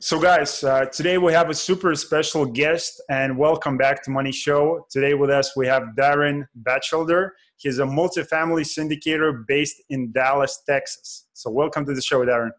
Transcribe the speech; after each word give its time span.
So, 0.00 0.20
guys, 0.20 0.62
uh, 0.62 0.84
today 0.84 1.18
we 1.18 1.32
have 1.32 1.50
a 1.50 1.54
super 1.54 1.92
special 1.96 2.46
guest, 2.46 3.02
and 3.10 3.36
welcome 3.36 3.76
back 3.76 4.00
to 4.04 4.12
Money 4.12 4.30
Show. 4.30 4.86
Today 4.88 5.14
with 5.14 5.28
us 5.28 5.56
we 5.56 5.66
have 5.66 5.82
Darren 5.98 6.46
Batchelder. 6.54 7.30
He's 7.56 7.80
a 7.80 7.82
multifamily 7.82 8.62
syndicator 8.62 9.44
based 9.48 9.82
in 9.90 10.12
Dallas, 10.12 10.62
Texas. 10.68 11.26
So, 11.32 11.50
welcome 11.50 11.84
to 11.84 11.94
the 11.94 12.00
show, 12.00 12.24
Darren. 12.24 12.50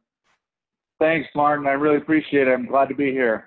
Thanks, 0.99 1.29
Martin. 1.33 1.65
I 1.65 1.71
really 1.71 1.95
appreciate 1.95 2.49
it. 2.49 2.51
I'm 2.51 2.65
glad 2.65 2.89
to 2.89 2.95
be 2.95 3.11
here. 3.13 3.45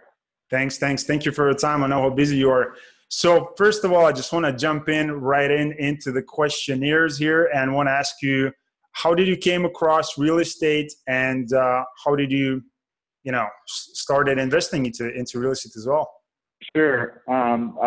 Thanks, 0.50 0.78
thanks. 0.78 1.04
Thank 1.04 1.26
you 1.26 1.32
for 1.32 1.44
your 1.44 1.58
time. 1.58 1.84
I 1.84 1.86
know 1.86 2.00
how 2.00 2.08
busy 2.08 2.38
you 2.38 2.48
are. 2.48 2.76
So, 3.08 3.52
first 3.58 3.84
of 3.84 3.92
all, 3.92 4.06
I 4.06 4.12
just 4.12 4.32
want 4.32 4.46
to 4.46 4.54
jump 4.54 4.88
in 4.88 5.12
right 5.12 5.50
in 5.50 5.72
into 5.72 6.12
the 6.12 6.22
questionnaires 6.22 7.18
here, 7.18 7.50
and 7.54 7.74
want 7.74 7.88
to 7.88 7.92
ask 7.92 8.22
you, 8.22 8.52
how 8.92 9.14
did 9.14 9.28
you 9.28 9.36
came 9.36 9.66
across 9.66 10.16
real 10.16 10.38
estate, 10.38 10.90
and 11.06 11.52
uh, 11.52 11.84
how 12.02 12.16
did 12.16 12.32
you 12.32 12.62
you 13.24 13.32
know 13.32 13.46
started 13.66 14.38
investing 14.38 14.86
into 14.86 15.12
into 15.14 15.38
real 15.38 15.52
estate 15.52 15.76
as 15.76 15.86
well. 15.86 16.10
Sure. 16.76 17.22
Um, 17.28 17.78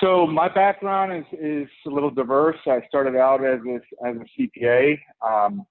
so 0.00 0.26
my 0.26 0.48
background 0.48 1.12
is 1.12 1.38
is 1.40 1.68
a 1.86 1.90
little 1.90 2.10
diverse. 2.10 2.58
I 2.66 2.80
started 2.88 3.16
out 3.16 3.44
as 3.44 3.60
a, 3.66 4.06
as 4.06 4.16
a 4.16 4.42
cpa 4.42 4.98
um, 5.26 5.64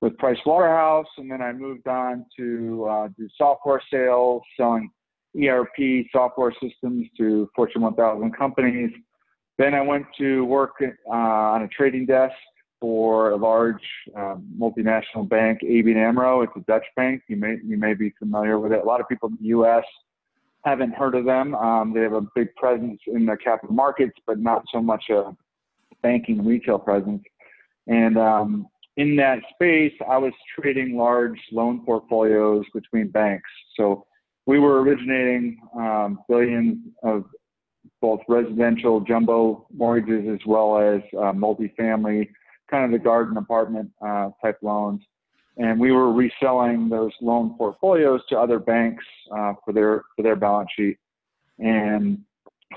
with 0.00 0.16
price 0.18 0.38
waterhouse 0.44 1.06
and 1.18 1.30
then 1.30 1.40
i 1.40 1.52
moved 1.52 1.86
on 1.88 2.26
to 2.36 2.86
uh, 2.90 3.08
do 3.16 3.28
software 3.38 3.82
sales 3.90 4.42
selling 4.56 4.90
erp 5.42 5.68
software 6.12 6.52
systems 6.62 7.06
to 7.16 7.48
fortune 7.56 7.82
1000 7.82 8.36
companies. 8.36 8.90
Then 9.58 9.74
i 9.74 9.80
went 9.80 10.06
to 10.18 10.44
work 10.44 10.74
uh, 10.80 11.10
on 11.10 11.62
a 11.62 11.68
trading 11.68 12.06
desk 12.06 12.34
for 12.84 13.30
a 13.30 13.36
large 13.36 13.80
um, 14.14 14.46
multinational 14.60 15.26
bank, 15.26 15.60
ABN 15.64 15.96
AMRO. 15.96 16.42
It's 16.42 16.52
a 16.54 16.60
Dutch 16.70 16.84
bank. 16.96 17.22
You 17.28 17.36
may 17.36 17.56
you 17.64 17.78
may 17.78 17.94
be 17.94 18.12
familiar 18.18 18.58
with 18.58 18.72
it. 18.72 18.82
A 18.82 18.84
lot 18.84 19.00
of 19.00 19.08
people 19.08 19.30
in 19.30 19.38
the 19.40 19.46
U.S. 19.46 19.84
haven't 20.66 20.94
heard 20.94 21.14
of 21.14 21.24
them. 21.24 21.54
Um, 21.54 21.94
they 21.94 22.02
have 22.02 22.12
a 22.12 22.20
big 22.34 22.54
presence 22.56 23.00
in 23.06 23.24
the 23.24 23.38
capital 23.42 23.74
markets, 23.74 24.12
but 24.26 24.38
not 24.38 24.64
so 24.70 24.82
much 24.82 25.04
a 25.08 25.34
banking 26.02 26.44
retail 26.44 26.78
presence. 26.78 27.22
And 27.86 28.18
um, 28.18 28.66
in 28.98 29.16
that 29.16 29.38
space, 29.54 29.94
I 30.06 30.18
was 30.18 30.34
trading 30.54 30.94
large 30.94 31.40
loan 31.52 31.86
portfolios 31.86 32.66
between 32.74 33.08
banks. 33.08 33.48
So 33.78 34.04
we 34.44 34.58
were 34.58 34.82
originating 34.82 35.58
um, 35.74 36.18
billions 36.28 36.80
of 37.02 37.24
both 38.02 38.20
residential 38.28 39.00
jumbo 39.00 39.66
mortgages 39.74 40.28
as 40.30 40.46
well 40.46 40.76
as 40.76 41.00
uh, 41.16 41.32
multifamily 41.32 42.28
kind 42.74 42.84
of 42.84 42.90
the 42.90 43.02
garden 43.02 43.36
apartment 43.36 43.88
uh, 44.04 44.30
type 44.42 44.58
loans. 44.60 45.00
And 45.56 45.78
we 45.78 45.92
were 45.92 46.12
reselling 46.12 46.88
those 46.88 47.12
loan 47.20 47.54
portfolios 47.56 48.20
to 48.30 48.36
other 48.36 48.58
banks 48.58 49.04
uh, 49.30 49.52
for 49.64 49.72
their 49.72 50.02
for 50.16 50.22
their 50.22 50.34
balance 50.34 50.70
sheet. 50.76 50.98
And 51.60 52.18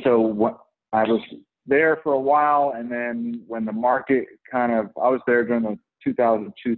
so 0.04 0.20
what, 0.20 0.60
I 0.94 1.04
was 1.04 1.22
there 1.66 2.00
for 2.04 2.14
a 2.14 2.20
while, 2.20 2.74
and 2.78 2.92
then 2.92 3.42
when 3.48 3.66
the 3.66 3.72
market 3.72 4.28
kind 4.52 4.72
of 4.72 4.92
I 5.02 5.10
was 5.10 5.22
there 5.26 5.44
during 5.44 5.64
the 5.64 5.80
2002 6.04 6.78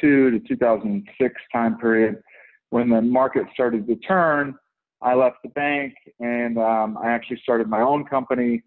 to 0.00 0.40
2006 0.48 1.34
time 1.52 1.76
period, 1.76 2.22
when 2.70 2.88
the 2.88 3.02
market 3.02 3.44
started 3.52 3.86
to 3.86 3.96
turn, 3.96 4.54
I 5.02 5.12
left 5.12 5.36
the 5.42 5.50
bank 5.50 5.92
and 6.20 6.56
um, 6.56 6.96
I 6.96 7.10
actually 7.10 7.40
started 7.42 7.68
my 7.68 7.82
own 7.82 8.06
company 8.06 8.62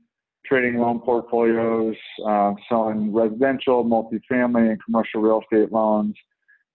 trading 0.48 0.80
loan 0.80 1.00
portfolios, 1.00 1.96
uh, 2.26 2.54
selling 2.70 3.14
residential, 3.14 3.84
multifamily, 3.84 4.70
and 4.70 4.84
commercial 4.84 5.22
real 5.22 5.42
estate 5.42 5.72
loans. 5.72 6.16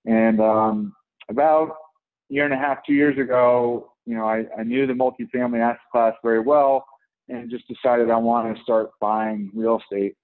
And 0.04 0.40
um, 0.40 0.94
about 1.28 1.76
a 2.30 2.34
year 2.34 2.44
and 2.44 2.54
a 2.54 2.56
half, 2.56 2.78
two 2.86 2.94
years 2.94 3.18
ago, 3.18 3.92
you 4.04 4.16
know, 4.16 4.24
I, 4.24 4.44
I 4.58 4.64
knew 4.64 4.86
the 4.86 4.92
multifamily 4.92 5.60
asset 5.60 5.80
class 5.90 6.14
very 6.22 6.40
well, 6.40 6.84
and 7.28 7.50
just 7.50 7.64
decided 7.68 8.10
I 8.10 8.16
wanted 8.16 8.56
to 8.56 8.62
start 8.62 8.90
buying 9.00 9.50
real 9.54 9.80
estate. 9.80 10.16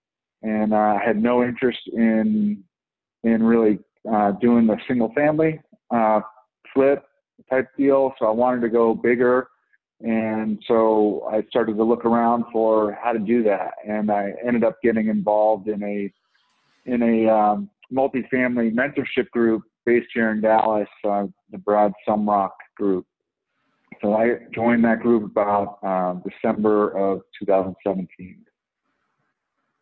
And 0.42 0.72
uh, 0.72 0.76
I 0.76 1.00
had 1.04 1.20
no 1.20 1.42
interest 1.42 1.80
in 1.92 2.62
in 3.24 3.42
really 3.42 3.78
uh, 4.10 4.32
doing 4.32 4.66
the 4.66 4.76
single 4.86 5.12
family 5.14 5.60
uh, 5.90 6.20
flip 6.72 7.04
type 7.50 7.68
deal. 7.76 8.12
So 8.18 8.26
I 8.26 8.30
wanted 8.30 8.60
to 8.62 8.68
go 8.68 8.94
bigger 8.94 9.48
and 10.00 10.62
so 10.66 11.28
I 11.30 11.42
started 11.48 11.76
to 11.76 11.84
look 11.84 12.04
around 12.04 12.44
for 12.52 12.96
how 13.02 13.12
to 13.12 13.18
do 13.18 13.42
that, 13.44 13.72
and 13.86 14.10
I 14.10 14.32
ended 14.46 14.62
up 14.62 14.76
getting 14.82 15.08
involved 15.08 15.68
in 15.68 15.82
a 15.82 16.12
in 16.86 17.02
a 17.02 17.28
um, 17.28 17.70
multifamily 17.92 18.72
mentorship 18.72 19.28
group 19.30 19.62
based 19.84 20.08
here 20.14 20.30
in 20.30 20.40
Dallas, 20.40 20.88
uh, 21.04 21.26
the 21.50 21.58
Brad 21.58 21.92
Sumrock 22.06 22.50
Group. 22.76 23.06
So 24.00 24.14
I 24.14 24.38
joined 24.54 24.84
that 24.84 25.00
group 25.00 25.24
about 25.24 25.78
uh, 25.82 26.14
December 26.28 26.90
of 26.96 27.22
2017. 27.38 28.44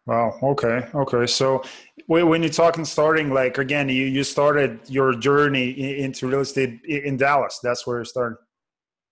Wow. 0.07 0.39
Okay. 0.43 0.87
Okay. 0.95 1.27
So 1.27 1.63
when 2.07 2.43
you're 2.43 2.51
talking 2.51 2.85
starting, 2.85 3.31
like 3.31 3.59
again, 3.59 3.89
you, 3.89 4.05
you 4.07 4.23
started 4.23 4.79
your 4.87 5.13
journey 5.13 5.99
into 5.99 6.29
real 6.29 6.41
estate 6.41 6.83
in 6.85 7.17
Dallas. 7.17 7.59
That's 7.63 7.87
where 7.87 7.99
you 7.99 8.05
started. 8.05 8.39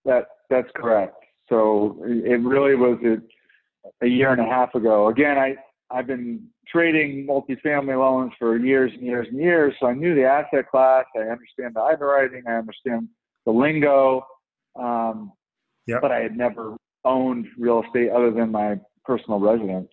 That 0.04 0.26
that's 0.50 0.68
correct. 0.74 1.16
So 1.48 1.98
it 2.04 2.40
really 2.40 2.74
was 2.74 2.98
a, 3.04 4.04
a 4.04 4.08
year 4.08 4.32
and 4.32 4.40
a 4.40 4.44
half 4.44 4.74
ago. 4.74 5.08
Again, 5.08 5.38
I 5.38 5.56
I've 5.90 6.06
been 6.06 6.46
trading 6.66 7.26
multifamily 7.26 7.98
loans 7.98 8.32
for 8.38 8.56
years 8.56 8.90
and 8.94 9.02
years 9.02 9.26
and 9.30 9.38
years, 9.38 9.74
so 9.78 9.86
I 9.86 9.94
knew 9.94 10.14
the 10.14 10.24
asset 10.24 10.68
class. 10.70 11.04
I 11.16 11.20
understand 11.20 11.74
the 11.74 11.82
underwriting. 11.82 12.42
I 12.48 12.52
understand 12.52 13.08
the 13.44 13.52
lingo. 13.52 14.26
Um, 14.76 15.32
yep. 15.86 16.00
But 16.00 16.10
I 16.10 16.20
had 16.20 16.36
never 16.36 16.76
owned 17.04 17.46
real 17.58 17.82
estate 17.84 18.10
other 18.10 18.30
than 18.30 18.50
my 18.50 18.80
personal 19.04 19.38
residence. 19.38 19.90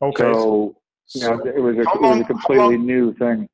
Okay. 0.00 0.22
So, 0.22 0.76
you 1.14 1.20
know, 1.22 1.40
it 1.44 1.60
was 1.60 1.76
a, 1.76 1.80
it 1.80 2.00
was 2.00 2.20
a 2.20 2.24
completely 2.24 2.78
new 2.78 3.12
thing 3.14 3.48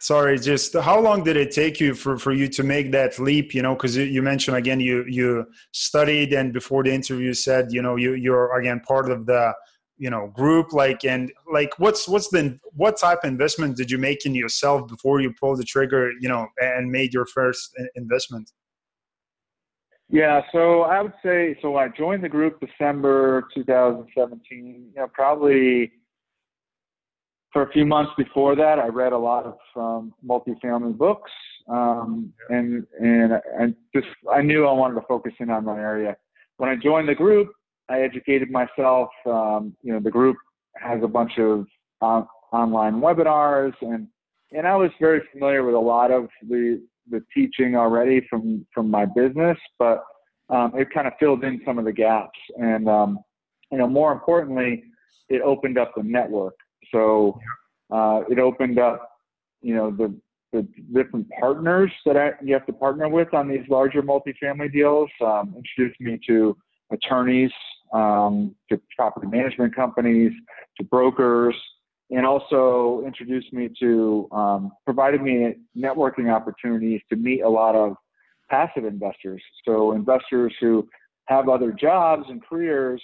sorry 0.00 0.38
just 0.38 0.74
how 0.74 1.00
long 1.00 1.24
did 1.24 1.36
it 1.36 1.50
take 1.50 1.80
you 1.80 1.94
for, 1.94 2.18
for 2.18 2.32
you 2.32 2.48
to 2.48 2.62
make 2.62 2.92
that 2.92 3.18
leap 3.18 3.54
you 3.54 3.62
know 3.62 3.74
because 3.74 3.96
you 3.96 4.20
mentioned 4.20 4.56
again 4.56 4.78
you 4.78 5.04
you 5.08 5.46
studied 5.72 6.32
and 6.34 6.52
before 6.52 6.82
the 6.82 6.92
interview 6.92 7.32
said 7.32 7.72
you 7.72 7.80
know 7.80 7.96
you 7.96 8.14
you're 8.14 8.54
again 8.58 8.80
part 8.80 9.10
of 9.10 9.24
the 9.26 9.52
you 9.96 10.10
know 10.10 10.26
group 10.34 10.72
like 10.72 11.04
and 11.04 11.32
like 11.50 11.72
what's 11.78 12.06
what's 12.06 12.28
the 12.28 12.58
what 12.72 12.98
type 12.98 13.20
of 13.24 13.30
investment 13.30 13.76
did 13.76 13.90
you 13.90 13.96
make 13.96 14.26
in 14.26 14.34
yourself 14.34 14.86
before 14.86 15.20
you 15.20 15.32
pulled 15.40 15.58
the 15.58 15.64
trigger 15.64 16.10
you 16.20 16.28
know 16.28 16.46
and 16.58 16.90
made 16.90 17.14
your 17.14 17.26
first 17.26 17.70
investment? 17.94 18.50
Yeah 20.10 20.42
so 20.52 20.82
i 20.82 21.00
would 21.00 21.14
say 21.24 21.58
so 21.62 21.76
i 21.76 21.88
joined 21.88 22.22
the 22.22 22.28
group 22.28 22.60
december 22.60 23.48
2017 23.54 24.90
you 24.94 25.00
know 25.00 25.08
probably 25.12 25.90
for 27.56 27.62
a 27.62 27.72
few 27.72 27.86
months 27.86 28.12
before 28.18 28.54
that, 28.54 28.78
I 28.78 28.88
read 28.88 29.14
a 29.14 29.18
lot 29.18 29.46
of 29.46 29.56
um, 29.76 30.12
multifamily 30.22 30.94
books, 30.98 31.30
um, 31.70 32.30
and 32.50 32.86
and 33.00 33.32
I 33.32 33.74
just 33.94 34.08
I 34.30 34.42
knew 34.42 34.66
I 34.66 34.72
wanted 34.72 34.96
to 34.96 35.06
focus 35.08 35.32
in 35.40 35.48
on 35.48 35.64
my 35.64 35.78
area. 35.78 36.18
When 36.58 36.68
I 36.68 36.76
joined 36.76 37.08
the 37.08 37.14
group, 37.14 37.50
I 37.88 38.02
educated 38.02 38.50
myself. 38.50 39.08
Um, 39.24 39.74
you 39.82 39.90
know, 39.90 40.00
the 40.00 40.10
group 40.10 40.36
has 40.76 41.00
a 41.02 41.08
bunch 41.08 41.38
of 41.38 41.64
on, 42.02 42.28
online 42.52 43.00
webinars, 43.00 43.72
and 43.80 44.06
and 44.52 44.66
I 44.66 44.76
was 44.76 44.90
very 45.00 45.22
familiar 45.32 45.64
with 45.64 45.76
a 45.76 45.78
lot 45.78 46.10
of 46.10 46.28
the 46.46 46.82
the 47.10 47.24
teaching 47.32 47.74
already 47.74 48.26
from 48.28 48.66
from 48.74 48.90
my 48.90 49.06
business, 49.06 49.56
but 49.78 50.04
um, 50.50 50.72
it 50.74 50.88
kind 50.92 51.06
of 51.06 51.14
filled 51.18 51.42
in 51.42 51.62
some 51.64 51.78
of 51.78 51.86
the 51.86 51.92
gaps, 51.92 52.38
and 52.58 52.86
um, 52.86 53.18
you 53.72 53.78
know, 53.78 53.88
more 53.88 54.12
importantly, 54.12 54.84
it 55.30 55.40
opened 55.40 55.78
up 55.78 55.92
the 55.96 56.02
network. 56.02 56.52
So 56.92 57.38
uh, 57.90 58.22
it 58.30 58.38
opened 58.38 58.78
up, 58.78 59.10
you 59.62 59.74
know, 59.74 59.90
the 59.90 60.14
the 60.52 60.66
different 60.94 61.26
partners 61.40 61.90
that 62.06 62.16
I, 62.16 62.30
you 62.42 62.54
have 62.54 62.66
to 62.66 62.72
partner 62.72 63.08
with 63.08 63.34
on 63.34 63.48
these 63.48 63.64
larger 63.68 64.02
multifamily 64.02 64.72
deals. 64.72 65.10
Um, 65.20 65.54
introduced 65.56 66.00
me 66.00 66.18
to 66.28 66.56
attorneys, 66.90 67.50
um, 67.92 68.54
to 68.70 68.80
property 68.96 69.26
management 69.26 69.74
companies, 69.74 70.32
to 70.78 70.84
brokers, 70.84 71.54
and 72.10 72.24
also 72.24 73.02
introduced 73.04 73.52
me 73.52 73.68
to 73.80 74.28
um, 74.32 74.72
provided 74.84 75.20
me 75.20 75.54
networking 75.76 76.32
opportunities 76.32 77.00
to 77.10 77.16
meet 77.16 77.40
a 77.40 77.48
lot 77.48 77.74
of 77.74 77.96
passive 78.48 78.84
investors. 78.84 79.42
So 79.64 79.92
investors 79.92 80.54
who 80.60 80.88
have 81.26 81.48
other 81.48 81.72
jobs 81.72 82.26
and 82.28 82.44
careers 82.44 83.02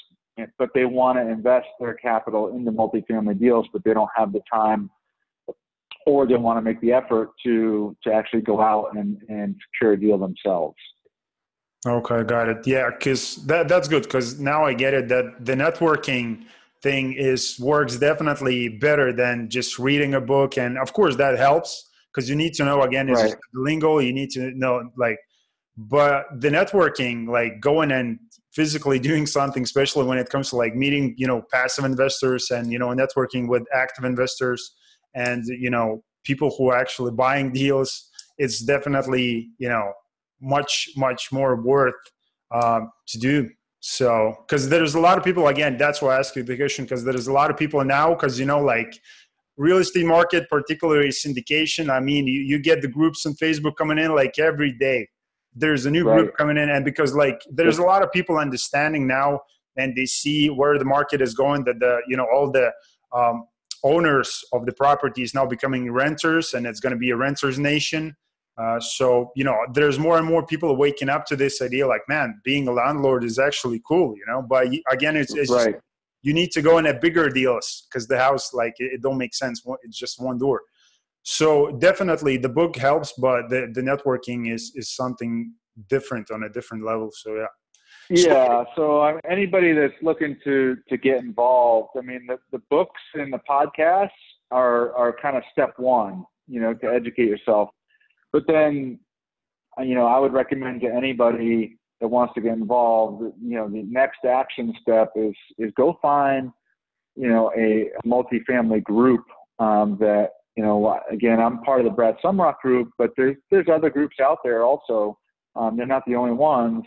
but 0.58 0.70
they 0.74 0.84
want 0.84 1.18
to 1.18 1.28
invest 1.28 1.68
their 1.80 1.94
capital 1.94 2.54
into 2.54 2.72
multifamily 2.72 3.38
deals, 3.38 3.66
but 3.72 3.84
they 3.84 3.94
don't 3.94 4.10
have 4.16 4.32
the 4.32 4.40
time 4.52 4.90
or 6.06 6.26
they 6.26 6.36
want 6.36 6.56
to 6.56 6.62
make 6.62 6.80
the 6.80 6.92
effort 6.92 7.30
to 7.44 7.96
to 8.02 8.12
actually 8.12 8.42
go 8.42 8.60
out 8.60 8.96
and, 8.96 9.20
and 9.28 9.54
secure 9.72 9.92
a 9.92 10.00
deal 10.00 10.18
themselves. 10.18 10.76
Okay, 11.86 12.22
got 12.22 12.48
it. 12.48 12.66
Yeah, 12.66 12.90
because 12.90 13.36
that 13.46 13.68
that's 13.68 13.88
good 13.88 14.04
because 14.04 14.38
now 14.38 14.64
I 14.64 14.74
get 14.74 14.94
it 14.94 15.08
that 15.08 15.44
the 15.44 15.54
networking 15.54 16.44
thing 16.82 17.12
is 17.12 17.58
works 17.60 17.96
definitely 17.96 18.68
better 18.68 19.12
than 19.12 19.48
just 19.48 19.78
reading 19.78 20.14
a 20.14 20.20
book, 20.20 20.58
and 20.58 20.78
of 20.78 20.92
course 20.92 21.16
that 21.16 21.38
helps 21.38 21.90
because 22.12 22.28
you 22.28 22.36
need 22.36 22.54
to 22.54 22.64
know 22.64 22.82
again 22.82 23.08
is 23.08 23.22
right. 23.22 23.34
lingo. 23.54 23.98
You 23.98 24.12
need 24.12 24.30
to 24.30 24.52
know 24.52 24.90
like 24.96 25.18
but 25.76 26.26
the 26.40 26.50
networking 26.50 27.28
like 27.28 27.60
going 27.60 27.92
and 27.92 28.18
physically 28.52 28.98
doing 28.98 29.26
something 29.26 29.62
especially 29.62 30.04
when 30.04 30.18
it 30.18 30.28
comes 30.28 30.50
to 30.50 30.56
like 30.56 30.74
meeting 30.74 31.14
you 31.16 31.26
know 31.26 31.42
passive 31.52 31.84
investors 31.84 32.50
and 32.50 32.70
you 32.70 32.78
know 32.78 32.88
networking 32.88 33.48
with 33.48 33.62
active 33.74 34.04
investors 34.04 34.74
and 35.14 35.44
you 35.46 35.70
know 35.70 36.02
people 36.24 36.54
who 36.56 36.68
are 36.68 36.76
actually 36.76 37.10
buying 37.12 37.52
deals 37.52 38.10
it's 38.38 38.60
definitely 38.60 39.50
you 39.58 39.68
know 39.68 39.92
much 40.40 40.90
much 40.96 41.30
more 41.32 41.56
worth 41.56 41.94
uh, 42.50 42.80
to 43.08 43.18
do. 43.18 43.48
So 43.80 44.36
because 44.46 44.68
there's 44.68 44.94
a 44.94 45.00
lot 45.00 45.18
of 45.18 45.24
people 45.24 45.48
again 45.48 45.76
that's 45.76 46.00
why 46.00 46.14
i 46.14 46.18
ask 46.18 46.36
you 46.36 46.44
the 46.44 46.56
question 46.56 46.84
because 46.84 47.02
there's 47.02 47.26
a 47.26 47.32
lot 47.32 47.50
of 47.50 47.56
people 47.56 47.84
now 47.84 48.10
because 48.14 48.38
you 48.38 48.46
know 48.46 48.60
like 48.60 48.96
real 49.56 49.78
estate 49.78 50.06
market 50.06 50.48
particularly 50.48 51.08
syndication 51.08 51.90
i 51.90 51.98
mean 51.98 52.28
you, 52.28 52.40
you 52.40 52.60
get 52.60 52.80
the 52.80 52.86
groups 52.86 53.26
on 53.26 53.34
facebook 53.34 53.74
coming 53.76 53.98
in 53.98 54.14
like 54.14 54.38
every 54.38 54.72
day 54.72 55.08
there's 55.54 55.86
a 55.86 55.90
new 55.90 56.04
right. 56.04 56.18
group 56.18 56.36
coming 56.36 56.56
in 56.56 56.70
and 56.70 56.84
because 56.84 57.14
like 57.14 57.40
there's 57.50 57.78
a 57.78 57.82
lot 57.82 58.02
of 58.02 58.10
people 58.12 58.38
understanding 58.38 59.06
now 59.06 59.40
and 59.76 59.94
they 59.96 60.06
see 60.06 60.48
where 60.48 60.78
the 60.78 60.84
market 60.84 61.20
is 61.20 61.34
going 61.34 61.64
that 61.64 61.78
the 61.80 62.00
you 62.08 62.16
know 62.16 62.26
all 62.32 62.50
the 62.50 62.70
um, 63.12 63.44
owners 63.84 64.44
of 64.52 64.64
the 64.66 64.72
property 64.72 65.22
is 65.22 65.34
now 65.34 65.44
becoming 65.44 65.90
renters 65.90 66.54
and 66.54 66.66
it's 66.66 66.80
going 66.80 66.92
to 66.92 66.98
be 66.98 67.10
a 67.10 67.16
renters 67.16 67.58
nation 67.58 68.14
uh, 68.58 68.78
so 68.80 69.30
you 69.36 69.44
know 69.44 69.56
there's 69.72 69.98
more 69.98 70.18
and 70.18 70.26
more 70.26 70.44
people 70.44 70.74
waking 70.76 71.08
up 71.08 71.26
to 71.26 71.36
this 71.36 71.60
idea 71.60 71.86
like 71.86 72.02
man 72.08 72.40
being 72.44 72.68
a 72.68 72.72
landlord 72.72 73.24
is 73.24 73.38
actually 73.38 73.80
cool 73.86 74.14
you 74.16 74.24
know 74.26 74.42
but 74.42 74.66
again 74.90 75.16
it's, 75.16 75.34
it's 75.34 75.50
right. 75.50 75.72
just, 75.72 75.84
you 76.22 76.32
need 76.32 76.50
to 76.50 76.62
go 76.62 76.78
in 76.78 76.86
at 76.86 77.00
bigger 77.00 77.28
deals 77.28 77.86
because 77.88 78.06
the 78.06 78.18
house 78.18 78.54
like 78.54 78.74
it, 78.78 78.92
it 78.94 79.02
don't 79.02 79.18
make 79.18 79.34
sense 79.34 79.62
it's 79.82 79.98
just 79.98 80.20
one 80.20 80.38
door 80.38 80.62
so 81.22 81.70
definitely 81.78 82.36
the 82.36 82.48
book 82.48 82.76
helps 82.76 83.12
but 83.18 83.48
the, 83.48 83.70
the 83.74 83.80
networking 83.80 84.52
is 84.52 84.72
is 84.74 84.94
something 84.94 85.52
different 85.88 86.30
on 86.30 86.42
a 86.42 86.48
different 86.50 86.84
level. 86.84 87.10
So 87.12 87.34
yeah. 87.36 87.46
Yeah 88.10 88.64
so 88.76 89.02
um, 89.02 89.20
anybody 89.28 89.72
that's 89.72 89.94
looking 90.02 90.36
to 90.44 90.76
to 90.88 90.96
get 90.96 91.18
involved 91.18 91.90
i 91.96 92.00
mean 92.00 92.26
the, 92.26 92.38
the 92.50 92.60
books 92.68 93.00
and 93.14 93.32
the 93.32 93.40
podcasts 93.48 94.10
are 94.50 94.94
are 94.94 95.16
kind 95.22 95.36
of 95.36 95.42
step 95.52 95.72
one 95.78 96.24
you 96.48 96.60
know 96.60 96.74
to 96.74 96.86
educate 96.86 97.28
yourself. 97.28 97.70
But 98.32 98.44
then 98.46 98.98
uh, 99.78 99.82
you 99.82 99.94
know 99.94 100.06
i 100.06 100.18
would 100.18 100.32
recommend 100.32 100.80
to 100.82 100.88
anybody 100.88 101.78
that 102.00 102.08
wants 102.08 102.34
to 102.34 102.40
get 102.40 102.52
involved 102.52 103.22
you 103.40 103.56
know 103.56 103.68
the 103.68 103.84
next 103.84 104.24
action 104.24 104.74
step 104.80 105.12
is 105.16 105.34
is 105.58 105.72
go 105.76 105.98
find 106.02 106.50
you 107.16 107.28
know 107.28 107.52
a, 107.56 107.90
a 107.96 108.06
multifamily 108.06 108.82
group 108.82 109.24
um, 109.58 109.96
that 110.00 110.30
you 110.56 110.62
know, 110.62 111.00
again, 111.10 111.40
I'm 111.40 111.60
part 111.62 111.80
of 111.80 111.84
the 111.84 111.90
Brad 111.90 112.16
Sumrock 112.22 112.58
group, 112.60 112.90
but 112.98 113.10
there's 113.16 113.36
there's 113.50 113.66
other 113.72 113.90
groups 113.90 114.16
out 114.20 114.38
there 114.44 114.62
also. 114.62 115.18
Um, 115.56 115.76
they're 115.76 115.86
not 115.86 116.04
the 116.06 116.14
only 116.14 116.32
ones, 116.32 116.84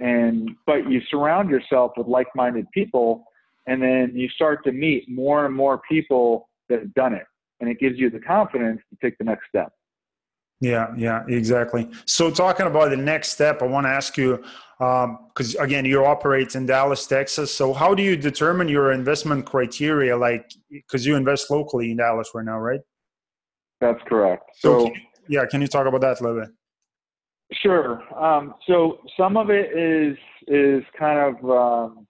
and 0.00 0.50
but 0.66 0.90
you 0.90 1.00
surround 1.10 1.50
yourself 1.50 1.92
with 1.96 2.06
like-minded 2.06 2.66
people, 2.72 3.24
and 3.66 3.82
then 3.82 4.12
you 4.14 4.28
start 4.30 4.64
to 4.64 4.72
meet 4.72 5.08
more 5.08 5.44
and 5.44 5.54
more 5.54 5.80
people 5.88 6.48
that 6.68 6.80
have 6.80 6.94
done 6.94 7.12
it, 7.12 7.26
and 7.60 7.68
it 7.68 7.78
gives 7.78 7.98
you 7.98 8.08
the 8.10 8.20
confidence 8.20 8.80
to 8.90 8.96
take 9.02 9.18
the 9.18 9.24
next 9.24 9.48
step. 9.48 9.72
Yeah, 10.62 10.94
yeah, 10.96 11.24
exactly. 11.26 11.90
So, 12.06 12.30
talking 12.30 12.66
about 12.66 12.90
the 12.90 12.96
next 12.96 13.32
step, 13.32 13.62
I 13.62 13.66
want 13.66 13.84
to 13.84 13.90
ask 13.90 14.16
you 14.16 14.42
because 14.78 15.56
um, 15.56 15.64
again, 15.64 15.84
you 15.84 16.04
operate 16.04 16.54
in 16.54 16.66
Dallas, 16.66 17.06
Texas. 17.06 17.52
So, 17.52 17.72
how 17.72 17.94
do 17.94 18.02
you 18.02 18.16
determine 18.16 18.68
your 18.68 18.92
investment 18.92 19.44
criteria? 19.44 20.16
Like, 20.16 20.50
because 20.70 21.04
you 21.04 21.16
invest 21.16 21.50
locally 21.50 21.90
in 21.90 21.96
Dallas 21.96 22.30
right 22.34 22.44
now, 22.44 22.58
right? 22.58 22.80
That's 23.82 24.00
correct. 24.06 24.44
So, 24.60 24.78
so 24.78 24.84
can 24.84 24.94
you, 24.94 25.00
yeah, 25.40 25.46
can 25.50 25.60
you 25.60 25.66
talk 25.66 25.86
about 25.88 26.00
that 26.02 26.20
a 26.20 26.22
little 26.22 26.40
bit? 26.40 26.50
Sure. 27.60 28.00
Um, 28.16 28.54
so 28.68 29.00
some 29.16 29.36
of 29.36 29.50
it 29.50 29.76
is 29.76 30.16
is 30.46 30.84
kind 30.96 31.18
of 31.18 31.50
um, 31.50 32.06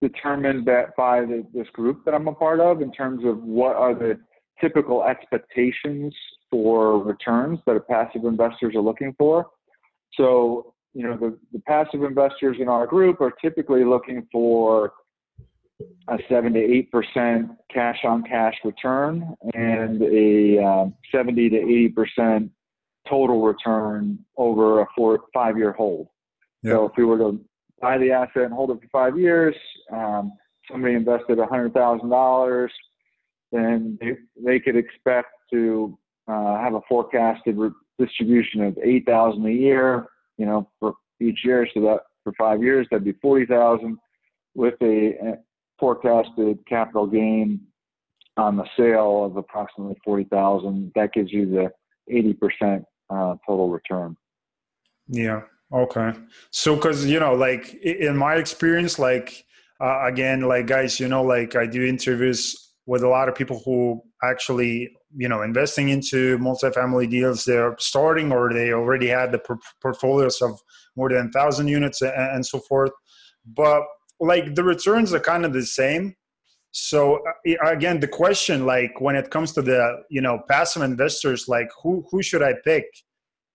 determined 0.00 0.66
that 0.66 0.96
by 0.96 1.20
the, 1.20 1.46
this 1.52 1.68
group 1.74 2.06
that 2.06 2.14
I'm 2.14 2.26
a 2.26 2.32
part 2.32 2.58
of 2.58 2.80
in 2.80 2.90
terms 2.90 3.22
of 3.26 3.42
what 3.42 3.76
are 3.76 3.94
the 3.94 4.18
typical 4.62 5.04
expectations 5.04 6.14
for 6.50 6.98
returns 6.98 7.58
that 7.66 7.86
passive 7.86 8.24
investors 8.24 8.74
are 8.74 8.80
looking 8.80 9.14
for. 9.18 9.46
So 10.14 10.72
you 10.94 11.06
know 11.06 11.18
the, 11.18 11.38
the 11.52 11.58
passive 11.60 12.02
investors 12.02 12.56
in 12.58 12.68
our 12.68 12.86
group 12.86 13.20
are 13.20 13.32
typically 13.42 13.84
looking 13.84 14.26
for 14.32 14.94
a 16.08 16.18
seven 16.28 16.52
to 16.54 16.60
eight 16.60 16.90
percent 16.90 17.50
cash 17.72 17.98
on 18.04 18.22
cash 18.22 18.54
return 18.64 19.34
and 19.54 20.02
a 20.02 20.62
um, 20.62 20.94
70 21.10 21.50
to 21.50 21.56
80 21.56 21.88
percent 21.90 22.50
total 23.08 23.42
return 23.42 24.18
over 24.36 24.80
a 24.80 24.86
four 24.96 25.20
five 25.34 25.56
year 25.56 25.72
hold. 25.72 26.08
Yeah. 26.62 26.72
So 26.72 26.84
if 26.86 26.92
we 26.96 27.04
were 27.04 27.18
to 27.18 27.40
buy 27.80 27.98
the 27.98 28.12
asset 28.12 28.44
and 28.44 28.52
hold 28.52 28.70
it 28.70 28.80
for 28.80 28.88
five 28.92 29.18
years, 29.18 29.54
um, 29.92 30.32
somebody 30.70 30.94
invested 30.94 31.38
a 31.38 31.46
hundred 31.46 31.74
thousand 31.74 32.10
dollars, 32.10 32.72
then 33.50 33.98
they, 34.00 34.16
they 34.44 34.60
could 34.60 34.76
expect 34.76 35.28
to 35.52 35.98
uh, 36.28 36.58
have 36.58 36.74
a 36.74 36.80
forecasted 36.88 37.56
re- 37.58 37.70
distribution 37.98 38.62
of 38.62 38.78
eight 38.82 39.04
thousand 39.06 39.46
a 39.46 39.52
year. 39.52 40.06
You 40.38 40.46
know, 40.46 40.70
for 40.80 40.94
each 41.20 41.40
year, 41.44 41.68
so 41.74 41.80
that 41.82 42.00
for 42.24 42.32
five 42.38 42.62
years 42.62 42.86
that'd 42.90 43.04
be 43.04 43.12
forty 43.20 43.46
thousand 43.46 43.98
with 44.54 44.74
a 44.82 45.34
forecasted 45.82 46.64
capital 46.68 47.08
gain 47.08 47.60
on 48.36 48.56
the 48.56 48.64
sale 48.76 49.24
of 49.24 49.36
approximately 49.36 49.96
40,000. 50.04 50.92
That 50.94 51.12
gives 51.12 51.32
you 51.32 51.50
the 51.50 51.72
80% 52.08 52.84
uh, 53.10 53.34
total 53.44 53.68
return. 53.68 54.16
Yeah. 55.08 55.40
Okay. 55.74 56.12
So, 56.52 56.76
cause 56.76 57.04
you 57.04 57.18
know, 57.18 57.34
like 57.34 57.74
in 57.82 58.16
my 58.16 58.36
experience, 58.36 59.00
like, 59.00 59.44
uh, 59.80 60.06
again, 60.06 60.42
like 60.42 60.68
guys, 60.68 61.00
you 61.00 61.08
know, 61.08 61.24
like 61.24 61.56
I 61.56 61.66
do 61.66 61.84
interviews 61.84 62.74
with 62.86 63.02
a 63.02 63.08
lot 63.08 63.28
of 63.28 63.34
people 63.34 63.60
who 63.64 64.00
actually, 64.22 64.96
you 65.16 65.28
know, 65.28 65.42
investing 65.42 65.88
into 65.88 66.38
multifamily 66.38 67.10
deals. 67.10 67.44
They're 67.44 67.74
starting 67.80 68.30
or 68.30 68.52
they 68.52 68.72
already 68.72 69.08
had 69.08 69.32
the 69.32 69.40
portfolios 69.80 70.40
of 70.40 70.60
more 70.94 71.08
than 71.08 71.32
thousand 71.32 71.66
units 71.66 72.02
and, 72.02 72.12
and 72.14 72.46
so 72.46 72.60
forth. 72.60 72.92
But 73.44 73.82
like 74.22 74.54
the 74.54 74.64
returns 74.64 75.12
are 75.12 75.20
kind 75.20 75.44
of 75.44 75.52
the 75.52 75.62
same. 75.62 76.14
So 76.70 77.20
uh, 77.46 77.66
again 77.66 78.00
the 78.00 78.08
question 78.08 78.64
like 78.64 79.00
when 79.00 79.14
it 79.14 79.30
comes 79.30 79.52
to 79.52 79.62
the 79.62 80.02
you 80.08 80.22
know 80.22 80.40
passive 80.48 80.82
investors 80.82 81.46
like 81.48 81.68
who 81.82 82.04
who 82.10 82.22
should 82.22 82.42
i 82.42 82.54
pick? 82.64 82.86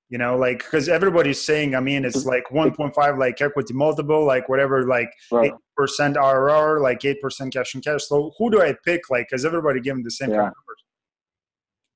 You 0.09 0.17
know 0.19 0.37
like 0.37 0.59
because 0.59 0.87
everybody's 0.87 1.41
saying 1.43 1.73
i 1.75 1.79
mean 1.79 2.05
it's 2.05 2.25
like 2.25 2.45
1.5 2.51 3.17
like 3.17 3.41
equity 3.41 3.73
multiple 3.73 4.25
like 4.25 4.47
whatever 4.47 4.87
like 4.87 5.11
right. 5.31 5.51
8% 5.79 6.15
rr 6.15 6.79
like 6.79 6.99
8% 6.99 7.51
cash 7.51 7.73
and 7.73 7.83
cash. 7.83 8.07
So 8.07 8.31
who 8.37 8.51
do 8.51 8.61
i 8.61 8.75
pick? 8.85 9.09
Like 9.09 9.27
because 9.29 9.45
everybody 9.45 9.79
giving 9.81 10.03
the 10.03 10.11
same 10.11 10.29
yeah. 10.29 10.37
numbers? 10.37 10.81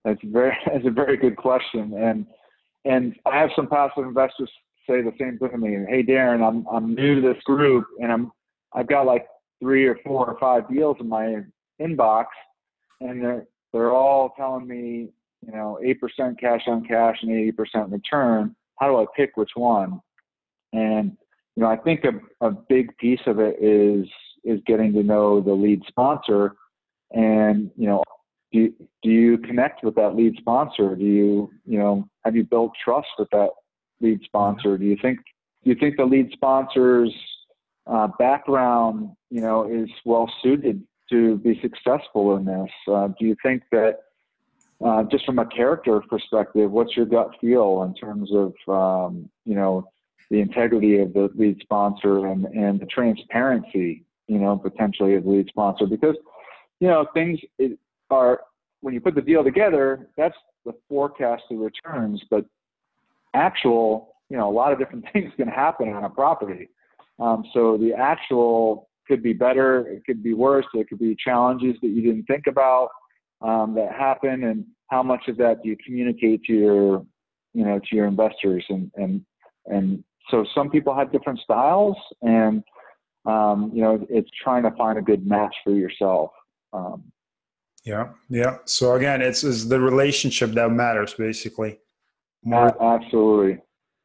That's 0.03 0.19
very 0.23 0.57
that's 0.65 0.85
a 0.87 0.91
very 0.91 1.17
good 1.17 1.35
question. 1.37 1.93
And 1.93 2.25
and 2.85 3.15
i 3.27 3.37
have 3.37 3.51
some 3.55 3.67
passive 3.67 4.05
investors 4.05 4.49
say 4.89 5.01
the 5.01 5.13
same 5.19 5.37
thing 5.37 5.51
to 5.51 5.57
me. 5.57 5.85
Hey 5.87 6.01
darren 6.01 6.41
i'm 6.45 6.65
i'm 6.71 6.95
new 6.95 7.21
to 7.21 7.21
this 7.21 7.41
group 7.43 7.85
and 8.01 8.11
i'm 8.11 8.31
I've 8.73 8.87
got 8.87 9.05
like 9.05 9.27
three 9.59 9.85
or 9.85 9.97
four 10.03 10.29
or 10.29 10.37
five 10.39 10.69
deals 10.69 10.97
in 10.99 11.07
my 11.07 11.37
inbox, 11.81 12.25
and 12.99 13.23
they're 13.23 13.45
they're 13.73 13.93
all 13.93 14.33
telling 14.37 14.67
me, 14.67 15.09
you 15.45 15.51
know, 15.51 15.79
eight 15.83 15.99
percent 15.99 16.39
cash 16.39 16.61
on 16.67 16.85
cash 16.85 17.17
and 17.21 17.31
eighty 17.31 17.51
percent 17.51 17.89
return. 17.89 18.55
How 18.79 18.87
do 18.87 18.97
I 18.97 19.05
pick 19.15 19.37
which 19.37 19.51
one? 19.55 20.01
And 20.73 21.17
you 21.55 21.63
know, 21.63 21.69
I 21.69 21.77
think 21.77 22.03
a, 22.05 22.45
a 22.45 22.51
big 22.51 22.95
piece 22.97 23.19
of 23.27 23.39
it 23.39 23.57
is 23.61 24.07
is 24.43 24.59
getting 24.65 24.93
to 24.93 25.03
know 25.03 25.41
the 25.41 25.53
lead 25.53 25.81
sponsor, 25.87 26.55
and 27.11 27.69
you 27.77 27.87
know, 27.87 28.03
do 28.51 28.59
you, 28.59 28.73
do 29.03 29.09
you 29.09 29.37
connect 29.37 29.83
with 29.83 29.95
that 29.95 30.15
lead 30.15 30.35
sponsor? 30.37 30.95
Do 30.95 31.05
you 31.05 31.51
you 31.65 31.77
know 31.77 32.07
have 32.25 32.35
you 32.35 32.43
built 32.43 32.71
trust 32.83 33.09
with 33.19 33.29
that 33.31 33.49
lead 33.99 34.15
mm-hmm. 34.15 34.25
sponsor? 34.25 34.77
Do 34.77 34.85
you 34.85 34.97
think 35.01 35.19
do 35.63 35.69
you 35.69 35.75
think 35.75 35.97
the 35.97 36.05
lead 36.05 36.31
sponsors 36.31 37.13
uh, 37.87 38.07
background, 38.19 39.11
you 39.29 39.41
know, 39.41 39.67
is 39.69 39.89
well 40.05 40.31
suited 40.41 40.83
to 41.09 41.37
be 41.37 41.59
successful 41.61 42.35
in 42.37 42.45
this? 42.45 42.69
Uh, 42.87 43.09
do 43.19 43.25
you 43.25 43.35
think 43.43 43.63
that, 43.71 43.99
uh, 44.83 45.03
just 45.03 45.25
from 45.25 45.39
a 45.39 45.45
character 45.45 46.01
perspective, 46.09 46.71
what's 46.71 46.95
your 46.95 47.05
gut 47.05 47.31
feel 47.39 47.83
in 47.83 47.93
terms 47.93 48.31
of, 48.33 48.53
um, 48.67 49.29
you 49.45 49.55
know, 49.55 49.87
the 50.29 50.39
integrity 50.39 50.99
of 50.99 51.13
the 51.13 51.29
lead 51.35 51.59
sponsor 51.61 52.27
and, 52.27 52.45
and 52.45 52.79
the 52.79 52.85
transparency, 52.85 54.05
you 54.27 54.39
know, 54.39 54.57
potentially 54.57 55.15
of 55.15 55.23
the 55.23 55.29
lead 55.29 55.47
sponsor? 55.49 55.85
Because, 55.85 56.15
you 56.79 56.87
know, 56.87 57.05
things 57.13 57.39
are, 58.09 58.41
when 58.79 58.93
you 58.93 59.01
put 59.01 59.15
the 59.15 59.21
deal 59.21 59.43
together, 59.43 60.07
that's 60.17 60.37
the 60.65 60.73
forecasted 60.87 61.59
returns, 61.59 62.23
but 62.29 62.45
actual, 63.33 64.15
you 64.29 64.37
know, 64.37 64.49
a 64.49 64.51
lot 64.53 64.71
of 64.71 64.79
different 64.79 65.05
things 65.13 65.31
can 65.35 65.47
happen 65.47 65.89
on 65.89 66.03
a 66.03 66.09
property. 66.09 66.69
Um, 67.21 67.45
so 67.53 67.77
the 67.77 67.93
actual 67.93 68.89
could 69.07 69.21
be 69.21 69.33
better, 69.33 69.87
it 69.87 70.03
could 70.05 70.23
be 70.23 70.33
worse, 70.33 70.65
it 70.73 70.89
could 70.89 70.99
be 70.99 71.15
challenges 71.15 71.75
that 71.81 71.89
you 71.89 72.01
didn't 72.01 72.25
think 72.25 72.47
about 72.47 72.89
um, 73.41 73.73
that 73.75 73.91
happen, 73.93 74.43
and 74.43 74.65
how 74.87 75.03
much 75.03 75.27
of 75.27 75.37
that 75.37 75.63
do 75.63 75.69
you 75.69 75.77
communicate 75.85 76.43
to 76.45 76.53
your 76.53 77.05
you 77.53 77.65
know, 77.65 77.79
to 77.79 77.95
your 77.95 78.05
investors. 78.05 78.63
And, 78.69 78.91
and, 78.95 79.25
and 79.65 80.03
so 80.29 80.45
some 80.55 80.69
people 80.69 80.95
have 80.95 81.11
different 81.11 81.39
styles 81.39 81.97
and, 82.21 82.63
um, 83.25 83.71
you 83.73 83.81
know, 83.81 84.05
it's 84.09 84.29
trying 84.43 84.63
to 84.63 84.71
find 84.71 84.97
a 84.97 85.01
good 85.01 85.27
match 85.27 85.53
for 85.63 85.71
yourself. 85.71 86.31
Um, 86.73 87.03
yeah. 87.83 88.09
Yeah. 88.29 88.57
So 88.65 88.95
again, 88.95 89.21
it's, 89.21 89.43
it's 89.43 89.65
the 89.65 89.79
relationship 89.79 90.51
that 90.51 90.69
matters 90.71 91.13
basically. 91.13 91.79
More, 92.43 92.81
absolutely. 92.81 93.61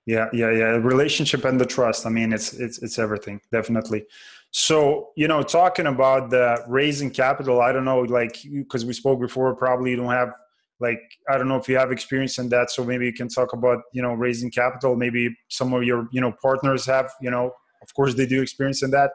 Yeah. 0.06 0.28
Yeah. 0.32 0.50
Yeah. 0.52 0.70
Relationship 0.76 1.44
and 1.44 1.60
the 1.60 1.66
trust. 1.66 2.06
I 2.06 2.10
mean, 2.10 2.32
it's, 2.32 2.52
it's, 2.54 2.78
it's 2.82 2.98
everything 2.98 3.40
definitely. 3.52 4.04
So, 4.52 5.10
you 5.16 5.28
know, 5.28 5.42
talking 5.42 5.86
about 5.86 6.30
the 6.30 6.64
raising 6.68 7.10
capital, 7.10 7.60
I 7.60 7.72
don't 7.72 7.84
know, 7.84 8.00
like, 8.00 8.38
because 8.42 8.86
we 8.86 8.92
spoke 8.92 9.20
before, 9.20 9.54
probably 9.54 9.90
you 9.90 9.96
don't 9.96 10.10
have 10.10 10.32
like 10.80 11.00
i 11.30 11.38
don't 11.38 11.48
know 11.48 11.56
if 11.56 11.68
you 11.68 11.76
have 11.76 11.90
experience 11.90 12.38
in 12.38 12.48
that 12.48 12.70
so 12.70 12.84
maybe 12.84 13.06
you 13.06 13.12
can 13.12 13.28
talk 13.28 13.52
about 13.52 13.82
you 13.92 14.02
know 14.02 14.12
raising 14.12 14.50
capital 14.50 14.96
maybe 14.96 15.34
some 15.48 15.72
of 15.72 15.84
your 15.84 16.08
you 16.12 16.20
know 16.20 16.32
partners 16.42 16.84
have 16.84 17.10
you 17.20 17.30
know 17.30 17.50
of 17.82 17.94
course 17.94 18.14
they 18.14 18.26
do 18.26 18.42
experience 18.42 18.82
in 18.82 18.90
that 18.90 19.10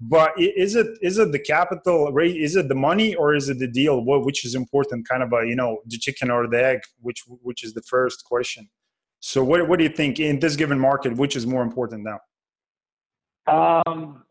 but 0.00 0.32
is 0.38 0.76
it 0.76 0.86
is 1.02 1.18
it 1.18 1.32
the 1.32 1.38
capital 1.38 2.16
is 2.18 2.56
it 2.56 2.68
the 2.68 2.74
money 2.74 3.14
or 3.14 3.34
is 3.34 3.48
it 3.48 3.58
the 3.58 3.66
deal 3.66 4.04
what 4.04 4.24
which 4.24 4.44
is 4.44 4.54
important 4.54 5.08
kind 5.08 5.22
of 5.22 5.32
a 5.32 5.46
you 5.46 5.56
know 5.56 5.78
the 5.86 5.98
chicken 5.98 6.30
or 6.30 6.46
the 6.46 6.62
egg 6.62 6.80
which 7.00 7.22
which 7.42 7.64
is 7.64 7.72
the 7.74 7.82
first 7.82 8.24
question 8.24 8.68
so 9.20 9.42
what 9.42 9.66
what 9.68 9.78
do 9.78 9.84
you 9.84 9.90
think 9.90 10.20
in 10.20 10.38
this 10.38 10.56
given 10.56 10.78
market 10.78 11.16
which 11.16 11.36
is 11.36 11.46
more 11.46 11.62
important 11.62 12.04
now 12.04 12.18
um 13.46 14.22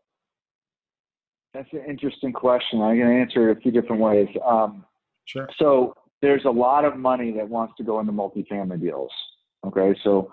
that's 1.53 1.71
an 1.73 1.83
interesting 1.87 2.31
question 2.31 2.81
i'm 2.81 2.97
going 2.97 3.09
to 3.09 3.21
answer 3.21 3.49
it 3.49 3.57
a 3.57 3.61
few 3.61 3.71
different 3.71 4.01
ways 4.01 4.27
um 4.45 4.85
sure 5.25 5.47
so 5.57 5.93
there's 6.21 6.45
a 6.45 6.49
lot 6.49 6.85
of 6.85 6.97
money 6.97 7.31
that 7.31 7.47
wants 7.47 7.73
to 7.77 7.83
go 7.83 7.99
into 7.99 8.11
multifamily 8.11 8.79
deals. 8.81 9.11
Okay, 9.65 9.95
so 10.03 10.31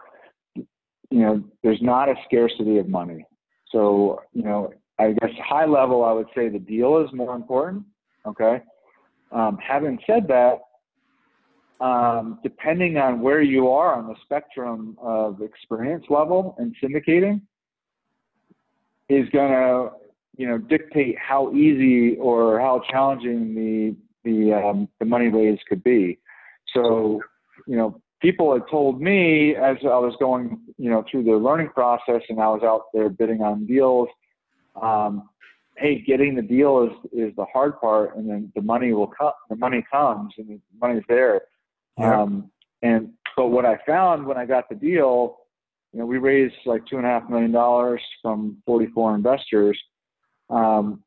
you 0.57 1.21
know 1.21 1.43
there's 1.63 1.83
not 1.83 2.09
a 2.09 2.15
scarcity 2.25 2.79
of 2.79 2.89
money. 2.89 3.25
So 3.71 4.21
you 4.33 4.43
know, 4.43 4.73
I 4.99 5.13
guess 5.13 5.31
high 5.45 5.67
level, 5.67 6.05
I 6.05 6.13
would 6.13 6.29
say 6.35 6.49
the 6.49 6.59
deal 6.59 6.99
is 6.99 7.13
more 7.13 7.35
important. 7.35 7.85
Okay. 8.27 8.63
Um, 9.33 9.59
having 9.59 9.99
said 10.07 10.29
that, 10.29 10.59
um, 11.81 12.39
depending 12.43 12.97
on 12.97 13.21
where 13.21 13.43
you 13.43 13.69
are 13.69 13.95
on 13.95 14.09
the 14.09 14.15
spectrum 14.23 14.97
of 15.01 15.43
experience 15.43 16.05
level 16.09 16.55
and 16.59 16.75
syndicating, 16.83 17.41
is 19.09 19.29
going 19.31 19.51
to 19.51 19.91
you 20.37 20.47
know 20.49 20.59
dictate 20.59 21.17
how 21.19 21.53
easy 21.53 22.17
or 22.17 22.61
how 22.61 22.83
challenging 22.91 23.55
the 23.55 23.97
the 24.25 24.53
um, 24.53 24.89
the 24.99 25.05
money 25.05 25.29
raise 25.29 25.59
could 25.69 25.85
be. 25.85 26.19
So, 26.75 27.21
you 27.67 27.77
know, 27.77 28.01
people 28.21 28.53
had 28.53 28.63
told 28.71 29.01
me 29.01 29.55
as 29.55 29.77
I 29.83 29.99
was 29.99 30.15
going, 30.19 30.59
you 30.79 30.91
know, 30.91 31.05
through 31.11 31.25
the 31.25 31.33
learning 31.33 31.69
process 31.69 32.23
and 32.29 32.41
I 32.41 32.49
was 32.49 32.63
out 32.65 32.87
there 32.93 33.09
bidding 33.09 33.43
on 33.43 33.67
deals, 33.67 34.09
um, 34.81 35.29
hey, 35.77 36.01
getting 36.01 36.35
the 36.35 36.43
deal 36.43 36.85
is 36.85 37.11
is 37.13 37.37
the 37.37 37.45
hard 37.53 37.81
part, 37.81 38.17
and 38.17 38.29
then 38.29 38.53
the 38.55 38.63
money 38.63 38.93
will 38.93 39.09
come. 39.09 39.33
The 39.51 39.57
money 39.57 39.85
comes, 39.91 40.33
and 40.39 40.49
the 40.49 40.61
money's 40.81 41.05
there. 41.09 41.43
Yeah. 41.99 42.23
Um, 42.23 42.51
and 42.83 43.11
but 43.37 43.49
what 43.49 43.65
I 43.65 43.79
found 43.87 44.27
when 44.27 44.37
I 44.37 44.47
got 44.47 44.69
the 44.69 44.75
deal, 44.75 45.39
you 45.93 46.01
know, 46.01 46.07
we 46.07 46.19
raised 46.19 46.55
like 46.67 46.87
two 46.87 46.97
and 46.97 47.07
a 47.07 47.09
half 47.09 47.29
million 47.29 47.53
dollars 47.53 48.01
from 48.23 48.59
44 48.67 49.15
investors. 49.15 49.79
Um, 50.51 51.03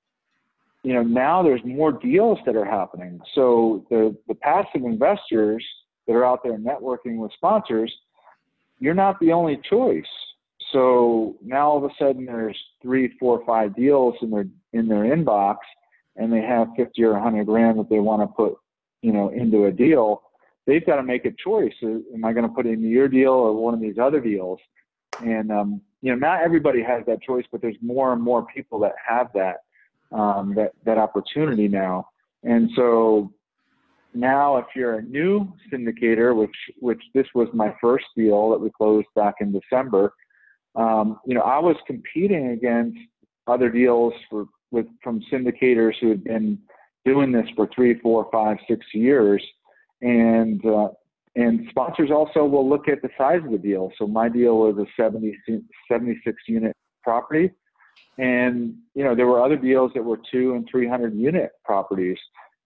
you 0.84 0.94
know, 0.94 1.03
now 1.03 1.44
there's 1.44 1.62
more 1.65 1.91
deals 1.91 2.39
that 2.46 2.56
are 2.56 2.65
happening. 2.65 3.20
So 3.36 3.86
the, 3.89 4.15
the 4.27 4.36
passive 4.36 4.84
investors 4.86 5.65
that 6.08 6.13
are 6.13 6.25
out 6.25 6.44
there 6.44 6.58
networking 6.58 7.17
with 7.17 7.32
sponsors, 7.34 7.94
you're 8.79 8.94
not 8.94 9.20
the 9.20 9.32
only 9.32 9.60
choice. 9.70 10.06
So 10.72 11.36
now 11.44 11.70
all 11.70 11.77
of 11.77 11.84
a 11.84 11.94
sudden 12.00 12.25
there's 12.25 12.58
three, 12.82 13.13
four, 13.20 13.44
five 13.46 13.75
deals 13.75 14.15
in 14.22 14.29
their 14.29 14.46
in 14.74 14.88
their 14.88 15.03
inbox, 15.03 15.58
and 16.15 16.32
they 16.32 16.41
have 16.41 16.67
50 16.75 17.01
or 17.03 17.13
100 17.13 17.46
grand 17.46 17.79
that 17.79 17.89
they 17.89 18.00
want 18.00 18.22
to 18.22 18.27
put, 18.27 18.56
you 19.01 19.12
know, 19.12 19.29
into 19.29 19.65
a 19.65 19.72
deal. 19.72 20.24
They've 20.67 20.86
got 20.86 20.97
to 20.97 21.03
make 21.03 21.25
a 21.25 21.31
choice. 21.31 21.74
Am 21.81 22.24
I 22.25 22.33
going 22.33 22.47
to 22.47 22.53
put 22.53 22.67
in 22.67 22.81
your 22.81 23.07
deal 23.07 23.31
or 23.31 23.53
one 23.53 23.74
of 23.74 23.79
these 23.79 23.97
other 23.97 24.19
deals? 24.19 24.59
And 25.25 25.51
um, 25.51 25.81
you 26.01 26.12
know, 26.12 26.17
not 26.17 26.43
everybody 26.43 26.83
has 26.83 27.03
that 27.07 27.21
choice, 27.21 27.45
but 27.51 27.62
there's 27.62 27.77
more 27.81 28.13
and 28.13 28.21
more 28.21 28.45
people 28.53 28.79
that 28.81 28.93
have 29.07 29.29
that 29.33 29.63
um, 30.12 30.53
that 30.55 30.74
that 30.86 30.97
opportunity 30.97 31.67
now. 31.67 32.09
And 32.43 32.69
so 32.75 33.33
now, 34.13 34.57
if 34.57 34.65
you're 34.75 34.95
a 34.95 35.01
new 35.01 35.51
syndicator, 35.71 36.36
which 36.36 36.55
which 36.79 37.01
this 37.13 37.27
was 37.33 37.47
my 37.53 37.74
first 37.81 38.05
deal 38.15 38.51
that 38.51 38.59
we 38.59 38.69
closed 38.69 39.07
back 39.15 39.36
in 39.39 39.51
December, 39.51 40.13
um, 40.75 41.19
you 41.25 41.33
know, 41.33 41.41
I 41.41 41.59
was 41.59 41.75
competing 41.88 42.50
against 42.50 42.97
other 43.47 43.69
deals 43.69 44.13
for 44.29 44.47
with 44.71 44.86
from 45.01 45.21
syndicators 45.31 45.93
who 46.01 46.09
had 46.09 46.24
been 46.24 46.59
doing 47.05 47.31
this 47.31 47.47
for 47.55 47.69
three, 47.74 48.00
four, 48.00 48.27
five, 48.31 48.57
six 48.67 48.86
years, 48.93 49.41
and 50.01 50.63
uh, 50.66 50.89
and 51.36 51.68
sponsors 51.70 52.10
also 52.12 52.46
will 52.46 52.68
look 52.68 52.88
at 52.88 53.01
the 53.01 53.10
size 53.18 53.42
of 53.46 53.51
the 53.51 53.58
deal. 53.58 53.92
So 53.98 54.08
my 54.08 54.27
deal 54.27 54.58
was 54.58 54.75
a 54.77 54.86
70, 55.00 55.38
76 55.88 56.36
unit 56.48 56.75
property. 57.04 57.51
And 58.18 58.75
you 58.96 59.04
know, 59.04 59.16
there 59.16 59.27
were 59.27 59.44
other 59.44 59.58
deals 59.58 59.92
that 59.94 60.04
were 60.04 60.20
two 60.32 60.54
and 60.56 60.68
three 60.70 60.88
hundred 60.88 61.16
unit 61.16 61.51
properties, 61.63 62.18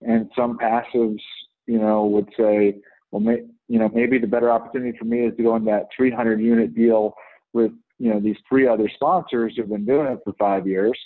and 0.01 0.29
some 0.35 0.57
passives, 0.57 1.19
you 1.67 1.79
know, 1.79 2.05
would 2.05 2.29
say, 2.37 2.77
well, 3.11 3.19
may, 3.19 3.41
you 3.67 3.79
know, 3.79 3.89
maybe 3.93 4.17
the 4.17 4.27
better 4.27 4.49
opportunity 4.49 4.97
for 4.97 5.05
me 5.05 5.25
is 5.25 5.35
to 5.35 5.43
go 5.43 5.55
in 5.55 5.65
that 5.65 5.87
300 5.95 6.39
unit 6.39 6.73
deal 6.73 7.13
with 7.53 7.71
you 8.01 8.09
know 8.09 8.19
these 8.19 8.37
three 8.49 8.67
other 8.67 8.89
sponsors 8.95 9.53
who've 9.55 9.69
been 9.69 9.85
doing 9.85 10.07
it 10.07 10.19
for 10.23 10.33
five 10.39 10.65
years. 10.65 10.97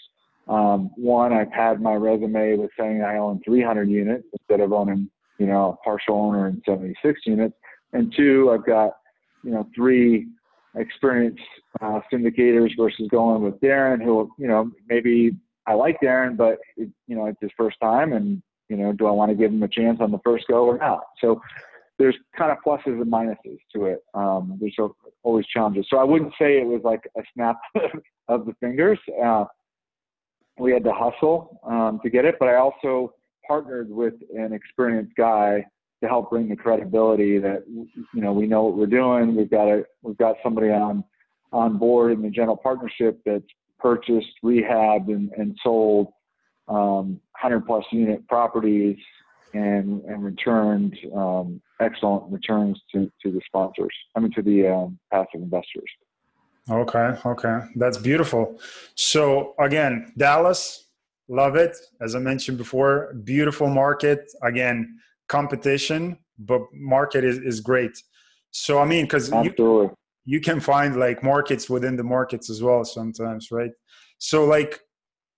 Um, 0.48 0.92
one, 0.96 1.34
I've 1.34 1.52
had 1.52 1.82
my 1.82 1.94
resume 1.96 2.56
with 2.56 2.72
saying 2.80 3.02
I 3.02 3.18
own 3.18 3.42
300 3.44 3.90
units 3.90 4.26
instead 4.32 4.64
of 4.64 4.72
owning, 4.72 5.10
you 5.38 5.48
know, 5.48 5.78
partial 5.84 6.16
owner 6.16 6.48
in 6.48 6.62
76 6.66 7.22
units. 7.26 7.56
And 7.94 8.14
two, 8.16 8.52
I've 8.52 8.66
got, 8.66 8.98
you 9.44 9.52
know, 9.52 9.68
three 9.76 10.28
experienced 10.76 11.42
uh, 11.82 12.00
syndicators 12.12 12.72
versus 12.78 13.08
going 13.10 13.42
with 13.42 13.60
Darren, 13.62 14.04
who 14.04 14.30
you 14.38 14.48
know 14.48 14.72
maybe 14.88 15.36
I 15.68 15.74
like 15.74 15.98
Darren, 16.02 16.38
but 16.38 16.60
it, 16.78 16.90
you 17.08 17.16
know 17.16 17.26
it's 17.26 17.42
his 17.42 17.52
first 17.58 17.78
time, 17.82 18.14
and 18.14 18.42
you 18.70 18.78
know 18.78 18.92
do 18.92 19.08
I 19.08 19.12
want 19.12 19.32
to 19.32 19.36
give 19.36 19.52
him 19.52 19.64
a 19.64 19.68
chance 19.68 20.00
on 20.02 20.12
the 20.12 20.20
first 20.24 20.46
go 20.48 20.66
or 20.66 20.78
not? 20.78 21.04
So 21.22 21.42
there's 21.98 22.16
kind 22.38 22.52
of 22.52 22.58
pluses 22.66 23.02
and 23.02 23.12
minuses 23.12 23.58
to 23.74 23.86
it. 23.86 24.00
Um, 24.14 24.58
there's 24.60 24.78
always 25.24 25.46
challenges. 25.48 25.88
So 25.90 25.98
I 25.98 26.04
wouldn't 26.04 26.34
say 26.38 26.60
it 26.60 26.68
was 26.68 26.82
like 26.84 27.10
a 27.18 27.22
snap 27.34 27.58
of 28.28 28.46
the 28.46 28.54
fingers. 28.60 29.00
Uh, 29.24 29.46
we 30.58 30.72
had 30.74 30.84
to 30.84 30.94
hustle 30.94 31.60
um, 31.66 32.00
to 32.04 32.10
get 32.10 32.26
it, 32.26 32.36
but 32.40 32.50
I 32.50 32.56
also 32.56 33.14
partnered 33.48 33.90
with 33.90 34.14
an 34.36 34.54
experienced 34.54 35.16
guy 35.16 35.66
to 36.02 36.08
help 36.08 36.30
bring 36.30 36.50
the 36.50 36.56
credibility 36.56 37.38
that 37.40 37.64
you 37.68 38.22
know 38.22 38.34
we 38.34 38.48
know 38.48 38.64
what 38.64 38.78
we're 38.78 38.86
doing. 38.86 39.36
We've 39.36 39.50
got 39.50 39.68
a 39.68 39.86
we've 40.02 40.18
got 40.18 40.36
somebody 40.44 40.70
on 40.70 41.04
on 41.52 41.78
board 41.78 42.12
in 42.12 42.22
the 42.22 42.30
general 42.30 42.58
partnership 42.58 43.20
that's 43.26 43.46
purchased, 43.80 44.32
rehabbed, 44.44 45.08
and, 45.08 45.32
and 45.38 45.58
sold 45.64 46.08
um, 46.68 47.20
100 47.42 47.66
plus 47.66 47.86
unit 47.92 48.28
properties 48.28 48.98
and 49.54 50.02
and 50.04 50.24
returned 50.24 50.98
um, 51.16 51.62
excellent 51.80 52.32
returns 52.32 52.80
to 52.92 53.12
to 53.24 53.32
the 53.32 53.42
sponsors. 53.46 53.96
I 54.16 54.20
mean 54.20 54.32
to 54.34 54.42
the 54.42 54.68
um, 54.68 55.00
passive 55.12 55.42
investors. 55.42 55.90
Okay, 56.70 57.16
okay, 57.26 57.60
that's 57.76 57.98
beautiful. 57.98 58.60
So 58.96 59.54
again, 59.60 60.12
Dallas, 60.18 60.85
love 61.28 61.56
it. 61.56 61.76
As 62.02 62.16
I 62.16 62.20
mentioned 62.20 62.58
before, 62.58 63.14
beautiful 63.24 63.68
market. 63.68 64.32
Again, 64.44 64.98
competition, 65.28 66.18
but 66.40 66.62
market 66.74 67.24
is, 67.24 67.38
is 67.40 67.60
great. 67.60 68.02
So 68.52 68.80
I 68.80 68.86
mean, 68.86 69.06
because 69.06 69.30
you, 69.32 69.96
you 70.26 70.40
can 70.40 70.60
find 70.60 70.98
like 70.98 71.24
markets 71.24 71.70
within 71.70 71.96
the 71.96 72.04
markets 72.04 72.50
as 72.50 72.64
well 72.64 72.86
sometimes, 72.86 73.52
right? 73.52 73.72
So 74.18 74.46
like 74.46 74.80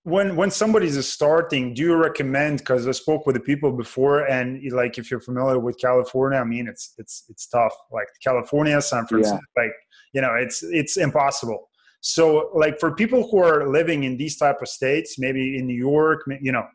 when 0.03 0.35
when 0.35 0.51
somebody's 0.51 1.05
starting, 1.07 1.73
do 1.73 1.81
you 1.81 1.95
recommend? 1.95 2.59
Because 2.59 2.87
I 2.87 2.91
spoke 2.91 3.25
with 3.25 3.35
the 3.35 3.41
people 3.41 3.71
before, 3.71 4.25
and 4.27 4.61
like 4.71 4.97
if 4.97 5.11
you're 5.11 5.19
familiar 5.19 5.59
with 5.59 5.77
California, 5.79 6.39
I 6.39 6.43
mean 6.43 6.67
it's 6.67 6.93
it's 6.97 7.25
it's 7.27 7.47
tough. 7.47 7.73
Like 7.91 8.07
California, 8.23 8.79
San 8.81 9.05
Francisco, 9.07 9.39
yeah. 9.57 9.63
like 9.63 9.73
you 10.13 10.21
know, 10.21 10.33
it's 10.35 10.63
it's 10.63 10.97
impossible. 10.97 11.69
So 12.01 12.51
like 12.53 12.79
for 12.79 12.93
people 12.93 13.27
who 13.29 13.39
are 13.39 13.67
living 13.67 14.03
in 14.03 14.17
these 14.17 14.37
type 14.37 14.61
of 14.61 14.67
states, 14.67 15.17
maybe 15.17 15.57
in 15.57 15.65
New 15.65 15.77
York, 15.77 16.23
you 16.41 16.51
know, 16.51 16.65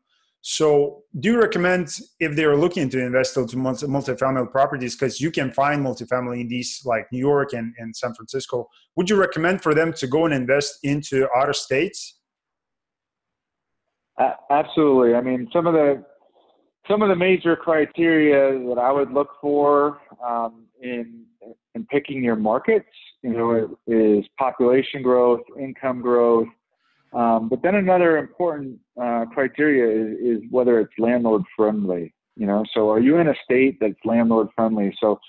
so, 0.45 1.05
do 1.21 1.31
you 1.31 1.41
recommend 1.41 1.89
if 2.19 2.35
they 2.35 2.45
are 2.45 2.57
looking 2.57 2.89
to 2.91 3.01
invest 3.01 3.37
into 3.37 3.57
multi- 3.57 3.87
multifamily 3.87 4.51
properties, 4.51 4.97
because 4.97 5.21
you 5.21 5.31
can 5.31 5.53
find 5.53 5.87
multifamily 5.87 6.41
in 6.41 6.49
these 6.49 6.83
like 6.85 7.07
New 7.13 7.21
York 7.21 7.53
and, 7.53 7.73
and 7.79 7.95
San 7.95 8.13
Francisco, 8.13 8.69
would 8.97 9.09
you 9.09 9.15
recommend 9.15 9.63
for 9.63 9.73
them 9.73 9.93
to 9.93 10.07
go 10.09 10.25
and 10.25 10.35
invest 10.35 10.81
into 10.83 11.29
other 11.31 11.53
states? 11.53 12.19
Uh, 14.19 14.33
absolutely. 14.51 15.15
I 15.15 15.21
mean, 15.21 15.49
some 15.53 15.69
of 15.69 15.75
the 15.75 16.05
some 16.91 17.03
of 17.03 17.09
the 17.09 17.17
major 17.17 17.55
criteria 17.55 18.59
that 18.69 18.81
I 18.81 18.91
would 18.91 19.13
look 19.13 19.29
for 19.41 20.01
um, 20.27 20.67
in 20.83 21.25
and 21.77 21.87
picking 21.87 22.23
your 22.23 22.35
markets, 22.37 22.89
you 23.23 23.33
know, 23.33 23.77
is 23.87 24.25
population 24.39 25.03
growth, 25.03 25.41
income 25.59 26.01
growth. 26.01 26.49
Um, 27.13 27.49
but 27.49 27.63
then 27.63 27.75
another 27.75 28.17
important 28.17 28.79
uh, 29.01 29.27
criteria 29.33 30.15
is, 30.15 30.39
is 30.39 30.43
whether 30.51 30.81
it's 30.81 30.93
landlord 30.99 31.43
friendly. 31.57 32.15
You 32.37 32.47
know, 32.47 32.65
so 32.73 32.91
are 32.91 32.99
you 32.99 33.19
in 33.19 33.29
a 33.29 33.35
state 33.45 33.77
that's 33.81 33.99
landlord 34.05 34.49
friendly? 34.57 34.97
So, 34.99 35.21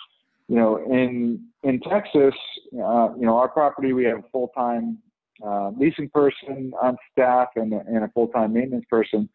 you 0.47 0.55
know, 0.55 0.77
in 0.77 1.45
in 1.63 1.81
Texas, 1.81 2.33
uh, 2.73 3.09
you 3.15 3.25
know, 3.25 3.37
our 3.37 3.49
property 3.49 3.91
we 3.91 4.05
have 4.05 4.19
a 4.19 4.29
full 4.31 4.49
time 4.55 4.97
uh, 5.45 5.71
leasing 5.77 6.09
person 6.09 6.71
on 6.81 6.95
staff 7.11 7.49
and, 7.57 7.73
and 7.73 8.05
a 8.05 8.07
full 8.13 8.27
time 8.29 8.53
maintenance 8.53 8.85
person. 8.89 9.27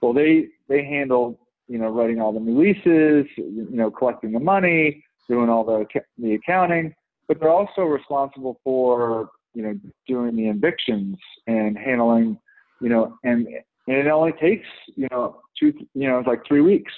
Well, 0.00 0.14
they 0.14 0.46
they 0.68 0.84
handle 0.84 1.38
you 1.68 1.78
know 1.78 1.88
writing 1.88 2.20
all 2.20 2.32
the 2.32 2.40
new 2.40 2.58
leases, 2.58 3.26
you 3.36 3.68
know, 3.70 3.90
collecting 3.90 4.32
the 4.32 4.40
money, 4.40 5.04
doing 5.28 5.50
all 5.50 5.64
the 5.64 5.84
the 6.18 6.34
accounting, 6.34 6.94
but 7.28 7.40
they're 7.40 7.50
also 7.50 7.82
responsible 7.82 8.60
for 8.64 9.30
you 9.54 9.62
know 9.62 9.78
doing 10.06 10.36
the 10.36 10.48
evictions 10.48 11.16
and 11.46 11.76
handling 11.76 12.38
you 12.80 12.88
know 12.88 13.16
and 13.24 13.46
and 13.86 13.96
it 13.96 14.06
only 14.06 14.32
takes 14.32 14.66
you 14.96 15.08
know 15.10 15.40
two 15.58 15.72
you 15.94 16.08
know 16.08 16.18
it's 16.18 16.28
like 16.28 16.42
three 16.46 16.60
weeks. 16.60 16.92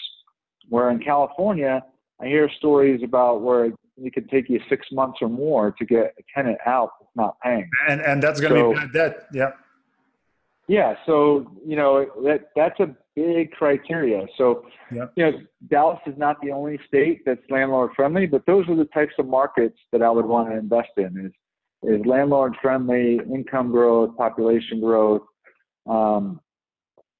Where 0.71 0.89
in 0.91 0.99
california 0.99 1.85
i 2.23 2.27
hear 2.27 2.49
stories 2.57 3.03
about 3.05 3.43
where 3.43 3.67
it 3.67 4.15
could 4.15 4.31
take 4.31 4.49
you 4.49 4.61
six 4.69 4.87
months 4.91 5.19
or 5.21 5.29
more 5.29 5.73
to 5.79 5.85
get 5.85 6.15
a 6.19 6.23
tenant 6.35 6.59
out 6.67 6.93
that's 6.99 7.11
not 7.15 7.37
paying. 7.41 7.69
And 7.89 8.01
and 8.01 8.23
that's 8.23 8.41
going 8.41 8.55
to 8.55 8.61
so, 8.61 8.73
be 8.73 8.75
bad 8.75 8.93
debt. 8.93 9.27
Yeah 9.33 9.51
yeah 10.69 10.95
so 11.07 11.51
you 11.65 11.77
know 11.77 12.07
that 12.25 12.51
that's 12.57 12.79
a 12.81 12.95
big 13.15 13.51
criteria 13.53 14.27
so 14.37 14.65
yeah. 14.93 15.07
you 15.17 15.25
know 15.25 15.39
dallas 15.71 16.01
is 16.07 16.15
not 16.17 16.37
the 16.43 16.51
only 16.51 16.79
state 16.89 17.23
that's 17.25 17.41
landlord 17.49 17.91
friendly 17.95 18.27
but 18.27 18.45
those 18.47 18.69
are 18.69 18.77
the 18.77 18.87
types 18.87 19.13
of 19.19 19.27
markets 19.27 19.79
that 19.93 20.03
i 20.03 20.11
would 20.11 20.25
want 20.27 20.51
to 20.51 20.57
invest 20.57 20.91
in 20.97 21.27
is 21.27 21.33
is 21.85 22.05
landlord 22.07 22.57
friendly, 22.63 23.21
income 23.33 23.71
growth, 23.71 24.17
population 24.17 24.81
growth, 24.81 25.23
um, 25.87 26.41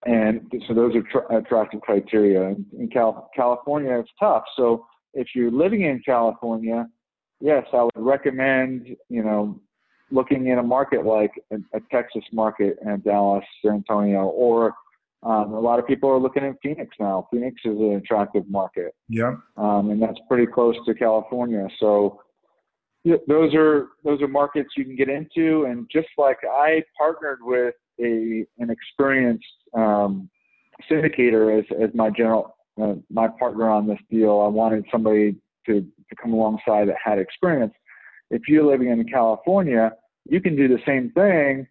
and 0.07 0.53
so 0.67 0.75
those 0.75 0.95
are 0.95 1.03
tr- 1.03 1.33
attractive 1.35 1.81
criteria. 1.81 2.49
In, 2.49 2.67
in 2.79 2.89
Cal- 2.89 3.31
California, 3.35 3.99
it's 3.99 4.11
tough. 4.19 4.45
So 4.57 4.87
if 5.15 5.29
you're 5.35 5.51
living 5.51 5.83
in 5.83 6.03
California, 6.05 6.87
yes, 7.41 7.65
I 7.73 7.85
would 7.85 7.93
recommend 7.97 8.97
you 9.09 9.23
know 9.23 9.61
looking 10.15 10.47
in 10.47 10.59
a 10.59 10.63
market 10.63 11.05
like 11.05 11.33
a, 11.51 11.57
a 11.77 11.81
Texas 11.91 12.23
market 12.33 12.79
and 12.85 13.03
Dallas, 13.03 13.45
San 13.63 13.75
Antonio, 13.75 14.27
or 14.27 14.75
um, 15.25 15.55
a 15.55 15.61
lot 15.61 15.79
of 15.79 15.87
people 15.87 16.11
are 16.11 16.19
looking 16.19 16.45
at 16.45 16.55
Phoenix 16.63 16.95
now. 17.01 17.27
Phoenix 17.31 17.57
is 17.65 17.79
an 17.79 17.95
attractive 17.95 18.49
market. 18.49 18.95
Yeah. 19.09 19.37
Um, 19.57 19.91
and 19.91 20.01
that's 20.01 20.19
pretty 20.29 20.47
close 20.47 20.77
to 20.87 20.95
California. 20.95 21.67
So 21.81 22.21
those 23.05 23.55
are 23.55 23.89
those 24.05 24.23
are 24.23 24.29
markets 24.29 24.71
you 24.77 24.85
can 24.85 24.97
get 24.97 25.09
into, 25.09 25.65
and 25.65 25.87
just 25.93 26.09
like 26.17 26.39
I 26.51 26.83
partnered 26.97 27.41
with 27.43 27.75
a 28.01 28.47
an 28.59 28.71
experienced 28.71 29.45
um, 29.77 30.31
syndicator 30.91 31.59
as 31.59 31.65
as 31.83 31.91
my 31.95 32.11
general 32.11 32.57
uh, 32.81 32.95
my 33.11 33.29
partner 33.39 33.71
on 33.71 33.87
this 33.87 33.99
deal. 34.11 34.41
I 34.41 34.49
wanted 34.49 34.85
somebody 34.91 35.37
to 35.67 35.81
to 35.81 36.17
come 36.21 36.33
alongside 36.33 36.89
that 36.89 36.97
had 37.03 37.19
experience. 37.19 37.73
If 38.31 38.43
you're 38.49 38.65
living 38.65 38.89
in 38.89 39.05
California, 39.05 39.93
you 40.27 40.41
can 40.41 40.57
do 40.57 40.69
the 40.69 40.81
same 40.87 41.11
thing. 41.11 41.67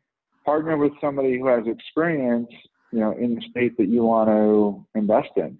Partner 0.46 0.78
with 0.78 0.92
somebody 1.00 1.38
who 1.40 1.48
has 1.48 1.66
experience, 1.68 2.50
you 2.92 3.00
know, 3.00 3.12
in 3.14 3.36
the 3.36 3.42
state 3.50 3.78
that 3.78 3.88
you 3.88 4.04
want 4.04 4.30
to 4.30 4.86
invest 4.98 5.30
in. 5.38 5.58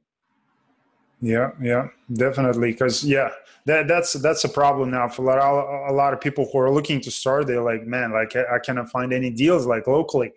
Yeah, 1.22 1.52
yeah, 1.62 1.88
definitely. 2.12 2.74
Because 2.74 3.04
yeah, 3.04 3.30
that 3.66 3.88
that's 3.88 4.14
that's 4.14 4.44
a 4.44 4.50
problem 4.50 4.92
now 4.92 5.08
for 5.08 5.22
a 5.22 5.26
lot, 5.26 5.90
a 5.90 5.94
lot 5.94 6.14
of 6.14 6.20
people 6.20 6.50
who 6.52 6.60
are 6.60 6.70
looking 6.70 7.00
to 7.00 7.12
start. 7.12 7.48
They're 7.48 7.62
like, 7.62 7.88
man, 7.88 8.12
like 8.12 8.36
I, 8.36 8.56
I 8.56 8.60
cannot 8.60 8.90
find 8.90 9.14
any 9.14 9.30
deals 9.30 9.66
like 9.66 9.88
locally. 9.88 10.34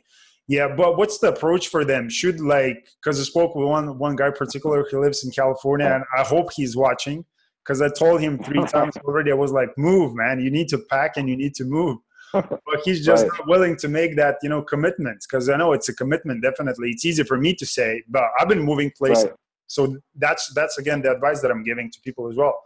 Yeah, 0.47 0.69
but 0.77 0.97
what's 0.97 1.19
the 1.19 1.31
approach 1.31 1.69
for 1.69 1.85
them? 1.85 2.09
Should 2.09 2.39
like 2.39 2.87
because 3.03 3.19
I 3.19 3.25
spoke 3.25 3.57
with 3.57 3.67
one 3.67 3.99
one 3.99 4.15
guy 4.15 4.31
particular 4.31 4.87
who 4.89 5.01
lives 5.01 5.25
in 5.25 5.33
California, 5.33 5.89
and 5.89 6.05
I 6.17 6.23
hope 6.23 6.53
he's 6.53 6.77
watching 6.77 7.25
because 7.65 7.83
I 7.83 7.89
told 7.89 8.21
him 8.21 8.39
three 8.39 8.65
times 8.69 8.97
already. 8.99 9.33
I 9.33 9.35
was 9.35 9.51
like, 9.51 9.77
move, 9.77 10.15
man, 10.15 10.39
you 10.39 10.53
need 10.53 10.69
to 10.69 10.79
pack 10.79 11.17
and 11.17 11.29
you 11.29 11.37
need 11.37 11.57
to 11.57 11.65
move. 11.65 11.99
but 12.67 12.81
he's 12.85 13.05
just 13.05 13.25
right. 13.25 13.33
not 13.39 13.49
willing 13.49 13.77
to 13.77 13.89
make 13.89 14.17
that 14.17 14.37
you 14.43 14.49
know 14.49 14.63
commitment 14.63 15.25
because 15.29 15.49
I 15.49 15.57
know 15.57 15.73
it's 15.73 15.89
a 15.89 15.95
commitment. 15.95 16.43
Definitely, 16.43 16.91
it's 16.91 17.05
easy 17.05 17.23
for 17.23 17.39
me 17.39 17.55
to 17.55 17.67
say, 17.67 18.03
but 18.09 18.25
I've 18.39 18.49
been 18.49 18.63
moving 18.63 18.91
places. 18.97 19.25
Right. 19.25 19.35
So 19.67 19.97
that's 20.15 20.53
that's 20.55 20.79
again 20.79 21.03
the 21.03 21.11
advice 21.11 21.41
that 21.43 21.51
i'm 21.51 21.63
giving 21.63 21.91
to 21.91 22.01
people 22.01 22.29
as 22.29 22.37
well. 22.37 22.57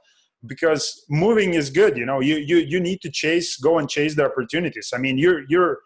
Because 0.46 1.04
moving 1.08 1.54
is 1.54 1.70
good 1.70 1.96
you 1.96 2.06
know 2.06 2.20
you 2.20 2.36
you 2.36 2.58
you 2.58 2.80
need 2.80 3.00
to 3.02 3.10
chase 3.10 3.56
go 3.56 3.78
and 3.78 3.88
chase 3.88 4.14
the 4.14 4.24
opportunities. 4.24 4.90
I 4.94 4.98
mean 4.98 5.18
you're 5.18 5.42
you're 5.48 5.78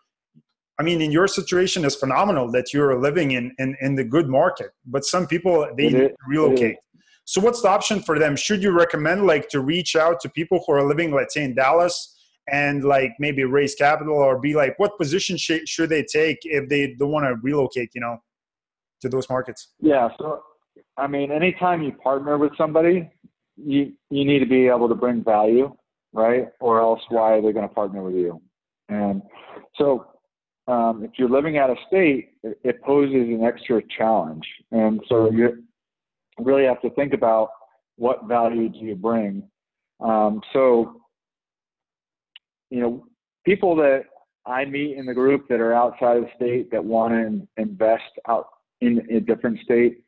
i 0.78 0.82
mean 0.82 1.00
in 1.00 1.12
your 1.12 1.28
situation 1.28 1.84
is 1.84 1.94
phenomenal 1.94 2.50
that 2.52 2.72
you're 2.72 3.00
living 3.00 3.32
in 3.32 3.54
in, 3.58 3.76
in 3.80 3.94
the 3.94 4.04
good 4.04 4.28
market 4.28 4.70
but 4.86 5.04
some 5.04 5.26
people 5.26 5.68
they 5.76 5.88
need 5.88 6.08
to 6.08 6.14
relocate. 6.28 6.76
So 7.26 7.40
what's 7.40 7.62
the 7.62 7.68
option 7.68 8.02
for 8.02 8.18
them? 8.18 8.36
Should 8.36 8.62
you 8.62 8.70
recommend 8.72 9.26
like 9.26 9.48
to 9.48 9.60
reach 9.60 9.96
out 9.96 10.20
to 10.20 10.28
people 10.28 10.62
who 10.66 10.72
are 10.74 10.86
living 10.86 11.12
let's 11.12 11.34
say 11.34 11.44
in 11.44 11.54
dallas 11.54 12.13
and 12.50 12.84
like 12.84 13.12
maybe 13.18 13.44
raise 13.44 13.74
capital 13.74 14.14
or 14.14 14.38
be 14.38 14.54
like 14.54 14.78
what 14.78 14.96
position 14.98 15.36
sh- 15.36 15.66
should 15.66 15.88
they 15.88 16.02
take 16.02 16.38
if 16.42 16.68
they 16.68 16.94
don't 16.98 17.10
want 17.10 17.24
to 17.24 17.34
relocate 17.42 17.90
you 17.94 18.00
know 18.00 18.18
to 19.00 19.08
those 19.08 19.28
markets 19.28 19.72
yeah 19.80 20.08
so 20.18 20.42
I 20.96 21.06
mean, 21.06 21.32
anytime 21.32 21.82
you 21.82 21.92
partner 21.92 22.38
with 22.38 22.52
somebody, 22.56 23.10
you 23.56 23.92
you 24.10 24.24
need 24.24 24.40
to 24.40 24.46
be 24.46 24.68
able 24.68 24.88
to 24.88 24.94
bring 24.94 25.22
value, 25.22 25.74
right? 26.12 26.48
Or 26.60 26.80
else, 26.80 27.00
why 27.08 27.34
are 27.34 27.42
they 27.42 27.52
going 27.52 27.68
to 27.68 27.74
partner 27.74 28.02
with 28.02 28.14
you? 28.14 28.40
And 28.88 29.22
so, 29.76 30.06
um, 30.68 31.04
if 31.04 31.12
you're 31.18 31.28
living 31.28 31.58
out 31.58 31.70
of 31.70 31.76
state, 31.86 32.30
it, 32.42 32.58
it 32.64 32.82
poses 32.82 33.28
an 33.28 33.44
extra 33.44 33.82
challenge, 33.96 34.46
and 34.70 35.00
so 35.08 35.30
you 35.30 35.62
really 36.38 36.64
have 36.64 36.80
to 36.82 36.90
think 36.90 37.12
about 37.12 37.50
what 37.96 38.26
value 38.26 38.68
do 38.68 38.78
you 38.78 38.96
bring. 38.96 39.48
Um, 40.00 40.40
so, 40.52 41.00
you 42.74 42.80
know, 42.80 43.06
people 43.44 43.76
that 43.76 44.06
I 44.46 44.64
meet 44.64 44.96
in 44.96 45.06
the 45.06 45.14
group 45.14 45.46
that 45.48 45.60
are 45.60 45.72
outside 45.72 46.16
of 46.16 46.24
the 46.24 46.30
state 46.34 46.72
that 46.72 46.84
want 46.84 47.12
to 47.14 47.46
invest 47.62 48.02
out 48.28 48.48
in 48.80 49.06
a 49.12 49.20
different 49.20 49.60
state, 49.60 50.02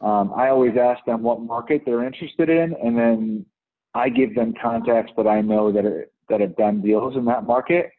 um, 0.00 0.32
I 0.34 0.48
always 0.48 0.78
ask 0.80 1.04
them 1.04 1.22
what 1.22 1.42
market 1.42 1.82
they're 1.84 2.04
interested 2.04 2.48
in, 2.48 2.74
and 2.82 2.96
then 2.96 3.44
I 3.92 4.08
give 4.08 4.34
them 4.34 4.54
contacts 4.60 5.12
that 5.18 5.26
I 5.26 5.42
know 5.42 5.70
that 5.72 5.84
are, 5.84 6.06
that 6.30 6.40
have 6.40 6.56
done 6.56 6.80
deals 6.80 7.16
in 7.16 7.26
that 7.26 7.44
market, 7.44 7.90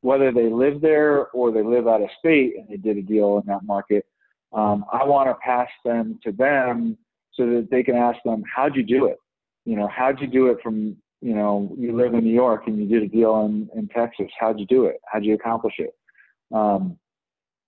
whether 0.00 0.30
they 0.30 0.48
live 0.48 0.80
there 0.80 1.26
or 1.30 1.50
they 1.50 1.64
live 1.64 1.88
out 1.88 2.02
of 2.02 2.08
state 2.20 2.54
and 2.56 2.68
they 2.68 2.76
did 2.76 2.96
a 2.96 3.02
deal 3.02 3.38
in 3.38 3.46
that 3.48 3.64
market. 3.64 4.06
Um, 4.52 4.84
I 4.92 5.04
want 5.04 5.28
to 5.28 5.34
pass 5.44 5.68
them 5.84 6.20
to 6.22 6.30
them 6.30 6.96
so 7.34 7.46
that 7.46 7.66
they 7.72 7.82
can 7.82 7.96
ask 7.96 8.18
them, 8.24 8.44
"How'd 8.44 8.76
you 8.76 8.84
do 8.84 9.06
it? 9.06 9.18
You 9.64 9.74
know, 9.74 9.88
how'd 9.88 10.20
you 10.20 10.28
do 10.28 10.46
it 10.46 10.58
from 10.62 10.96
you 11.26 11.34
know 11.34 11.74
you 11.76 11.96
live 11.96 12.14
in 12.14 12.24
New 12.24 12.34
York 12.34 12.62
and 12.66 12.78
you 12.78 12.86
did 12.86 13.02
a 13.02 13.08
deal 13.08 13.44
in 13.46 13.68
in 13.78 13.88
Texas? 13.88 14.28
How'd 14.38 14.60
you 14.60 14.66
do 14.66 14.86
it? 14.86 14.96
How'd 15.10 15.24
you 15.24 15.34
accomplish 15.34 15.74
it?" 15.78 15.94
Um, 16.52 16.98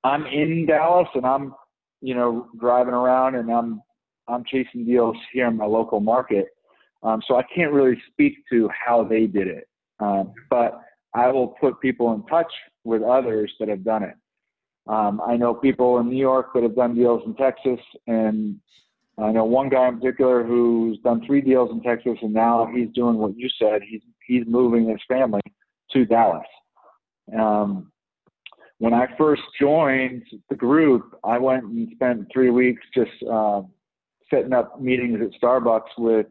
I'm 0.04 0.24
in 0.26 0.66
Dallas 0.66 1.08
and 1.14 1.26
I'm 1.26 1.54
you 2.00 2.14
know, 2.14 2.48
driving 2.58 2.94
around 2.94 3.34
and 3.34 3.50
I'm 3.50 3.82
I'm 4.26 4.44
chasing 4.44 4.84
deals 4.84 5.16
here 5.32 5.46
in 5.46 5.56
my 5.56 5.64
local 5.64 6.00
market. 6.00 6.48
Um, 7.02 7.22
so 7.26 7.36
I 7.36 7.42
can't 7.54 7.72
really 7.72 8.00
speak 8.10 8.34
to 8.50 8.68
how 8.68 9.04
they 9.04 9.26
did 9.26 9.46
it, 9.46 9.68
um, 10.00 10.34
but 10.50 10.80
I 11.14 11.28
will 11.28 11.48
put 11.48 11.80
people 11.80 12.12
in 12.12 12.26
touch 12.26 12.52
with 12.84 13.02
others 13.02 13.52
that 13.58 13.68
have 13.68 13.84
done 13.84 14.02
it. 14.02 14.14
Um, 14.86 15.20
I 15.26 15.36
know 15.36 15.54
people 15.54 15.98
in 15.98 16.08
New 16.08 16.18
York 16.18 16.48
that 16.54 16.62
have 16.62 16.74
done 16.74 16.94
deals 16.94 17.22
in 17.24 17.34
Texas, 17.36 17.78
and 18.06 18.56
I 19.22 19.32
know 19.32 19.44
one 19.44 19.68
guy 19.68 19.88
in 19.88 19.98
particular 19.98 20.44
who's 20.44 20.98
done 21.00 21.24
three 21.26 21.40
deals 21.40 21.70
in 21.72 21.82
Texas, 21.82 22.18
and 22.22 22.32
now 22.32 22.68
he's 22.72 22.88
doing 22.94 23.18
what 23.18 23.36
you 23.36 23.48
said. 23.60 23.82
He's 23.88 24.02
he's 24.26 24.44
moving 24.46 24.88
his 24.88 25.00
family 25.08 25.40
to 25.92 26.04
Dallas. 26.04 26.46
Um, 27.38 27.90
when 28.78 28.94
I 28.94 29.06
first 29.18 29.42
joined 29.60 30.22
the 30.48 30.54
group, 30.54 31.18
I 31.24 31.38
went 31.38 31.64
and 31.64 31.88
spent 31.94 32.28
three 32.32 32.50
weeks 32.50 32.82
just 32.94 33.10
uh, 33.28 33.62
setting 34.30 34.52
up 34.52 34.80
meetings 34.80 35.18
at 35.20 35.40
Starbucks 35.40 35.98
with 35.98 36.26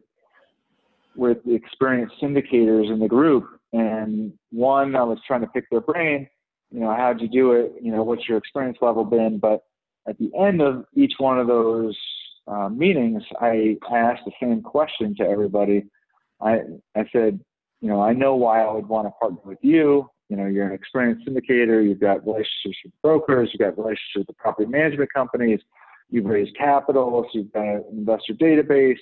with 1.14 1.38
experienced 1.46 2.14
syndicators 2.22 2.90
in 2.90 3.00
the 3.00 3.08
group. 3.08 3.44
And 3.72 4.32
one, 4.50 4.96
I 4.96 5.02
was 5.02 5.18
trying 5.26 5.42
to 5.42 5.46
pick 5.48 5.68
their 5.70 5.80
brain. 5.80 6.26
You 6.70 6.80
know, 6.80 6.94
how'd 6.94 7.20
you 7.20 7.28
do 7.28 7.52
it? 7.52 7.72
You 7.82 7.92
know, 7.92 8.02
what's 8.02 8.26
your 8.28 8.38
experience 8.38 8.78
level 8.80 9.04
been? 9.04 9.38
But 9.38 9.64
at 10.08 10.16
the 10.18 10.30
end 10.38 10.62
of 10.62 10.84
each 10.94 11.14
one 11.18 11.38
of 11.38 11.48
those 11.48 11.96
uh, 12.48 12.68
meetings, 12.68 13.22
I, 13.40 13.76
asked 13.92 14.22
the 14.24 14.32
same 14.40 14.62
question 14.62 15.14
to 15.16 15.24
everybody. 15.24 15.84
I 16.40 16.60
I 16.96 17.04
said, 17.12 17.40
you 17.80 17.88
know, 17.88 18.00
I 18.00 18.12
know 18.12 18.36
why 18.36 18.62
I 18.62 18.72
would 18.72 18.88
want 18.88 19.06
to 19.06 19.10
partner 19.12 19.40
with 19.44 19.58
you 19.62 20.08
you 20.28 20.36
know, 20.36 20.46
you're 20.46 20.66
an 20.66 20.74
experienced 20.74 21.26
syndicator, 21.26 21.82
you've 21.82 22.00
got 22.00 22.26
relationships 22.26 22.76
with 22.84 22.92
brokers, 23.02 23.50
you've 23.52 23.60
got 23.60 23.78
relationships 23.78 24.28
with 24.28 24.36
property 24.36 24.68
management 24.68 25.12
companies, 25.12 25.60
you've 26.10 26.26
raised 26.26 26.56
capital, 26.56 27.26
so 27.32 27.38
you've 27.38 27.52
got 27.52 27.62
an 27.62 27.84
investor 27.90 28.34
database, 28.34 28.98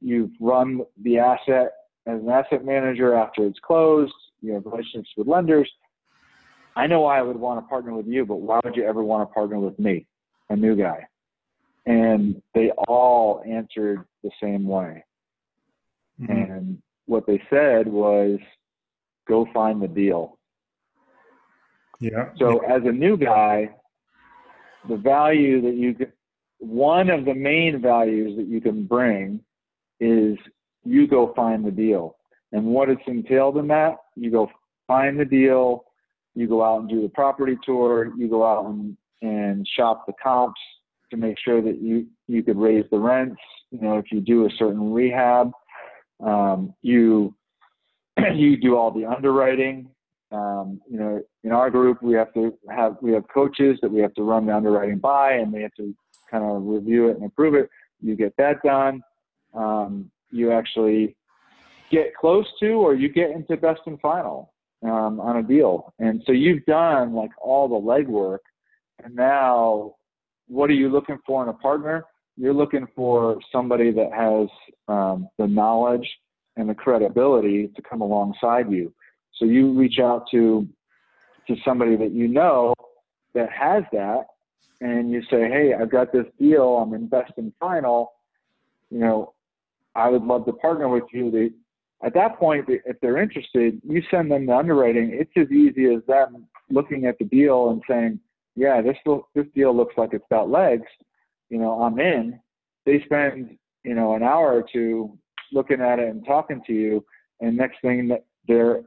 you've 0.00 0.30
run 0.40 0.82
the 1.02 1.18
asset 1.18 1.72
as 2.06 2.20
an 2.20 2.28
asset 2.28 2.64
manager 2.64 3.14
after 3.14 3.46
it's 3.46 3.58
closed. 3.60 4.12
You 4.40 4.52
have 4.54 4.66
relationships 4.66 5.10
with 5.16 5.26
lenders. 5.26 5.70
I 6.76 6.86
know 6.86 7.00
why 7.00 7.18
I 7.18 7.22
would 7.22 7.36
want 7.36 7.64
to 7.64 7.68
partner 7.68 7.94
with 7.94 8.06
you, 8.06 8.24
but 8.24 8.36
why 8.36 8.60
would 8.62 8.76
you 8.76 8.84
ever 8.84 9.02
want 9.02 9.28
to 9.28 9.32
partner 9.32 9.58
with 9.58 9.78
me, 9.78 10.06
a 10.50 10.56
new 10.56 10.76
guy? 10.76 11.06
And 11.88 12.42
they 12.54 12.70
all 12.86 13.42
answered 13.48 14.04
the 14.22 14.30
same 14.42 14.68
way. 14.68 15.02
Mm-hmm. 16.20 16.32
And 16.32 16.82
what 17.06 17.26
they 17.26 17.42
said 17.48 17.88
was, 17.88 18.38
go 19.26 19.46
find 19.54 19.80
the 19.80 19.88
deal. 19.88 20.38
Yeah. 21.98 22.28
So 22.38 22.58
as 22.58 22.82
a 22.84 22.92
new 22.92 23.16
guy, 23.16 23.70
the 24.86 24.96
value 24.96 25.62
that 25.62 25.76
you 25.76 25.94
can, 25.94 26.12
one 26.58 27.08
of 27.08 27.24
the 27.24 27.34
main 27.34 27.80
values 27.80 28.36
that 28.36 28.48
you 28.48 28.60
can 28.60 28.84
bring 28.84 29.40
is 29.98 30.36
you 30.84 31.06
go 31.08 31.32
find 31.34 31.64
the 31.64 31.70
deal. 31.70 32.16
And 32.52 32.66
what 32.66 32.90
it's 32.90 33.00
entailed 33.06 33.56
in 33.56 33.66
that, 33.68 33.96
you 34.14 34.30
go 34.30 34.50
find 34.86 35.18
the 35.18 35.24
deal, 35.24 35.84
you 36.34 36.46
go 36.48 36.62
out 36.62 36.80
and 36.80 36.88
do 36.90 37.00
the 37.00 37.08
property 37.08 37.56
tour, 37.64 38.12
you 38.16 38.28
go 38.28 38.44
out 38.44 38.66
and, 38.66 38.94
and 39.22 39.66
shop 39.66 40.04
the 40.06 40.12
comps 40.22 40.60
to 41.10 41.16
make 41.16 41.36
sure 41.38 41.62
that 41.62 41.80
you, 41.80 42.06
you 42.26 42.42
could 42.42 42.58
raise 42.58 42.84
the 42.90 42.98
rents. 42.98 43.40
You 43.70 43.80
know, 43.80 43.98
if 43.98 44.06
you 44.10 44.20
do 44.20 44.46
a 44.46 44.50
certain 44.58 44.92
rehab, 44.92 45.52
um, 46.24 46.74
you, 46.82 47.34
you 48.34 48.56
do 48.56 48.76
all 48.76 48.90
the 48.90 49.06
underwriting. 49.06 49.90
Um, 50.30 50.80
you 50.90 50.98
know, 50.98 51.22
in 51.44 51.52
our 51.52 51.70
group, 51.70 52.02
we 52.02 52.14
have 52.14 52.32
to 52.34 52.52
have, 52.70 52.96
we 53.00 53.12
have 53.12 53.24
coaches 53.32 53.78
that 53.80 53.90
we 53.90 54.00
have 54.00 54.14
to 54.14 54.22
run 54.22 54.46
the 54.46 54.54
underwriting 54.54 54.98
by 54.98 55.32
and 55.34 55.52
they 55.52 55.62
have 55.62 55.74
to 55.76 55.94
kind 56.30 56.44
of 56.44 56.62
review 56.64 57.08
it 57.08 57.16
and 57.16 57.24
approve 57.24 57.54
it. 57.54 57.70
You 58.00 58.14
get 58.14 58.36
that 58.36 58.62
done. 58.62 59.02
Um, 59.54 60.10
you 60.30 60.52
actually 60.52 61.16
get 61.90 62.14
close 62.14 62.46
to 62.60 62.72
or 62.72 62.94
you 62.94 63.08
get 63.08 63.30
into 63.30 63.56
best 63.56 63.80
and 63.86 63.98
final 64.00 64.52
um, 64.82 65.20
on 65.20 65.38
a 65.38 65.42
deal. 65.42 65.92
And 65.98 66.22
so 66.26 66.32
you've 66.32 66.64
done 66.66 67.14
like 67.14 67.30
all 67.40 67.68
the 67.68 67.74
legwork. 67.74 68.38
And 69.02 69.14
now, 69.14 69.94
what 70.48 70.70
are 70.70 70.74
you 70.74 70.88
looking 70.88 71.18
for 71.26 71.42
in 71.42 71.48
a 71.48 71.52
partner? 71.52 72.04
You're 72.36 72.54
looking 72.54 72.86
for 72.94 73.38
somebody 73.52 73.90
that 73.92 74.12
has 74.12 74.48
um, 74.88 75.28
the 75.38 75.46
knowledge 75.46 76.08
and 76.56 76.68
the 76.68 76.74
credibility 76.74 77.68
to 77.74 77.82
come 77.82 78.00
alongside 78.00 78.70
you. 78.70 78.92
So 79.36 79.44
you 79.44 79.72
reach 79.72 79.98
out 80.00 80.24
to 80.32 80.66
to 81.46 81.56
somebody 81.64 81.96
that 81.96 82.12
you 82.12 82.28
know 82.28 82.74
that 83.34 83.50
has 83.50 83.84
that, 83.92 84.24
and 84.80 85.10
you 85.10 85.22
say, 85.30 85.48
"Hey, 85.48 85.72
I've 85.74 85.90
got 85.90 86.12
this 86.12 86.26
deal. 86.38 86.76
I'm 86.76 86.94
investing 86.94 87.52
final. 87.58 88.12
You 88.90 88.98
know, 88.98 89.34
I 89.94 90.08
would 90.08 90.24
love 90.24 90.46
to 90.46 90.52
partner 90.52 90.88
with 90.88 91.04
you. 91.12 91.30
They, 91.30 91.50
at 92.06 92.14
that 92.14 92.38
point, 92.38 92.66
if 92.68 93.00
they're 93.00 93.18
interested, 93.18 93.80
you 93.84 94.02
send 94.10 94.30
them 94.30 94.46
the 94.46 94.56
underwriting. 94.56 95.10
It's 95.12 95.30
as 95.36 95.50
easy 95.50 95.86
as 95.92 96.02
them 96.06 96.46
looking 96.70 97.06
at 97.06 97.18
the 97.18 97.24
deal 97.24 97.70
and 97.70 97.82
saying, 97.88 98.20
"Yeah, 98.58 98.82
this 98.82 98.96
this 99.34 99.46
deal 99.54 99.74
looks 99.76 99.94
like 99.96 100.10
it's 100.12 100.24
got 100.30 100.50
legs. 100.50 100.86
You 101.48 101.58
know, 101.58 101.80
I'm 101.82 101.98
in." 102.00 102.40
They 102.86 103.02
spend 103.04 103.56
you 103.84 103.94
know 103.94 104.14
an 104.14 104.22
hour 104.24 104.52
or 104.52 104.64
two 104.70 105.16
looking 105.52 105.80
at 105.80 106.00
it 106.00 106.08
and 106.08 106.26
talking 106.26 106.60
to 106.66 106.72
you, 106.72 107.04
and 107.40 107.56
next 107.56 107.80
thing 107.82 108.08
that 108.08 108.24
they're 108.48 108.82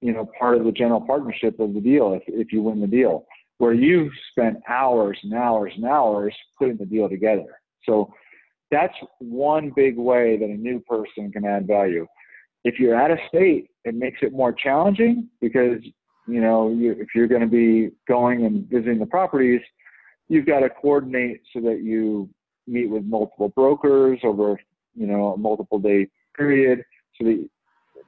you 0.00 0.12
know 0.12 0.26
part 0.38 0.56
of 0.56 0.64
the 0.64 0.72
general 0.72 1.02
partnership 1.02 1.60
of 1.60 1.74
the 1.74 1.80
deal 1.80 2.14
if 2.14 2.22
if 2.26 2.50
you 2.50 2.62
win 2.62 2.80
the 2.80 2.86
deal. 2.86 3.26
Where 3.58 3.74
you've 3.74 4.12
spent 4.30 4.56
hours 4.66 5.18
and 5.22 5.34
hours 5.34 5.72
and 5.76 5.84
hours 5.84 6.34
putting 6.58 6.78
the 6.78 6.86
deal 6.86 7.10
together. 7.10 7.60
So 7.84 8.10
that's 8.70 8.94
one 9.18 9.70
big 9.76 9.98
way 9.98 10.38
that 10.38 10.48
a 10.48 10.56
new 10.56 10.80
person 10.80 11.30
can 11.30 11.44
add 11.44 11.66
value. 11.66 12.06
If 12.64 12.78
you're 12.78 12.98
at 12.98 13.10
a 13.10 13.18
state, 13.28 13.68
it 13.84 13.94
makes 13.94 14.20
it 14.22 14.32
more 14.32 14.54
challenging 14.54 15.28
because 15.42 15.80
you 16.30 16.40
know 16.40 16.70
you, 16.70 16.92
if 16.92 17.08
you're 17.14 17.28
going 17.28 17.40
to 17.40 17.46
be 17.46 17.90
going 18.08 18.44
and 18.44 18.68
visiting 18.68 18.98
the 18.98 19.06
properties, 19.06 19.60
you've 20.28 20.46
got 20.46 20.60
to 20.60 20.70
coordinate 20.70 21.42
so 21.52 21.60
that 21.60 21.82
you 21.82 22.28
meet 22.66 22.88
with 22.88 23.04
multiple 23.04 23.48
brokers 23.50 24.18
over 24.24 24.58
you 24.94 25.06
know 25.06 25.34
a 25.34 25.36
multiple 25.36 25.78
day 25.78 26.08
period, 26.36 26.84
so 27.18 27.26
that 27.26 27.48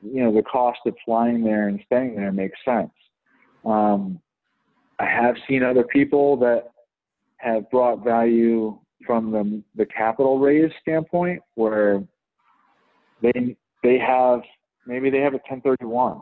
you 0.03 0.23
know 0.23 0.33
the 0.33 0.43
cost 0.43 0.81
of 0.87 0.95
flying 1.05 1.45
there 1.45 1.69
and 1.69 1.81
staying 1.87 2.17
there 2.17 2.33
makes 2.33 2.59
sense. 2.65 2.91
Um, 3.65 4.21
I 4.99 5.07
have 5.07 5.37
seen 5.49 5.63
other 5.63 5.85
people 5.85 6.37
that 6.39 6.71
have 7.39 7.69
brought 7.71 8.05
value 8.05 8.79
from 9.05 9.33
the, 9.33 9.63
the 9.77 9.87
capital 9.87 10.39
raise 10.39 10.71
standpoint 10.81 11.43
where 11.55 12.03
they 13.21 13.57
they 13.83 13.99
have 13.99 14.41
maybe 14.87 15.11
they 15.11 15.19
have 15.19 15.35
a 15.35 15.43
1031 15.49 16.21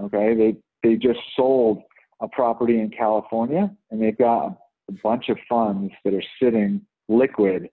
okay 0.00 0.34
they 0.34 0.56
they 0.82 0.94
just 0.94 1.18
sold 1.34 1.82
a 2.20 2.28
property 2.28 2.80
in 2.80 2.90
california 2.90 3.70
and 3.90 4.02
they've 4.02 4.18
got 4.18 4.56
a 4.88 4.92
bunch 5.02 5.28
of 5.28 5.36
funds 5.48 5.92
that 6.04 6.14
are 6.14 6.22
sitting 6.42 6.80
liquid 7.08 7.68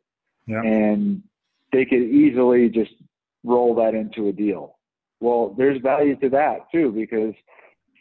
yeah. 0.48 0.62
and 0.62 1.24
they 1.72 1.86
could 1.86 2.02
easily 2.02 2.70
just 2.70 2.92
roll 3.44 3.76
that 3.76 3.94
into 3.94 4.28
a 4.28 4.32
deal 4.32 4.78
well 5.20 5.54
there's 5.58 5.82
value 5.82 6.16
to 6.16 6.30
that 6.30 6.60
too 6.72 6.92
because 6.92 7.34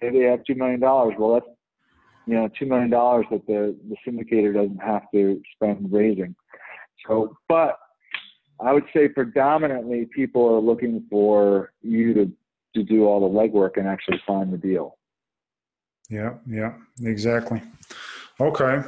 say 0.00 0.10
they 0.10 0.24
have 0.24 0.44
two 0.44 0.54
million 0.54 0.80
dollars 0.80 1.14
well 1.18 1.34
that's 1.34 1.46
you 2.26 2.34
know 2.34 2.48
two 2.58 2.66
million 2.66 2.90
dollars 2.90 3.26
that 3.30 3.46
the 3.46 3.76
the 3.88 3.96
syndicator 4.06 4.54
doesn't 4.54 4.82
have 4.82 5.02
to 5.12 5.40
spend 5.56 5.92
raising 5.92 6.34
so, 7.06 7.36
but 7.48 7.78
I 8.60 8.72
would 8.72 8.84
say 8.94 9.08
predominantly 9.08 10.08
people 10.14 10.54
are 10.54 10.60
looking 10.60 11.04
for 11.10 11.72
you 11.82 12.14
to 12.14 12.32
to 12.74 12.82
do 12.82 13.06
all 13.06 13.20
the 13.20 13.38
legwork 13.38 13.76
and 13.76 13.86
actually 13.86 14.20
find 14.26 14.52
the 14.52 14.58
deal. 14.58 14.98
Yeah, 16.10 16.34
yeah, 16.46 16.74
exactly. 17.02 17.62
Okay, 18.40 18.82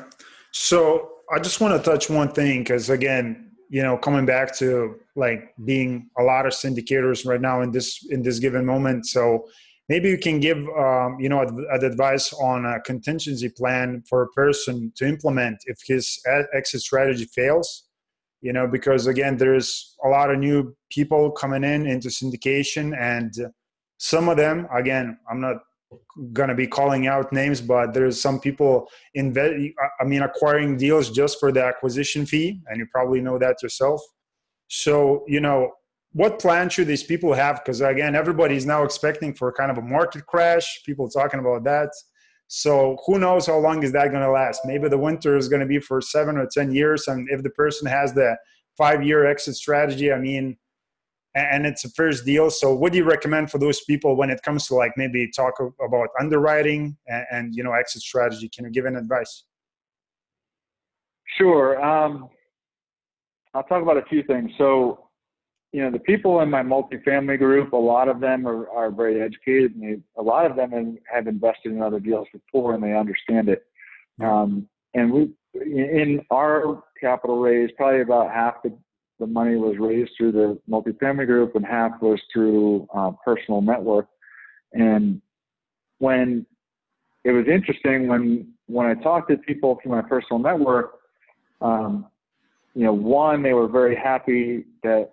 so 0.53 1.11
I 1.33 1.39
just 1.39 1.61
want 1.61 1.83
to 1.83 1.91
touch 1.91 2.11
one 2.11 2.31
thing 2.33 2.61
because 2.61 2.91
again, 2.91 3.53
you 3.71 3.83
know, 3.83 3.97
coming 3.97 4.27
back 4.27 4.55
to 4.57 4.97
like 5.17 5.55
being 5.65 6.11
a 6.19 6.23
lot 6.23 6.47
of 6.47 6.53
syndicators 6.53 7.27
right 7.27 7.41
now 7.41 7.63
in 7.63 7.71
this 7.71 8.05
in 8.11 8.23
this 8.23 8.39
given 8.39 8.67
moment. 8.67 9.07
So 9.07 9.47
maybe 9.89 10.09
you 10.09 10.19
can 10.19 10.41
give 10.41 10.59
um, 10.59 11.17
you 11.21 11.29
know 11.29 11.43
ad- 11.73 11.85
advice 11.85 12.33
on 12.35 12.65
a 12.67 12.81
contingency 12.81 13.49
plan 13.49 14.03
for 14.09 14.23
a 14.23 14.29
person 14.29 14.93
to 14.97 15.07
implement 15.07 15.59
if 15.67 15.79
his 15.87 16.21
exit 16.53 16.81
strategy 16.81 17.27
fails 17.27 17.85
you 18.41 18.53
know 18.53 18.67
because 18.67 19.07
again 19.07 19.37
there's 19.37 19.97
a 20.05 20.09
lot 20.09 20.31
of 20.31 20.39
new 20.39 20.75
people 20.91 21.31
coming 21.31 21.65
in 21.65 21.87
into 21.87 22.09
syndication 22.09 22.97
and 22.99 23.33
some 23.99 24.29
of 24.29 24.37
them 24.37 24.67
again 24.75 25.19
i'm 25.31 25.41
not 25.41 25.57
going 26.33 26.49
to 26.49 26.55
be 26.55 26.67
calling 26.67 27.07
out 27.07 27.33
names 27.33 27.61
but 27.61 27.95
there's 27.95 28.21
some 28.21 28.41
people 28.41 28.89
invest 29.15 29.55
i 30.01 30.05
mean 30.05 30.23
acquiring 30.23 30.77
deals 30.77 31.11
just 31.11 31.39
for 31.39 31.53
the 31.53 31.63
acquisition 31.63 32.27
fee 32.27 32.61
and 32.69 32.79
you 32.79 32.87
probably 32.93 33.21
know 33.21 33.39
that 33.39 33.63
yourself. 33.63 34.01
So 34.69 35.25
you 35.27 35.41
know 35.41 35.73
what 36.13 36.39
plan 36.39 36.69
should 36.69 36.87
these 36.87 37.03
people 37.03 37.33
have? 37.35 37.63
Because 37.63 37.81
again 37.81 38.15
everybody's 38.15 38.67
now 38.67 38.83
expecting 38.83 39.35
for 39.35 39.53
kind 39.53 39.71
of 39.71 39.79
a 39.79 39.83
market 39.83 40.27
crash 40.27 40.83
people 40.85 41.09
talking 41.09 41.41
about 41.41 41.65
that. 41.65 41.91
So 42.47 42.99
who 43.07 43.19
knows 43.19 43.47
how 43.47 43.59
long 43.59 43.83
is 43.83 43.93
that 43.93 44.11
going 44.11 44.23
to 44.23 44.31
last? 44.31 44.61
Maybe 44.65 44.89
the 44.89 44.99
winter 44.99 45.37
is 45.37 45.49
going 45.49 45.61
to 45.61 45.67
be 45.67 45.81
for 45.81 46.01
seven 46.01 46.37
or 46.37 46.47
ten 46.47 46.73
years, 46.73 47.09
and 47.09 47.27
if 47.31 47.43
the 47.43 47.51
person 47.51 47.89
has 47.89 48.13
the 48.13 48.37
five-year 48.77 49.25
exit 49.25 49.57
strategy, 49.57 50.13
I 50.13 50.19
mean, 50.19 50.57
and 51.35 51.67
it's 51.67 51.85
a 51.85 51.91
first 51.91 52.25
deal. 52.25 52.51
So 52.51 52.75
what 52.75 52.93
do 52.93 52.99
you 52.99 53.05
recommend 53.05 53.51
for 53.51 53.59
those 53.59 53.83
people 53.85 54.17
when 54.17 54.31
it 54.31 54.41
comes 54.43 54.67
to 54.69 54.75
like 54.75 54.93
maybe 54.97 55.31
talk 55.31 55.55
about 55.61 56.09
underwriting 56.21 56.97
and, 57.09 57.27
and 57.31 57.55
you 57.55 57.65
know 57.65 57.73
exit 57.73 58.03
strategy? 58.03 58.49
Can 58.49 58.65
you 58.65 58.71
give 58.71 58.85
an 58.85 58.97
advice? 58.97 59.45
Sure. 61.37 61.85
Um, 61.85 62.29
I'll 63.55 63.65
talk 63.65 63.83
about 63.83 63.97
a 63.97 64.05
few 64.05 64.23
things. 64.23 64.51
So 64.59 65.05
you 65.75 65.83
know, 65.83 65.91
the 65.91 65.99
people 65.99 66.41
in 66.41 66.49
my 66.49 66.63
multifamily 66.63 67.37
group, 67.37 67.73
a 67.73 67.77
lot 67.77 68.09
of 68.09 68.21
them 68.21 68.47
are, 68.47 68.71
are 68.71 68.93
very 68.93 69.21
educated 69.21 69.75
and 69.75 69.83
they, 69.83 70.01
a 70.17 70.23
lot 70.23 70.49
of 70.49 70.55
them 70.57 70.97
have 71.13 71.27
invested 71.27 71.73
in 71.73 71.83
other 71.83 71.99
deals 71.99 72.29
before 72.33 72.75
and 72.75 72.83
they 72.83 72.97
understand 72.97 73.49
it. 73.49 73.65
Um, 74.23 74.69
and 74.95 75.13
we, 75.13 75.31
in 75.55 76.25
our 76.31 76.85
capital 77.01 77.41
raise, 77.41 77.71
probably 77.77 78.03
about 78.03 78.31
half 78.31 78.63
the, 78.63 78.73
the 79.21 79.27
money 79.27 79.57
was 79.57 79.77
raised 79.79 80.13
through 80.17 80.33
the 80.33 80.61
multifamily 80.69 81.27
group 81.27 81.55
and 81.55 81.65
half 81.65 81.93
was 82.01 82.21
through 82.33 82.87
uh, 82.95 83.13
personal 83.25 83.61
network. 83.61 84.09
And 84.73 85.21
when 85.99 86.47
it 87.25 87.31
was 87.31 87.47
interesting 87.47 88.09
when, 88.09 88.49
when 88.67 88.87
I 88.87 88.95
talked 88.95 89.31
to 89.31 89.37
people 89.37 89.79
through 89.83 89.93
my 89.93 90.03
personal 90.03 90.41
network, 90.41 90.99
um, 91.61 92.07
you 92.75 92.85
know, 92.85 92.93
one, 92.93 93.43
they 93.43 93.53
were 93.53 93.69
very 93.69 93.95
happy 93.95 94.65
that 94.83 95.13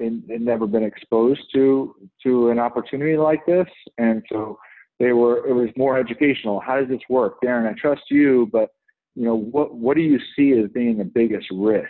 they'd 0.00 0.40
never 0.40 0.66
been 0.66 0.82
exposed 0.82 1.42
to 1.54 1.94
to 2.22 2.48
an 2.50 2.58
opportunity 2.58 3.16
like 3.16 3.44
this, 3.46 3.66
and 3.98 4.22
so 4.28 4.58
they 4.98 5.12
were. 5.12 5.46
It 5.46 5.52
was 5.52 5.68
more 5.76 5.98
educational. 5.98 6.58
How 6.58 6.80
does 6.80 6.88
this 6.88 7.00
work, 7.08 7.40
Darren? 7.44 7.68
I 7.68 7.78
trust 7.78 8.02
you, 8.10 8.48
but 8.52 8.70
you 9.14 9.24
know 9.24 9.36
what 9.36 9.74
what 9.74 9.96
do 9.96 10.02
you 10.02 10.18
see 10.34 10.52
as 10.58 10.70
being 10.70 10.98
the 10.98 11.04
biggest 11.04 11.46
risk? 11.52 11.88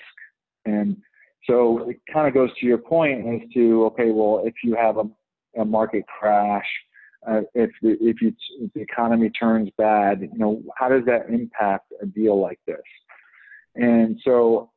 And 0.66 0.96
so 1.44 1.88
it 1.88 2.00
kind 2.12 2.28
of 2.28 2.34
goes 2.34 2.50
to 2.60 2.66
your 2.66 2.78
point 2.78 3.26
as 3.26 3.48
to 3.54 3.84
okay, 3.86 4.10
well, 4.10 4.42
if 4.44 4.54
you 4.62 4.74
have 4.76 4.98
a 4.98 5.04
a 5.58 5.64
market 5.64 6.04
crash, 6.06 6.66
uh, 7.28 7.40
if 7.54 7.70
the, 7.82 7.96
if, 8.00 8.20
you, 8.22 8.32
if 8.60 8.72
the 8.72 8.80
economy 8.80 9.30
turns 9.30 9.70
bad, 9.76 10.20
you 10.20 10.38
know, 10.38 10.62
how 10.76 10.88
does 10.88 11.04
that 11.06 11.28
impact 11.28 11.92
a 12.02 12.06
deal 12.06 12.40
like 12.40 12.58
this? 12.66 12.80
And 13.74 14.18
so 14.24 14.70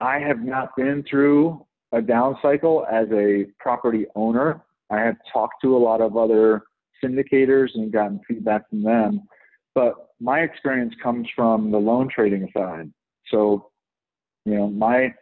I 0.00 0.18
have 0.18 0.40
not 0.40 0.76
been 0.76 1.04
through 1.08 1.64
a 1.92 2.02
down 2.02 2.36
cycle 2.42 2.86
as 2.90 3.06
a 3.12 3.46
property 3.58 4.06
owner. 4.16 4.60
I 4.90 5.00
have 5.00 5.16
talked 5.32 5.62
to 5.62 5.76
a 5.76 5.78
lot 5.78 6.00
of 6.00 6.16
other 6.16 6.64
syndicators 7.02 7.68
and 7.74 7.92
gotten 7.92 8.20
feedback 8.26 8.68
from 8.68 8.82
them, 8.82 9.22
but 9.74 9.94
my 10.20 10.40
experience 10.40 10.94
comes 11.02 11.26
from 11.34 11.70
the 11.70 11.78
loan 11.78 12.08
trading 12.12 12.48
side. 12.56 12.90
So, 13.30 13.70
you 14.44 14.54
know, 14.54 14.68
my 14.68 15.14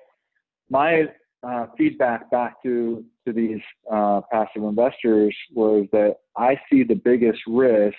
my 0.71 1.05
uh, 1.43 1.67
feedback 1.77 2.31
back 2.31 2.63
to 2.63 3.05
to 3.27 3.33
these 3.33 3.61
uh, 3.91 4.21
passive 4.31 4.63
investors 4.63 5.37
was 5.55 5.87
that 5.93 6.17
I 6.37 6.59
see 6.71 6.83
the 6.83 6.95
biggest 6.95 7.41
risk 7.47 7.97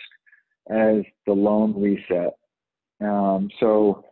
as 0.70 1.04
the 1.26 1.34
loan 1.34 1.82
reset. 1.82 2.34
Um, 3.02 3.50
so, 3.60 4.06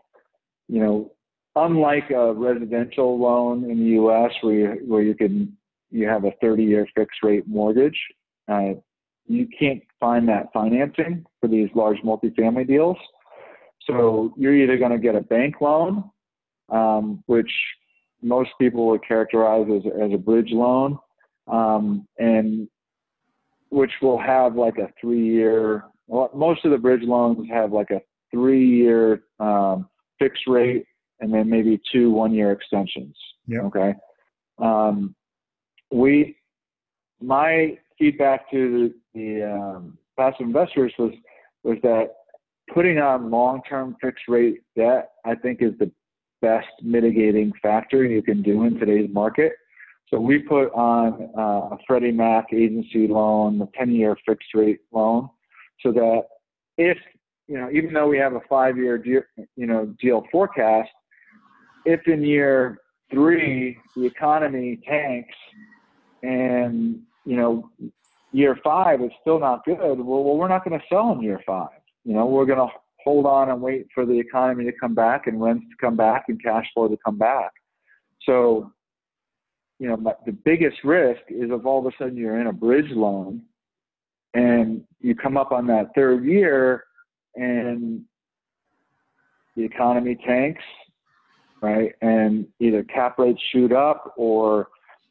you 0.68 0.80
know, 0.80 1.12
unlike 1.56 2.12
a 2.12 2.34
residential 2.34 3.20
loan 3.20 3.70
in 3.70 3.80
the 3.80 3.92
U.S. 3.92 4.32
where 4.42 4.54
you, 4.54 4.68
where 4.86 5.02
you 5.02 5.16
can 5.16 5.58
you 5.90 6.08
have 6.08 6.24
a 6.24 6.32
30-year 6.44 6.88
fixed 6.96 7.22
rate 7.22 7.46
mortgage, 7.48 8.00
uh, 8.50 8.74
you 9.28 9.48
can't 9.60 9.82
find 10.00 10.28
that 10.30 10.48
financing 10.54 11.26
for 11.40 11.48
these 11.48 11.70
large 11.76 11.98
multifamily 12.00 12.66
deals. 12.66 12.98
So 13.88 14.34
you're 14.38 14.56
either 14.56 14.78
going 14.78 14.92
to 14.92 14.98
get 14.98 15.16
a 15.16 15.22
bank 15.22 15.56
loan, 15.60 16.10
um, 16.70 17.24
which 17.26 17.52
most 18.22 18.52
people 18.60 18.88
would 18.88 19.06
characterize 19.08 19.68
as, 19.76 19.84
as 20.02 20.14
a 20.14 20.18
bridge 20.18 20.52
loan, 20.52 20.98
um, 21.48 22.08
and 22.20 22.68
which 23.70 23.92
will 24.02 24.20
have 24.20 24.56
like 24.56 24.78
a 24.78 24.90
three-year. 25.00 25.84
Well, 26.08 26.30
most 26.36 26.66
of 26.66 26.72
the 26.72 26.78
bridge 26.78 27.04
loans 27.04 27.48
have 27.50 27.72
like 27.72 27.90
a 27.92 28.02
three-year 28.32 29.24
um, 29.40 29.90
fixed 30.20 30.48
rate, 30.48 30.86
and 31.20 31.34
then 31.34 31.50
maybe 31.50 31.80
two 31.92 32.12
one-year 32.12 32.52
extensions. 32.52 33.16
Yeah. 33.48 33.62
Okay. 33.62 33.94
Um, 34.60 35.16
we, 35.92 36.38
my 37.22 37.78
feedback 37.98 38.50
to 38.52 38.94
the, 39.14 39.20
the 39.20 39.52
um, 39.52 39.98
passive 40.18 40.46
investors 40.46 40.94
was 40.98 41.14
was 41.64 41.78
that 41.84 42.14
putting 42.74 42.98
on 42.98 43.30
long-term 43.30 43.96
fixed 44.02 44.24
rate 44.28 44.62
debt, 44.76 45.12
I 45.26 45.36
think, 45.36 45.62
is 45.62 45.74
the 45.80 45.92
best 46.42 46.68
mitigating 46.82 47.54
factor 47.62 48.04
you 48.04 48.22
can 48.22 48.42
do 48.42 48.64
in 48.64 48.80
today's 48.80 49.10
market. 49.14 49.54
So 50.10 50.20
we 50.20 50.40
put 50.40 50.72
on 50.74 51.30
uh, 51.38 51.76
a 51.76 51.78
Freddie 51.88 52.12
Mac 52.12 52.48
agency 52.54 53.08
loan, 53.08 53.62
a 53.62 53.68
10-year 53.82 54.18
fixed 54.28 54.54
rate 54.54 54.82
loan, 54.92 55.30
so 55.82 55.92
that 55.94 56.24
if 56.78 56.98
you 57.48 57.58
know, 57.58 57.70
even 57.72 57.94
though 57.94 58.08
we 58.08 58.18
have 58.18 58.34
a 58.34 58.42
five-year 58.50 58.98
deal, 58.98 59.22
you 59.56 59.68
know 59.68 59.94
deal 60.02 60.24
forecast, 60.32 60.90
if 61.86 62.08
in 62.08 62.24
year 62.24 62.80
three 63.10 63.78
the 63.96 64.06
economy 64.06 64.80
tanks 64.88 65.36
and 66.24 67.00
you 67.26 67.36
know 67.36 67.70
year 68.32 68.58
five 68.64 69.02
is 69.02 69.12
still 69.22 69.40
not 69.40 69.66
good, 69.66 69.78
well, 69.80 70.24
well 70.24 70.38
we're 70.38 70.48
not 70.48 70.64
going 70.64 70.80
to 70.80 70.86
sell 70.88 71.12
in 71.12 71.22
year 71.22 71.42
five. 71.46 71.70
You 72.04 72.14
know, 72.14 72.26
we're 72.26 72.46
going 72.46 72.68
to 72.68 72.74
hold 73.04 73.26
on 73.26 73.50
and 73.50 73.62
wait 73.62 73.88
for 73.94 74.06
the 74.06 74.18
economy 74.18 74.66
to 74.66 74.72
come 74.80 74.96
back 74.96 75.28
and 75.28 75.42
rents 75.42 75.66
to 75.70 75.86
come 75.86 75.96
back 75.96 76.26
and 76.28 76.42
cash 76.42 76.66
flow 76.74 76.88
to 76.88 76.98
come 77.04 77.18
back. 77.18 77.52
So, 78.24 78.72
you 79.80 79.88
know, 79.88 80.16
the 80.26 80.32
biggest 80.32 80.78
risk 80.84 81.22
is 81.30 81.50
if 81.52 81.66
all 81.66 81.80
of 81.80 81.92
a 81.92 81.98
sudden 81.98 82.18
you're 82.18 82.40
in 82.40 82.48
a 82.48 82.54
bridge 82.54 82.92
loan 82.92 83.42
and 84.34 84.84
you 85.00 85.16
come 85.16 85.38
up 85.38 85.52
on 85.52 85.68
that 85.68 85.92
third 85.96 86.26
year 86.26 86.86
and 87.36 88.04
the 89.56 89.64
economy 89.64 90.18
tanks, 90.26 90.64
right? 91.62 91.94
And 92.02 92.48
either 92.60 92.84
cap 92.84 93.18
rates 93.18 93.42
shoot 93.52 93.72
up 93.72 94.14
or 94.18 94.68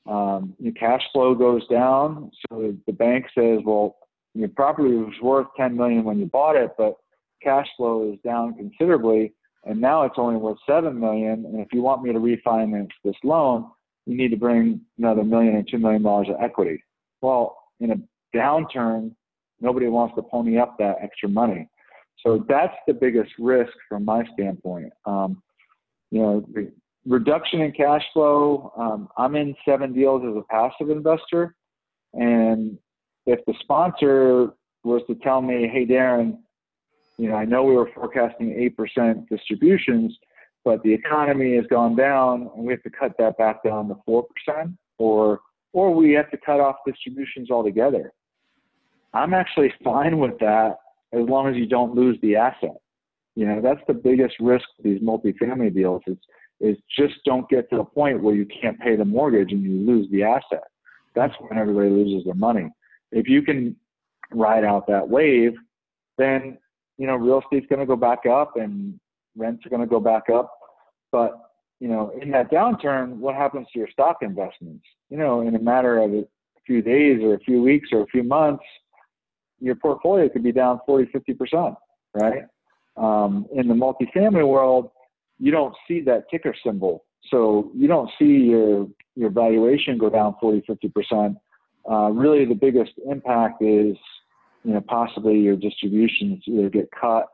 um, 0.07 0.55
your 0.59 0.73
cash 0.73 1.03
flow 1.13 1.35
goes 1.35 1.67
down. 1.69 2.31
So 2.49 2.75
the 2.87 2.93
bank 2.93 3.27
says, 3.35 3.61
well, 3.65 3.97
your 4.35 4.49
property 4.49 4.95
was 4.95 5.15
worth 5.23 5.49
10 5.57 5.77
million 5.77 6.05
when 6.05 6.19
you 6.19 6.27
bought 6.27 6.57
it, 6.57 6.71
but 6.79 6.97
cash 7.43 7.67
flow 7.77 8.13
is 8.13 8.19
down 8.25 8.55
considerably, 8.55 9.35
and 9.65 9.81
now 9.81 10.03
it's 10.05 10.17
only 10.19 10.37
worth 10.37 10.59
seven 10.67 10.99
million. 10.99 11.45
And 11.47 11.61
if 11.61 11.69
you 11.73 11.83
want 11.83 12.03
me 12.03 12.13
to 12.13 12.19
refinance 12.19 12.91
this 13.05 13.17
loan, 13.25 13.67
you 14.07 14.17
need 14.17 14.31
to 14.31 14.37
bring 14.37 14.81
another 14.99 15.25
million 15.25 15.57
or 15.57 15.63
two 15.63 15.79
million 15.79 16.03
dollars 16.03 16.29
of 16.29 16.37
equity. 16.43 16.83
Well, 17.21 17.57
in 17.81 17.91
a 17.91 18.37
downturn, 18.37 19.13
nobody 19.61 19.87
wants 19.87 20.15
to 20.17 20.23
pony 20.23 20.59
up 20.59 20.77
that 20.79 20.97
extra 21.03 21.29
money. 21.29 21.69
So 22.23 22.45
that's 22.49 22.75
the 22.87 22.95
biggest 22.95 23.31
risk 23.39 23.73
from 23.89 24.05
my 24.05 24.25
standpoint. 24.35 24.93
Um, 25.07 25.43
you 26.11 26.21
know, 26.21 26.45
reduction 27.07 27.61
in 27.61 27.73
cash 27.73 28.03
flow. 28.13 28.73
Um, 28.77 29.09
I'm 29.17 29.37
in 29.37 29.55
seven 29.67 29.93
deals 29.93 30.23
as 30.29 30.37
a 30.37 30.43
passive 30.51 30.91
investor, 30.91 31.55
and 32.13 32.79
if 33.27 33.45
the 33.47 33.55
sponsor 33.61 34.53
was 34.83 35.03
to 35.07 35.15
tell 35.17 35.41
me, 35.41 35.69
"Hey, 35.69 35.87
Darren, 35.87 36.39
you 37.21 37.29
know, 37.29 37.35
I 37.35 37.45
know 37.45 37.65
we 37.65 37.75
were 37.75 37.91
forecasting 37.95 38.73
8% 38.79 39.29
distributions, 39.29 40.17
but 40.65 40.83
the 40.83 40.95
economy 40.95 41.55
has 41.57 41.67
gone 41.67 41.95
down 41.95 42.51
and 42.57 42.65
we 42.65 42.73
have 42.73 42.83
to 42.83 42.91
cut 42.91 43.13
that 43.19 43.37
back 43.37 43.63
down 43.63 43.89
to 43.89 43.97
4% 44.09 44.25
or, 44.97 45.41
or 45.75 45.95
we 45.95 46.13
have 46.13 46.31
to 46.31 46.39
cut 46.39 46.61
off 46.61 46.77
distributions 46.87 47.51
altogether. 47.51 48.15
I'm 49.13 49.35
actually 49.35 49.71
fine 49.85 50.19
with 50.19 50.39
that 50.39 50.77
as 51.13 51.29
long 51.29 51.47
as 51.47 51.57
you 51.57 51.67
don't 51.67 51.95
lose 51.95 52.19
the 52.23 52.37
asset. 52.37 52.81
You 53.35 53.45
know, 53.45 53.61
that's 53.61 53.81
the 53.87 53.95
biggest 53.95 54.37
risk 54.41 54.65
with 54.79 54.85
these 54.85 55.03
multifamily 55.03 55.75
deals 55.75 56.01
is, 56.07 56.17
is 56.59 56.79
just 56.99 57.23
don't 57.27 57.47
get 57.51 57.69
to 57.69 57.77
the 57.77 57.85
point 57.85 58.23
where 58.23 58.35
you 58.35 58.47
can't 58.47 58.81
pay 58.81 58.97
the 58.97 59.05
mortgage 59.05 59.53
and 59.53 59.63
you 59.63 59.73
lose 59.73 60.11
the 60.11 60.23
asset. 60.23 60.65
That's 61.15 61.35
when 61.39 61.59
everybody 61.59 61.91
loses 61.91 62.25
their 62.25 62.35
money. 62.35 62.71
If 63.13 63.29
you 63.29 63.43
can 63.43 63.77
ride 64.33 64.65
out 64.65 64.87
that 64.87 65.07
wave, 65.07 65.53
then 66.17 66.57
you 67.01 67.07
know, 67.07 67.17
real 67.17 67.41
estate's 67.41 67.67
going 67.71 67.81
to 67.81 67.87
go 67.87 67.97
back 67.97 68.27
up 68.27 68.57
and 68.57 69.01
rents 69.35 69.65
are 69.65 69.71
going 69.71 69.81
to 69.81 69.87
go 69.87 70.01
back 70.01 70.25
up. 70.29 70.53
But, 71.11 71.33
you 71.81 71.89
know, 71.89 72.13
in 72.21 72.31
that 72.33 72.51
downturn, 72.53 73.17
what 73.17 73.35
happens 73.35 73.69
to 73.73 73.79
your 73.79 73.89
stock 73.91 74.19
investments? 74.21 74.85
You 75.09 75.17
know, 75.17 75.41
in 75.41 75.57
a 75.57 75.59
matter 75.59 75.99
of 75.99 76.13
a 76.13 76.27
few 76.67 76.83
days 76.83 77.23
or 77.23 77.33
a 77.33 77.39
few 77.39 77.63
weeks 77.63 77.89
or 77.91 78.03
a 78.03 78.07
few 78.09 78.23
months, 78.23 78.63
your 79.61 79.77
portfolio 79.77 80.29
could 80.29 80.43
be 80.43 80.53
down 80.53 80.79
40, 80.85 81.11
50%, 81.11 81.75
right? 82.13 82.43
Um, 82.99 83.47
in 83.55 83.67
the 83.67 83.75
multifamily 83.75 84.47
world, 84.47 84.91
you 85.39 85.51
don't 85.51 85.75
see 85.89 86.03
that 86.03 86.25
ticker 86.31 86.55
symbol. 86.63 87.07
So 87.31 87.73
you 87.75 87.89
don't 87.89 88.11
see 88.19 88.51
your, 88.51 88.87
your 89.17 89.31
valuation 89.31 89.97
go 89.97 90.11
down 90.11 90.35
40, 90.39 90.67
50%. 90.69 91.35
Uh, 91.91 92.11
really, 92.11 92.45
the 92.45 92.55
biggest 92.55 92.93
impact 93.11 93.63
is 93.63 93.97
you 94.65 94.75
know, 94.75 94.81
possibly 94.83 95.39
your 95.39 95.57
distributions 95.57 96.43
either 96.47 96.69
get 96.69 96.89
cut 96.99 97.27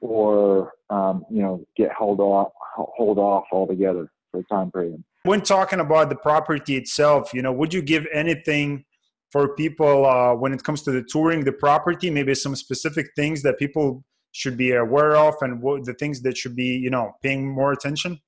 or, 0.00 0.72
um, 0.88 1.24
you 1.30 1.42
know, 1.42 1.64
get 1.76 1.90
held 1.96 2.20
off, 2.20 2.52
hold 2.74 3.18
off 3.18 3.44
altogether 3.52 4.10
for 4.30 4.40
a 4.40 4.44
time 4.44 4.70
period. 4.70 5.02
When 5.24 5.42
talking 5.42 5.80
about 5.80 6.08
the 6.08 6.16
property 6.16 6.76
itself, 6.76 7.34
you 7.34 7.42
know, 7.42 7.52
would 7.52 7.74
you 7.74 7.82
give 7.82 8.06
anything 8.12 8.84
for 9.30 9.54
people 9.54 10.06
uh, 10.06 10.34
when 10.34 10.54
it 10.54 10.64
comes 10.64 10.82
to 10.82 10.90
the 10.90 11.02
touring 11.02 11.44
the 11.44 11.52
property? 11.52 12.10
Maybe 12.10 12.34
some 12.34 12.56
specific 12.56 13.10
things 13.14 13.42
that 13.42 13.58
people 13.58 14.02
should 14.32 14.56
be 14.56 14.72
aware 14.72 15.16
of, 15.16 15.34
and 15.42 15.60
what 15.60 15.84
the 15.84 15.94
things 15.94 16.22
that 16.22 16.38
should 16.38 16.56
be, 16.56 16.68
you 16.68 16.88
know, 16.88 17.12
paying 17.22 17.46
more 17.46 17.72
attention. 17.72 18.18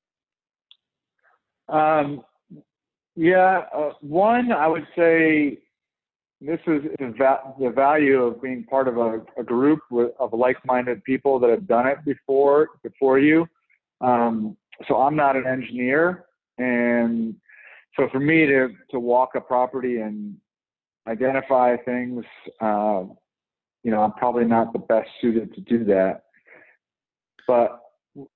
Um, 1.68 2.22
yeah, 3.14 3.62
uh, 3.74 3.92
one 4.00 4.52
I 4.52 4.66
would 4.66 4.86
say 4.96 5.58
this 6.44 6.58
is 6.66 6.82
the 6.98 7.72
value 7.74 8.22
of 8.22 8.42
being 8.42 8.64
part 8.64 8.88
of 8.88 8.96
a, 8.96 9.22
a 9.38 9.44
group 9.44 9.80
of 10.18 10.32
like-minded 10.32 11.04
people 11.04 11.38
that 11.38 11.50
have 11.50 11.68
done 11.68 11.86
it 11.86 11.98
before 12.04 12.68
before 12.82 13.18
you. 13.18 13.46
Um, 14.00 14.56
so 14.88 14.96
I'm 14.96 15.14
not 15.14 15.36
an 15.36 15.46
engineer, 15.46 16.24
and 16.58 17.36
so 17.96 18.08
for 18.10 18.18
me 18.18 18.46
to 18.46 18.70
to 18.90 18.98
walk 18.98 19.30
a 19.36 19.40
property 19.40 19.98
and 19.98 20.36
identify 21.06 21.76
things, 21.84 22.24
uh, 22.60 23.04
you 23.84 23.90
know, 23.92 24.02
I'm 24.02 24.12
probably 24.12 24.44
not 24.44 24.72
the 24.72 24.80
best 24.80 25.08
suited 25.20 25.54
to 25.54 25.60
do 25.60 25.84
that. 25.84 26.24
But 27.46 27.80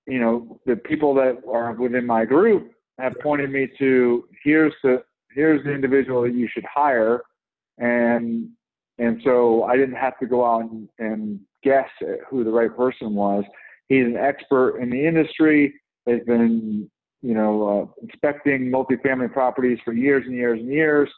you 0.07 0.21
know, 0.21 0.61
the 0.65 0.77
people 0.77 1.13
that 1.15 1.43
are 1.51 1.73
within 1.73 2.07
my 2.07 2.25
group 2.25 2.71
have 2.99 3.15
pointed 3.21 3.51
me 3.51 3.69
to 3.79 4.29
here's 4.45 4.75
the 4.85 5.03
here's 5.35 5.65
the 5.65 5.73
individual 5.73 6.23
that 6.23 6.35
you 6.35 6.49
should 6.53 6.65
hire 6.73 7.23
and 7.79 8.49
and 8.99 9.21
so 9.25 9.65
I 9.65 9.77
didn't 9.77 9.97
have 9.97 10.19
to 10.21 10.27
go 10.27 10.45
out 10.45 10.63
and, 10.63 10.89
and 10.99 11.41
guess 11.63 11.89
who 12.31 12.45
the 12.45 12.51
right 12.51 12.75
person 12.75 13.15
was. 13.15 13.45
He's 13.89 14.07
an 14.07 14.17
expert 14.17 14.79
in 14.79 14.91
the 14.91 15.07
industry. 15.07 15.75
Has 16.07 16.21
been 16.27 16.91
you 17.23 17.35
know 17.35 17.91
uh, 17.99 18.03
inspecting 18.03 18.71
multifamily 18.71 19.33
properties 19.33 19.79
for 19.85 19.93
years 19.93 20.25
and 20.27 20.35
years 20.35 20.61
and 20.61 20.69
years, 20.69 21.11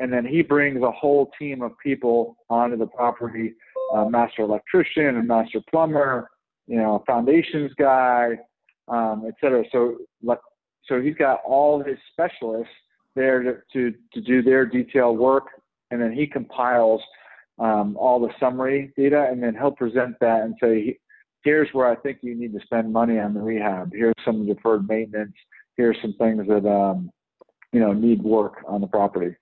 and 0.00 0.12
then 0.12 0.24
he 0.24 0.42
brings 0.42 0.82
a 0.82 0.90
whole 0.90 1.30
team 1.38 1.62
of 1.62 1.72
people 1.82 2.36
onto 2.50 2.76
the 2.76 2.86
property, 2.86 3.54
master 4.08 4.42
electrician, 4.42 5.16
a 5.16 5.22
master 5.22 5.60
plumber, 5.70 6.28
you 6.66 6.76
know, 6.76 7.02
foundations 7.06 7.70
guy, 7.78 8.38
um, 8.88 9.24
et 9.26 9.34
cetera. 9.40 9.64
So, 9.70 9.98
so 10.86 11.00
he's 11.00 11.14
got 11.14 11.40
all 11.46 11.82
his 11.82 11.98
specialists 12.12 12.72
there 13.14 13.42
to, 13.42 13.56
to, 13.72 13.94
to 14.14 14.20
do 14.20 14.42
their 14.42 14.64
detailed 14.66 15.18
work, 15.18 15.44
and 15.92 16.00
then 16.00 16.12
he 16.12 16.26
compiles 16.26 17.00
um, 17.58 17.96
all 17.96 18.18
the 18.18 18.32
summary 18.40 18.92
data, 18.96 19.28
and 19.30 19.42
then 19.42 19.54
he'll 19.54 19.70
present 19.70 20.16
that 20.20 20.42
and 20.42 20.56
say, 20.60 20.98
here's 21.44 21.68
where 21.72 21.86
I 21.86 21.96
think 21.96 22.18
you 22.22 22.34
need 22.34 22.52
to 22.54 22.60
spend 22.64 22.92
money 22.92 23.18
on 23.18 23.34
the 23.34 23.40
rehab. 23.40 23.92
Here's 23.92 24.14
some 24.24 24.46
deferred 24.46 24.88
maintenance. 24.88 25.34
Here's 25.76 25.96
some 26.00 26.14
things 26.14 26.46
that 26.48 26.66
um, 26.68 27.10
you 27.72 27.80
know 27.80 27.92
need 27.92 28.22
work 28.22 28.64
on 28.66 28.80
the 28.80 28.86
property. 28.86 29.36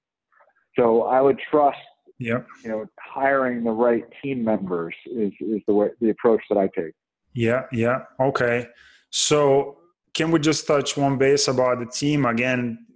So 0.79 1.03
I 1.03 1.21
would 1.21 1.39
trust, 1.51 1.79
yep. 2.19 2.47
you 2.63 2.71
know, 2.71 2.87
hiring 2.99 3.65
the 3.65 3.71
right 3.71 4.05
team 4.23 4.45
members 4.45 4.95
is 5.07 5.33
is 5.41 5.63
the 5.67 5.75
way 5.75 5.89
the 6.01 6.11
approach 6.11 6.43
that 6.51 6.59
I 6.59 6.69
take. 6.77 6.93
Yeah, 7.33 7.63
yeah, 7.73 8.03
okay. 8.21 8.67
So 9.11 9.79
can 10.15 10.31
we 10.31 10.41
just 10.41 10.67
touch 10.67 10.97
one 10.97 11.17
base 11.17 11.49
about 11.49 11.79
the 11.79 11.87
team 11.87 12.27
again? 12.27 12.87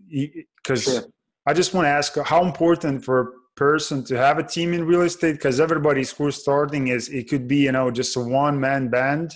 Because 0.56 0.84
sure. 0.84 1.02
I 1.46 1.52
just 1.52 1.74
want 1.74 1.84
to 1.86 1.90
ask 1.90 2.16
how 2.24 2.44
important 2.44 3.04
for 3.04 3.34
person 3.56 4.04
to 4.04 4.16
have 4.16 4.38
a 4.38 4.42
team 4.42 4.74
in 4.74 4.84
real 4.84 5.02
estate 5.02 5.32
because 5.34 5.60
everybody's 5.60 6.10
who's 6.10 6.36
starting 6.36 6.88
is 6.88 7.08
it 7.08 7.28
could 7.28 7.46
be 7.46 7.58
you 7.58 7.72
know 7.72 7.90
just 7.90 8.16
a 8.16 8.20
one 8.20 8.58
man 8.58 8.88
band 8.88 9.32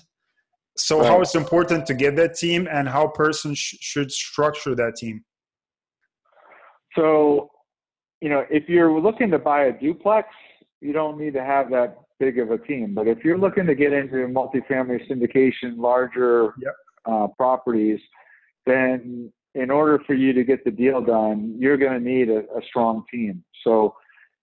so 0.76 1.00
right. 1.00 1.08
how 1.08 1.20
it's 1.20 1.34
important 1.34 1.86
to 1.86 1.94
get 1.94 2.16
that 2.16 2.34
team 2.36 2.68
and 2.70 2.88
how 2.88 3.06
person 3.06 3.54
sh- 3.54 3.76
should 3.80 4.10
structure 4.10 4.74
that 4.74 4.96
team 4.96 5.24
so 6.96 7.48
you 8.20 8.28
know, 8.28 8.44
if 8.50 8.68
you're 8.68 8.98
looking 9.00 9.30
to 9.30 9.38
buy 9.38 9.64
a 9.64 9.72
duplex, 9.72 10.28
you 10.80 10.92
don't 10.92 11.18
need 11.18 11.34
to 11.34 11.44
have 11.44 11.70
that 11.70 11.98
big 12.18 12.38
of 12.38 12.50
a 12.50 12.58
team. 12.58 12.94
But 12.94 13.06
if 13.06 13.24
you're 13.24 13.38
looking 13.38 13.66
to 13.66 13.74
get 13.74 13.92
into 13.92 14.16
multifamily 14.16 15.08
syndication, 15.08 15.76
larger 15.76 16.54
yep. 16.60 16.74
uh, 17.04 17.28
properties, 17.36 18.00
then 18.66 19.32
in 19.54 19.70
order 19.70 20.00
for 20.06 20.14
you 20.14 20.32
to 20.32 20.44
get 20.44 20.64
the 20.64 20.70
deal 20.70 21.00
done, 21.00 21.56
you're 21.58 21.76
going 21.76 21.92
to 21.92 22.00
need 22.00 22.28
a, 22.28 22.40
a, 22.56 22.62
strong 22.68 23.04
team. 23.10 23.42
So, 23.64 23.94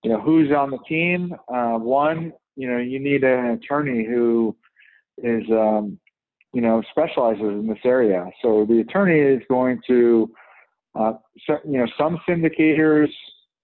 you 0.06 0.12
know, 0.12 0.22
who's 0.22 0.52
on 0.52 0.70
the 0.70 0.78
team? 0.88 1.34
Uh, 1.48 1.80
one, 1.80 2.32
you 2.56 2.70
know, 2.70 2.78
you 2.78 3.00
need 3.00 3.24
an 3.24 3.48
attorney 3.48 4.06
who 4.06 4.56
is, 5.18 5.41
um, 5.50 5.98
you 6.54 6.62
know, 6.62 6.84
specializes 6.91 7.41
in 7.41 7.65
this 7.65 7.80
area. 7.84 8.30
So 8.44 8.68
the 8.70 8.82
attorney 8.82 9.20
is 9.20 9.41
going 9.50 9.82
to, 9.88 10.32
uh, 10.94 11.13
so, 11.48 11.58
you 11.68 11.80
know, 11.80 11.88
some 11.98 12.20
syndicators 12.30 13.10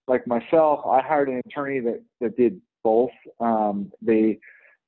like 0.08 0.26
myself, 0.26 0.80
I 0.84 1.02
hired 1.02 1.30
an 1.30 1.44
attorney 1.46 1.80
that, 1.82 2.02
that 2.22 2.36
did 2.36 2.60
both. 2.84 3.12
Um, 3.40 3.92
they 4.02 4.40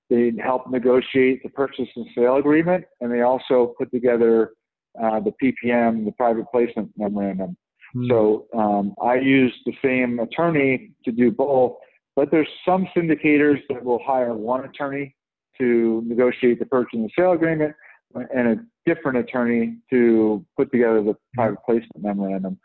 they 0.10 0.32
helped 0.44 0.72
negotiate 0.72 1.44
the 1.44 1.50
purchase 1.50 1.88
and 1.96 2.08
sale 2.16 2.38
agreement, 2.38 2.86
and 3.00 3.12
they 3.12 3.22
also 3.22 3.76
put 3.78 3.92
together 3.92 4.54
uh, 5.02 5.20
the 5.20 5.34
PPM, 5.42 6.04
the 6.04 6.12
private 6.18 6.46
placement 6.52 6.90
memorandum. 6.98 7.56
Mm. 7.96 8.10
So 8.10 8.48
um, 8.58 8.96
I 9.02 9.16
use 9.16 9.54
the 9.66 9.74
same 9.84 10.20
attorney 10.20 10.92
to 11.06 11.12
do 11.12 11.32
both, 11.32 11.76
but 12.16 12.32
there's 12.32 12.48
some 12.66 12.88
syndicators 12.96 13.60
that 13.70 13.84
will 13.84 14.02
hire 14.06 14.34
one 14.34 14.66
attorney 14.66 15.16
to 15.60 16.02
negotiate 16.06 16.60
the 16.60 16.66
purchase 16.66 17.00
and 17.00 17.12
sale 17.18 17.34
agreement, 17.34 17.76
and 18.16 18.48
a 18.48 18.56
different 18.86 19.18
attorney 19.18 19.78
to 19.90 20.46
put 20.58 20.72
together 20.72 21.04
the 21.04 21.16
private 21.34 21.60
placement 21.66 22.02
memorandum. 22.02 22.60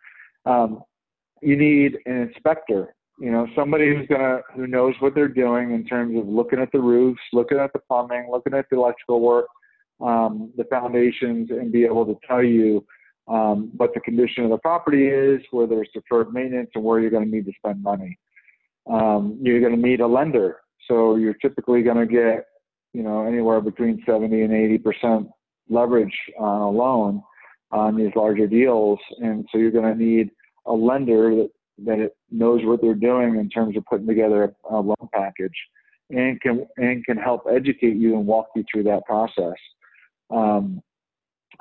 Um, 0.47 0.83
you 1.43 1.57
need 1.57 1.99
an 2.07 2.17
inspector 2.29 2.95
you 3.19 3.31
know 3.31 3.47
somebody 3.55 3.95
who's 3.95 4.07
gonna 4.07 4.41
who 4.55 4.67
knows 4.67 4.95
what 5.01 5.15
they're 5.15 5.29
doing 5.29 5.73
in 5.73 5.85
terms 5.85 6.17
of 6.17 6.27
looking 6.29 6.61
at 6.61 6.71
the 6.73 6.81
roofs 6.81 7.21
looking 7.33 7.59
at 7.59 7.73
the 7.73 7.79
plumbing 7.81 8.29
looking 8.31 8.55
at 8.55 8.67
the 8.71 8.77
electrical 8.77 9.21
work 9.21 9.47
um, 10.01 10.53
the 10.57 10.65
foundations 10.65 11.51
and 11.51 11.73
be 11.73 11.85
able 11.85 12.07
to 12.07 12.17
tell 12.27 12.43
you 12.43 12.85
um, 13.29 13.71
what 13.77 13.93
the 13.95 14.01
condition 14.01 14.45
of 14.45 14.51
the 14.51 14.59
property 14.59 15.07
is 15.07 15.41
where 15.51 15.67
there's 15.67 15.89
deferred 15.93 16.33
maintenance 16.33 16.71
and 16.75 16.85
where 16.85 17.01
you're 17.01 17.11
going 17.11 17.25
to 17.25 17.31
need 17.31 17.47
to 17.47 17.53
spend 17.59 17.83
money. 17.83 18.19
Um, 18.91 19.39
you're 19.43 19.61
going 19.61 19.77
to 19.77 19.89
need 19.89 20.01
a 20.01 20.07
lender. 20.07 20.59
So 20.87 21.17
you're 21.17 21.35
typically 21.35 21.83
going 21.83 21.99
to 21.99 22.07
get 22.07 22.47
you 22.95 23.03
know 23.03 23.27
anywhere 23.27 23.61
between 23.61 24.03
70 24.07 24.43
and 24.43 24.53
80 24.53 24.79
percent 24.79 25.29
leverage 25.69 26.15
on 26.39 26.63
a 26.63 26.71
loan 26.71 27.23
on 27.71 27.97
these 27.97 28.11
larger 28.17 28.47
deals. 28.47 28.99
And 29.19 29.47
so 29.53 29.59
you're 29.59 29.71
going 29.71 29.93
to 29.93 30.03
need 30.03 30.31
a 30.67 30.73
lender 30.73 31.35
that 31.35 31.51
that 31.85 32.11
knows 32.31 32.61
what 32.65 32.81
they're 32.83 32.95
doing 32.95 33.37
in 33.37 33.49
terms 33.49 33.77
of 33.77 33.85
putting 33.85 34.07
together 34.07 34.55
a, 34.71 34.75
a 34.75 34.81
loan 34.81 35.09
package 35.13 35.55
and 36.11 36.41
can 36.41 36.67
and 36.77 37.05
can 37.05 37.17
help 37.17 37.45
educate 37.51 37.97
you 37.97 38.17
and 38.17 38.27
walk 38.27 38.47
you 38.57 38.65
through 38.73 38.85
that 38.85 39.05
process. 39.05 39.55
Um, 40.31 40.83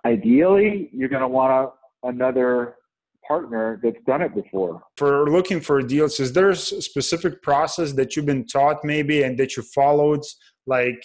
ideally, 0.07 0.89
you're 0.93 1.09
going 1.09 1.21
to 1.21 1.27
want 1.27 1.51
a, 1.51 2.07
another 2.07 2.75
partner 3.27 3.79
that's 3.83 4.01
done 4.05 4.21
it 4.21 4.33
before. 4.33 4.81
For 4.95 5.29
looking 5.29 5.59
for 5.59 5.81
deals, 5.81 6.19
is 6.19 6.31
there 6.33 6.49
a 6.49 6.55
specific 6.55 7.41
process 7.41 7.91
that 7.93 8.15
you've 8.15 8.25
been 8.25 8.45
taught 8.45 8.83
maybe 8.83 9.23
and 9.23 9.37
that 9.39 9.57
you 9.57 9.63
followed? 9.63 10.23
Like 10.65 11.03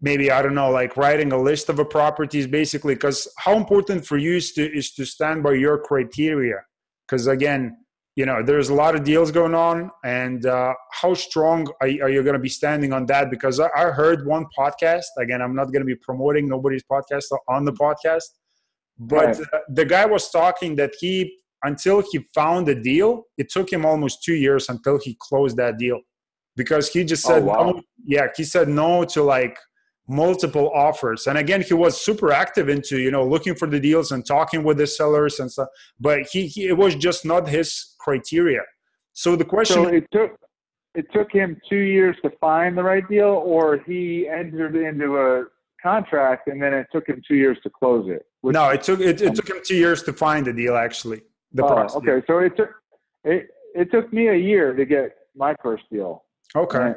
maybe 0.00 0.30
I 0.30 0.42
don't 0.42 0.54
know, 0.54 0.70
like 0.70 0.96
writing 0.96 1.32
a 1.32 1.40
list 1.40 1.68
of 1.68 1.78
a 1.78 1.84
properties 1.84 2.46
basically, 2.46 2.94
because 2.94 3.26
how 3.38 3.56
important 3.56 4.06
for 4.06 4.18
you 4.18 4.36
is 4.36 4.52
to 4.52 4.64
is 4.80 4.92
to 4.94 5.06
stand 5.06 5.42
by 5.42 5.54
your 5.54 5.78
criteria 5.78 6.58
because 7.04 7.26
again 7.26 7.76
you 8.16 8.24
know 8.24 8.42
there's 8.42 8.70
a 8.70 8.74
lot 8.74 8.96
of 8.96 9.04
deals 9.04 9.30
going 9.30 9.54
on 9.54 9.90
and 10.04 10.46
uh, 10.46 10.74
how 10.90 11.14
strong 11.14 11.68
are, 11.80 11.88
are 12.02 12.10
you 12.10 12.22
going 12.22 12.34
to 12.34 12.40
be 12.40 12.48
standing 12.48 12.92
on 12.92 13.06
that 13.06 13.30
because 13.30 13.60
I, 13.60 13.68
I 13.76 13.90
heard 13.90 14.26
one 14.26 14.46
podcast 14.58 15.04
again 15.18 15.40
i'm 15.40 15.54
not 15.54 15.66
going 15.66 15.82
to 15.82 15.86
be 15.86 15.94
promoting 15.96 16.48
nobody's 16.48 16.82
podcast 16.90 17.24
on 17.48 17.64
the 17.64 17.72
podcast 17.72 18.24
but 18.98 19.26
right. 19.26 19.40
uh, 19.52 19.58
the 19.68 19.84
guy 19.84 20.06
was 20.06 20.30
talking 20.30 20.74
that 20.76 20.92
he 20.98 21.38
until 21.62 22.02
he 22.10 22.26
found 22.34 22.68
a 22.68 22.74
deal 22.74 23.24
it 23.38 23.50
took 23.50 23.70
him 23.70 23.84
almost 23.84 24.24
two 24.24 24.34
years 24.34 24.68
until 24.68 24.98
he 25.02 25.16
closed 25.20 25.56
that 25.58 25.78
deal 25.78 26.00
because 26.56 26.88
he 26.88 27.04
just 27.04 27.22
said 27.22 27.42
oh, 27.42 27.46
wow. 27.46 27.62
no 27.70 27.82
yeah 28.04 28.26
he 28.36 28.44
said 28.44 28.68
no 28.68 29.04
to 29.04 29.22
like 29.22 29.58
multiple 30.08 30.70
offers. 30.74 31.26
And 31.26 31.38
again 31.38 31.62
he 31.62 31.74
was 31.74 32.00
super 32.00 32.32
active 32.32 32.68
into 32.68 32.98
you 32.98 33.10
know 33.10 33.26
looking 33.26 33.54
for 33.54 33.68
the 33.68 33.80
deals 33.80 34.12
and 34.12 34.24
talking 34.24 34.62
with 34.62 34.78
the 34.78 34.86
sellers 34.86 35.40
and 35.40 35.50
stuff 35.50 35.68
but 35.98 36.26
he, 36.32 36.46
he 36.46 36.68
it 36.68 36.76
was 36.76 36.94
just 36.94 37.24
not 37.24 37.48
his 37.48 37.94
criteria. 37.98 38.62
So 39.12 39.36
the 39.36 39.44
question 39.44 39.84
so 39.84 39.88
it 39.88 40.06
took 40.12 40.38
it 40.94 41.06
took 41.12 41.30
him 41.32 41.58
two 41.68 41.76
years 41.76 42.16
to 42.22 42.30
find 42.40 42.76
the 42.76 42.82
right 42.82 43.06
deal 43.08 43.42
or 43.44 43.80
he 43.86 44.28
entered 44.28 44.76
into 44.76 45.18
a 45.18 45.44
contract 45.82 46.48
and 46.48 46.62
then 46.62 46.72
it 46.72 46.86
took 46.92 47.06
him 47.08 47.20
two 47.26 47.36
years 47.36 47.58
to 47.62 47.70
close 47.70 48.08
it? 48.08 48.24
No 48.42 48.68
it 48.70 48.82
took 48.82 49.00
it, 49.00 49.20
it 49.20 49.34
took 49.34 49.48
him 49.48 49.60
two 49.64 49.76
years 49.76 50.02
to 50.04 50.12
find 50.12 50.46
the 50.46 50.52
deal 50.52 50.76
actually 50.76 51.22
the 51.52 51.64
oh, 51.64 51.86
okay. 51.96 52.24
So 52.26 52.38
it 52.38 52.56
took 52.56 52.70
it, 53.24 53.48
it 53.74 53.90
took 53.90 54.12
me 54.12 54.28
a 54.28 54.34
year 54.34 54.72
to 54.74 54.84
get 54.84 55.16
my 55.34 55.54
first 55.62 55.84
deal. 55.90 56.24
Okay. 56.54 56.78
And, 56.78 56.96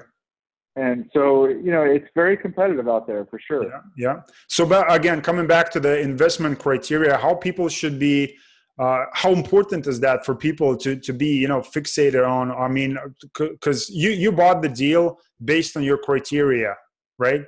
and 0.79 1.09
so 1.13 1.47
you 1.47 1.71
know 1.71 1.83
it's 1.83 2.09
very 2.15 2.37
competitive 2.37 2.87
out 2.87 3.05
there 3.05 3.25
for 3.25 3.39
sure. 3.39 3.63
Yeah, 3.63 3.81
yeah. 3.97 4.21
so 4.47 4.65
but 4.65 4.91
again 4.91 5.21
coming 5.21 5.47
back 5.47 5.69
to 5.71 5.79
the 5.79 5.99
investment 5.99 6.59
criteria 6.59 7.17
how 7.17 7.33
people 7.35 7.67
should 7.69 7.99
be 7.99 8.37
uh, 8.79 9.03
how 9.11 9.31
important 9.33 9.85
is 9.87 9.99
that 9.99 10.25
for 10.25 10.33
people 10.33 10.77
to 10.77 10.95
to 10.95 11.11
be 11.13 11.31
you 11.43 11.47
know 11.47 11.61
fixated 11.61 12.25
on? 12.27 12.51
I 12.51 12.67
mean 12.67 12.97
because 13.37 13.89
you 13.89 14.09
you 14.11 14.31
bought 14.31 14.61
the 14.61 14.69
deal 14.69 15.19
based 15.43 15.75
on 15.77 15.83
your 15.83 15.97
criteria 15.97 16.75
right? 17.17 17.43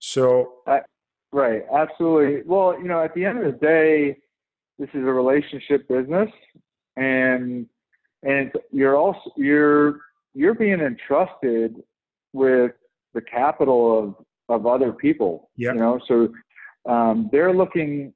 So 0.00 0.24
I, 0.66 0.80
right 1.32 1.62
absolutely. 1.72 2.42
Well 2.44 2.68
you 2.80 2.88
know 2.90 3.00
at 3.02 3.14
the 3.14 3.24
end 3.24 3.38
of 3.38 3.44
the 3.44 3.58
day 3.58 4.16
this 4.78 4.90
is 4.92 5.02
a 5.02 5.14
relationship 5.22 5.88
business 5.88 6.30
and 6.96 7.66
and 8.24 8.50
you're 8.72 8.96
also 8.96 9.30
you're 9.36 10.00
you're 10.34 10.54
being 10.54 10.80
entrusted 10.80 11.76
with 12.34 12.72
the 13.14 13.22
capital 13.22 13.98
of 13.98 14.14
of 14.50 14.66
other 14.66 14.92
people. 14.92 15.50
Yep. 15.56 15.74
You 15.74 15.80
know, 15.80 16.00
so 16.06 16.28
um, 16.90 17.30
they're 17.32 17.54
looking. 17.54 18.12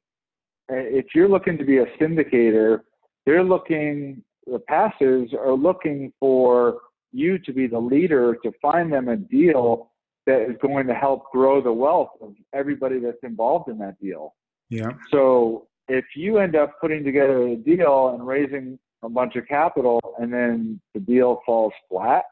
If 0.69 1.07
you're 1.15 1.29
looking 1.29 1.57
to 1.57 1.65
be 1.65 1.79
a 1.79 1.87
syndicator, 1.99 2.81
they're 3.25 3.45
looking. 3.45 4.23
The 4.47 4.61
passives 4.71 5.33
are 5.35 5.55
looking 5.55 6.13
for 6.21 6.81
you 7.13 7.39
to 7.39 7.53
be 7.53 7.67
the 7.67 7.79
leader 7.79 8.37
to 8.43 8.53
find 8.61 8.93
them 8.93 9.09
a 9.09 9.17
deal 9.17 9.91
that 10.27 10.43
is 10.43 10.57
going 10.61 10.87
to 10.87 10.95
help 10.95 11.31
grow 11.33 11.63
the 11.63 11.73
wealth 11.73 12.11
of 12.21 12.35
everybody 12.53 12.99
that's 12.99 13.23
involved 13.23 13.71
in 13.71 13.79
that 13.79 13.99
deal. 14.01 14.35
Yeah. 14.69 14.91
So 15.11 15.69
if 15.89 16.05
you 16.15 16.39
end 16.39 16.55
up 16.55 16.79
putting 16.81 17.03
together 17.03 17.49
a 17.49 17.57
deal 17.57 18.11
and 18.15 18.27
raising 18.27 18.79
a 19.03 19.09
bunch 19.09 19.37
of 19.37 19.47
capital 19.47 20.01
and 20.19 20.33
then 20.33 20.81
the 20.93 21.01
deal 21.01 21.41
falls 21.47 21.73
flat 21.89 22.25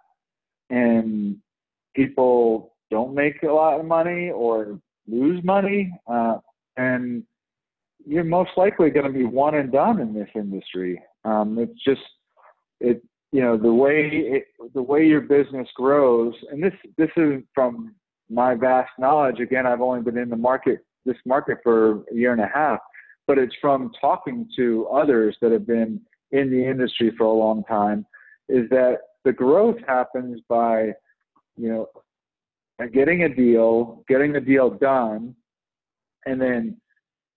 and 0.69 1.39
people 1.97 2.75
don't 2.91 3.15
make 3.15 3.43
a 3.43 3.53
lot 3.53 3.81
of 3.81 3.87
money 3.87 4.31
or 4.31 4.79
lose 5.09 5.43
money, 5.43 5.91
uh, 6.07 6.37
and 6.77 7.25
you're 8.07 8.23
most 8.23 8.51
likely 8.57 8.91
going 8.91 9.07
to 9.07 9.13
be 9.13 9.25
one 9.25 9.57
and 9.57 9.73
done 9.73 10.01
in 10.01 10.15
this 10.15 10.29
industry. 10.35 11.03
Um, 11.25 11.59
it's 11.59 11.83
just 11.85 12.03
it 12.81 13.03
you 13.33 13.41
know 13.41 13.57
the 13.57 13.73
way 13.73 14.11
it, 14.13 14.45
the 14.75 14.83
way 14.83 15.05
your 15.07 15.23
business 15.23 15.67
grows, 15.75 16.35
and 16.53 16.63
this 16.63 16.75
this 16.97 17.11
is 17.17 17.43
from 17.55 17.95
my 18.31 18.55
vast 18.55 18.91
knowledge. 18.99 19.41
Again, 19.41 19.67
I've 19.67 19.81
only 19.81 20.03
been 20.03 20.19
in 20.19 20.29
the 20.29 20.37
market 20.37 20.81
this 21.05 21.17
market 21.25 21.59
for 21.63 22.03
a 22.11 22.15
year 22.15 22.33
and 22.33 22.41
a 22.41 22.51
half, 22.53 22.81
but 23.27 23.39
it's 23.39 23.55
from 23.61 23.91
talking 24.01 24.49
to 24.57 24.87
others 24.89 25.37
that 25.41 25.53
have 25.53 25.67
been 25.67 26.01
in 26.33 26.51
the 26.51 26.65
industry 26.65 27.13
for 27.17 27.25
a 27.25 27.33
long 27.33 27.65
time. 27.65 28.05
Is 28.49 28.69
that 28.71 28.99
the 29.25 29.33
growth 29.33 29.77
happens 29.89 30.41
by 30.49 30.93
you 31.57 31.69
know 31.69 31.89
getting 32.93 33.23
a 33.23 33.29
deal, 33.29 34.05
getting 34.09 34.33
the 34.33 34.41
deal 34.41 34.71
done, 34.71 35.35
and 36.27 36.41
then 36.41 36.77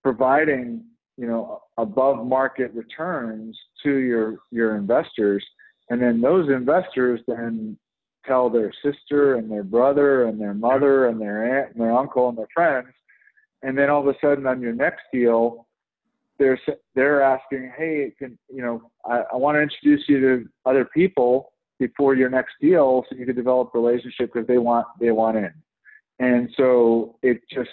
providing 0.02 0.84
you 1.16 1.26
know 1.26 1.62
above 1.78 2.26
market 2.26 2.72
returns 2.74 3.58
to 3.82 3.96
your 3.96 4.38
your 4.50 4.76
investors. 4.76 5.44
And 5.88 6.00
then 6.00 6.20
those 6.20 6.48
investors 6.48 7.20
then 7.26 7.76
tell 8.24 8.48
their 8.48 8.72
sister 8.84 9.36
and 9.36 9.50
their 9.50 9.64
brother 9.64 10.26
and 10.26 10.40
their 10.40 10.54
mother 10.54 11.06
and 11.06 11.20
their 11.20 11.62
aunt 11.62 11.72
and 11.72 11.80
their 11.80 11.96
uncle 11.96 12.28
and 12.28 12.38
their 12.38 12.48
friends. 12.54 12.88
And 13.62 13.76
then 13.76 13.90
all 13.90 14.00
of 14.00 14.06
a 14.06 14.18
sudden 14.20 14.46
on 14.46 14.60
your 14.60 14.72
next 14.72 15.02
deal 15.12 15.66
they're 16.40 16.58
they're 16.96 17.22
asking 17.22 17.70
hey 17.76 18.12
can 18.18 18.36
you 18.48 18.62
know 18.62 18.90
i, 19.04 19.22
I 19.32 19.36
want 19.36 19.56
to 19.56 19.62
introduce 19.62 20.08
you 20.08 20.20
to 20.20 20.48
other 20.66 20.86
people 20.86 21.52
before 21.80 22.14
your 22.14 22.30
next 22.30 22.52
deal 22.60 23.04
so 23.08 23.16
you 23.16 23.26
can 23.26 23.34
develop 23.34 23.72
a 23.74 23.78
relationship 23.78 24.32
because 24.32 24.46
they 24.46 24.58
want 24.58 24.86
they 25.00 25.10
want 25.10 25.36
in 25.36 25.52
and 26.20 26.48
so 26.56 27.16
it 27.22 27.40
just 27.52 27.70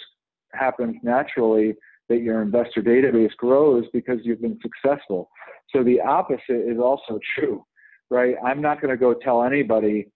happens 0.54 0.96
naturally 1.04 1.76
that 2.10 2.22
your 2.22 2.42
investor 2.42 2.82
database 2.82 3.36
grows 3.36 3.86
because 3.94 4.20
you've 4.24 4.42
been 4.42 4.60
successful. 4.62 5.30
So 5.76 5.84
the 5.84 6.00
opposite 6.00 6.70
is 6.70 6.80
also 6.80 7.20
true, 7.36 7.66
right? 8.10 8.36
I'm 8.44 8.62
not 8.62 8.82
going 8.82 8.92
to 8.92 8.98
go 8.98 9.14
tell 9.14 9.44
anybody, 9.44 10.08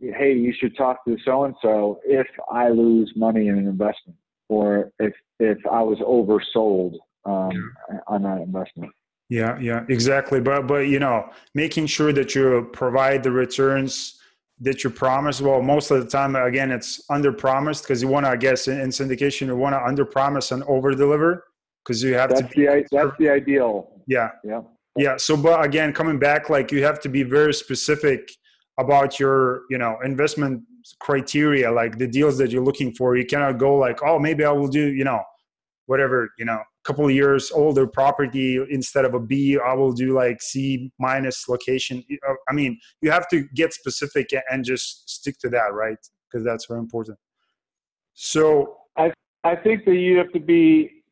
hey, 0.00 0.32
you 0.32 0.52
should 0.58 0.76
talk 0.76 1.04
to 1.04 1.16
so 1.24 1.44
and 1.44 1.54
so 1.62 2.00
if 2.04 2.26
I 2.50 2.70
lose 2.70 3.12
money 3.14 3.48
in 3.48 3.58
an 3.58 3.66
investment 3.66 4.18
or 4.48 4.90
if 4.98 5.12
if 5.38 5.58
I 5.70 5.82
was 5.82 5.98
oversold 5.98 6.94
um, 7.24 7.72
on 8.08 8.22
that 8.24 8.40
investment. 8.40 8.90
Yeah, 9.30 9.58
yeah, 9.58 9.84
exactly. 9.88 10.40
But 10.40 10.66
but 10.66 10.88
you 10.88 10.98
know, 10.98 11.30
making 11.54 11.86
sure 11.86 12.12
that 12.12 12.34
you 12.34 12.68
provide 12.72 13.22
the 13.22 13.30
returns 13.30 14.20
that 14.62 14.84
you 14.84 14.90
promise 14.90 15.40
well 15.40 15.62
most 15.62 15.90
of 15.90 16.04
the 16.04 16.06
time 16.06 16.36
again 16.36 16.70
it's 16.70 17.02
under 17.08 17.32
promised 17.32 17.82
because 17.82 18.02
you 18.02 18.08
want 18.08 18.26
to 18.26 18.30
i 18.30 18.36
guess 18.36 18.68
in, 18.68 18.78
in 18.78 18.90
syndication 18.90 19.46
you 19.46 19.56
want 19.56 19.74
to 19.74 19.82
under 19.82 20.04
promise 20.04 20.52
and 20.52 20.62
over 20.64 20.94
deliver 20.94 21.44
because 21.84 22.02
you 22.02 22.14
have 22.14 22.30
that's 22.30 22.42
to 22.42 22.48
be, 22.48 22.66
the 22.66 22.86
that's 22.90 23.16
the 23.18 23.28
ideal. 23.28 23.90
Yeah. 24.06 24.30
Yeah. 24.44 24.60
Yeah 24.96 25.16
so 25.16 25.36
but 25.36 25.64
again 25.64 25.92
coming 25.92 26.18
back 26.18 26.50
like 26.50 26.70
you 26.72 26.84
have 26.84 27.00
to 27.00 27.08
be 27.08 27.22
very 27.22 27.54
specific 27.54 28.30
about 28.78 29.18
your 29.18 29.62
you 29.70 29.78
know 29.78 29.98
investment 30.04 30.62
criteria 30.98 31.70
like 31.70 31.98
the 31.98 32.06
deals 32.06 32.38
that 32.38 32.50
you're 32.50 32.64
looking 32.64 32.92
for. 32.94 33.16
You 33.16 33.26
cannot 33.26 33.58
go 33.58 33.76
like 33.76 34.02
oh 34.02 34.18
maybe 34.18 34.44
i 34.44 34.52
will 34.52 34.68
do 34.68 34.92
you 34.92 35.04
know 35.04 35.22
whatever 35.86 36.30
you 36.38 36.44
know 36.44 36.60
couple 36.84 37.04
of 37.04 37.10
years 37.10 37.50
older 37.50 37.86
property 37.86 38.58
instead 38.70 39.04
of 39.04 39.14
a 39.14 39.20
B, 39.20 39.58
I 39.58 39.74
will 39.74 39.92
do 39.92 40.14
like 40.14 40.40
C 40.40 40.90
minus 40.98 41.48
location. 41.48 42.02
Uh, 42.28 42.34
I 42.48 42.52
mean, 42.52 42.78
you 43.02 43.10
have 43.10 43.28
to 43.28 43.44
get 43.54 43.72
specific 43.72 44.30
and 44.50 44.64
just 44.64 45.08
stick 45.08 45.38
to 45.40 45.48
that, 45.50 45.74
right? 45.74 45.98
Because 46.30 46.44
that's 46.44 46.66
very 46.66 46.80
important. 46.80 47.18
So 48.14 48.78
I 48.96 49.12
I 49.44 49.56
think 49.56 49.84
that 49.84 49.96
you 49.96 50.16
have 50.18 50.32
to 50.32 50.40
be 50.40 51.02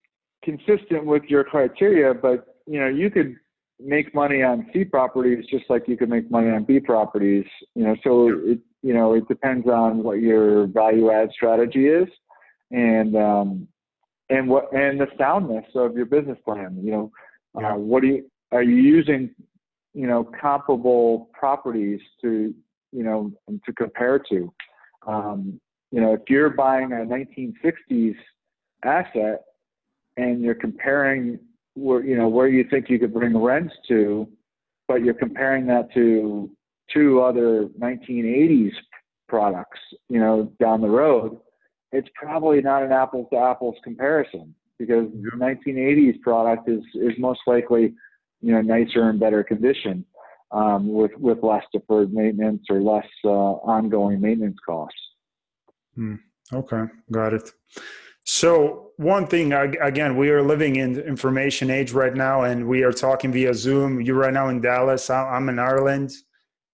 consistent 0.43 1.05
with 1.05 1.25
your 1.25 1.45
criteria, 1.45 2.14
but 2.14 2.47
you 2.66 2.81
know, 2.81 2.89
you 2.89 3.11
could 3.11 3.37
make 3.81 4.14
money 4.14 4.43
on 4.43 4.69
C 4.73 4.85
properties 4.85 5.45
just 5.51 5.64
like 5.69 5.87
you 5.87 5.97
could 5.97 6.09
make 6.09 6.31
money 6.31 6.51
on 6.51 6.64
B 6.64 6.81
properties. 6.81 7.47
You 7.75 7.85
know, 7.85 7.97
so 8.05 8.29
it 8.29 8.59
you 8.83 8.95
know 8.95 9.14
it 9.14 9.27
depends 9.29 9.66
on 9.66 10.03
what 10.03 10.21
your 10.21 10.66
value 10.66 11.11
add 11.11 11.31
strategy 11.33 11.89
is, 11.89 12.09
and 12.71 13.16
um, 13.16 13.69
and 14.31 14.49
what 14.49 14.72
and 14.72 15.01
the 15.01 15.07
soundness 15.16 15.64
of 15.74 15.97
your 15.97 16.07
business 16.07 16.39
plan. 16.45 16.79
You 16.83 16.91
know, 16.91 17.12
uh, 17.57 17.61
yeah. 17.61 17.72
uh, 17.74 17.76
what 17.76 18.03
do 18.03 18.09
you 18.09 18.31
are 18.53 18.62
you 18.62 18.76
using? 18.76 19.31
You 19.95 20.07
know, 20.07 20.31
comparable 20.41 21.31
properties 21.33 22.01
to 22.22 22.55
you 22.93 23.03
know 23.03 23.33
to 23.64 23.72
compare 23.72 24.18
to. 24.31 24.53
Um, 25.07 25.61
you 25.91 26.01
know, 26.01 26.12
if 26.12 26.20
you're 26.29 26.51
buying 26.51 26.93
a 26.93 26.97
1960s 26.97 28.14
asset 28.85 29.45
and 30.16 30.43
you're 30.43 30.55
comparing 30.55 31.39
where 31.74 32.05
you 32.05 32.16
know 32.16 32.29
where 32.29 32.49
you 32.49 32.64
think 32.68 32.91
you 32.91 32.99
could 32.99 33.14
bring 33.14 33.37
rents 33.37 33.74
to, 33.89 34.29
but 34.87 35.03
you're 35.03 35.14
comparing 35.14 35.66
that 35.66 35.93
to 35.95 36.51
two 36.93 37.20
other 37.20 37.68
1980s 37.81 38.72
products, 39.29 39.79
you 40.09 40.18
know, 40.18 40.51
down 40.59 40.81
the 40.81 40.89
road, 40.89 41.39
it's 41.93 42.09
probably 42.14 42.61
not 42.61 42.82
an 42.82 42.93
apples 42.93 43.26
to 43.32 43.39
apples 43.39 43.76
comparison 43.82 44.55
because 44.78 45.07
the 45.11 45.36
1980s 45.36 46.20
product 46.20 46.68
is 46.68 46.82
is 46.95 47.12
most 47.18 47.41
likely 47.47 47.95
you 48.41 48.53
know 48.53 48.61
nicer 48.61 49.09
and 49.11 49.18
better 49.18 49.43
condition 49.43 50.05
um, 50.53 50.93
with 50.93 51.12
with 51.16 51.43
less 51.43 51.64
deferred 51.72 52.12
maintenance 52.12 52.64
or 52.70 52.80
less 52.80 53.07
uh, 53.24 53.28
ongoing 53.28 54.20
maintenance 54.20 54.59
costs. 54.64 54.99
Hmm. 55.95 56.16
Okay, 56.53 56.84
got 57.11 57.34
it. 57.34 57.51
So 58.24 58.91
one 58.97 59.26
thing 59.26 59.53
again, 59.53 60.16
we 60.16 60.30
are 60.30 60.43
living 60.43 60.76
in 60.76 60.99
information 61.01 61.70
age 61.70 61.93
right 61.93 62.14
now, 62.14 62.43
and 62.43 62.66
we 62.66 62.82
are 62.82 62.93
talking 62.93 63.32
via 63.32 63.55
Zoom. 63.55 64.01
You're 64.01 64.16
right 64.16 64.32
now 64.32 64.49
in 64.49 64.61
Dallas. 64.61 65.11
I'm 65.11 65.49
in 65.49 65.59
Ireland. 65.59 66.12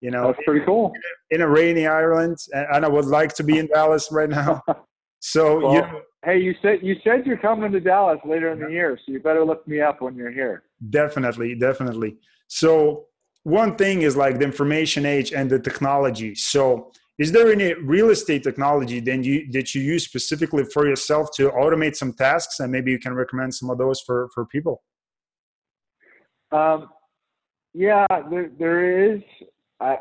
You 0.00 0.10
know, 0.10 0.26
that's 0.26 0.44
pretty 0.44 0.64
cool. 0.66 0.92
In 1.30 1.40
a 1.40 1.48
rainy 1.48 1.86
Ireland, 1.86 2.36
and 2.52 2.84
I 2.84 2.88
would 2.88 3.06
like 3.06 3.34
to 3.36 3.42
be 3.42 3.58
in 3.58 3.68
Dallas 3.68 4.08
right 4.10 4.28
now. 4.28 4.62
So 5.26 5.58
well, 5.58 5.74
you 5.74 5.82
hey, 6.22 6.38
you 6.38 6.54
said 6.60 6.80
you 6.82 6.96
said 7.02 7.24
you're 7.24 7.38
coming 7.38 7.72
to 7.72 7.80
Dallas 7.80 8.18
later 8.26 8.52
in 8.52 8.60
the 8.60 8.70
year, 8.70 8.98
so 8.98 9.10
you 9.10 9.20
better 9.20 9.42
look 9.42 9.66
me 9.66 9.80
up 9.80 10.02
when 10.02 10.14
you're 10.14 10.30
here. 10.30 10.64
Definitely, 10.90 11.54
definitely. 11.54 12.18
So 12.48 13.06
one 13.44 13.76
thing 13.76 14.02
is 14.02 14.16
like 14.16 14.38
the 14.38 14.44
information 14.44 15.06
age 15.06 15.32
and 15.32 15.48
the 15.48 15.58
technology. 15.58 16.34
So 16.34 16.92
is 17.18 17.32
there 17.32 17.50
any 17.50 17.72
real 17.72 18.10
estate 18.10 18.42
technology 18.42 19.00
then 19.00 19.24
you 19.24 19.50
that 19.52 19.74
you 19.74 19.80
use 19.80 20.04
specifically 20.04 20.64
for 20.64 20.86
yourself 20.86 21.30
to 21.36 21.48
automate 21.52 21.96
some 21.96 22.12
tasks 22.12 22.60
and 22.60 22.70
maybe 22.70 22.90
you 22.90 22.98
can 22.98 23.14
recommend 23.14 23.54
some 23.54 23.70
of 23.70 23.78
those 23.78 24.00
for 24.02 24.28
for 24.34 24.44
people 24.44 24.82
um, 26.52 26.90
yeah 27.72 28.06
there, 28.30 28.50
there 28.58 29.14
is 29.14 29.20
I, 29.80 29.98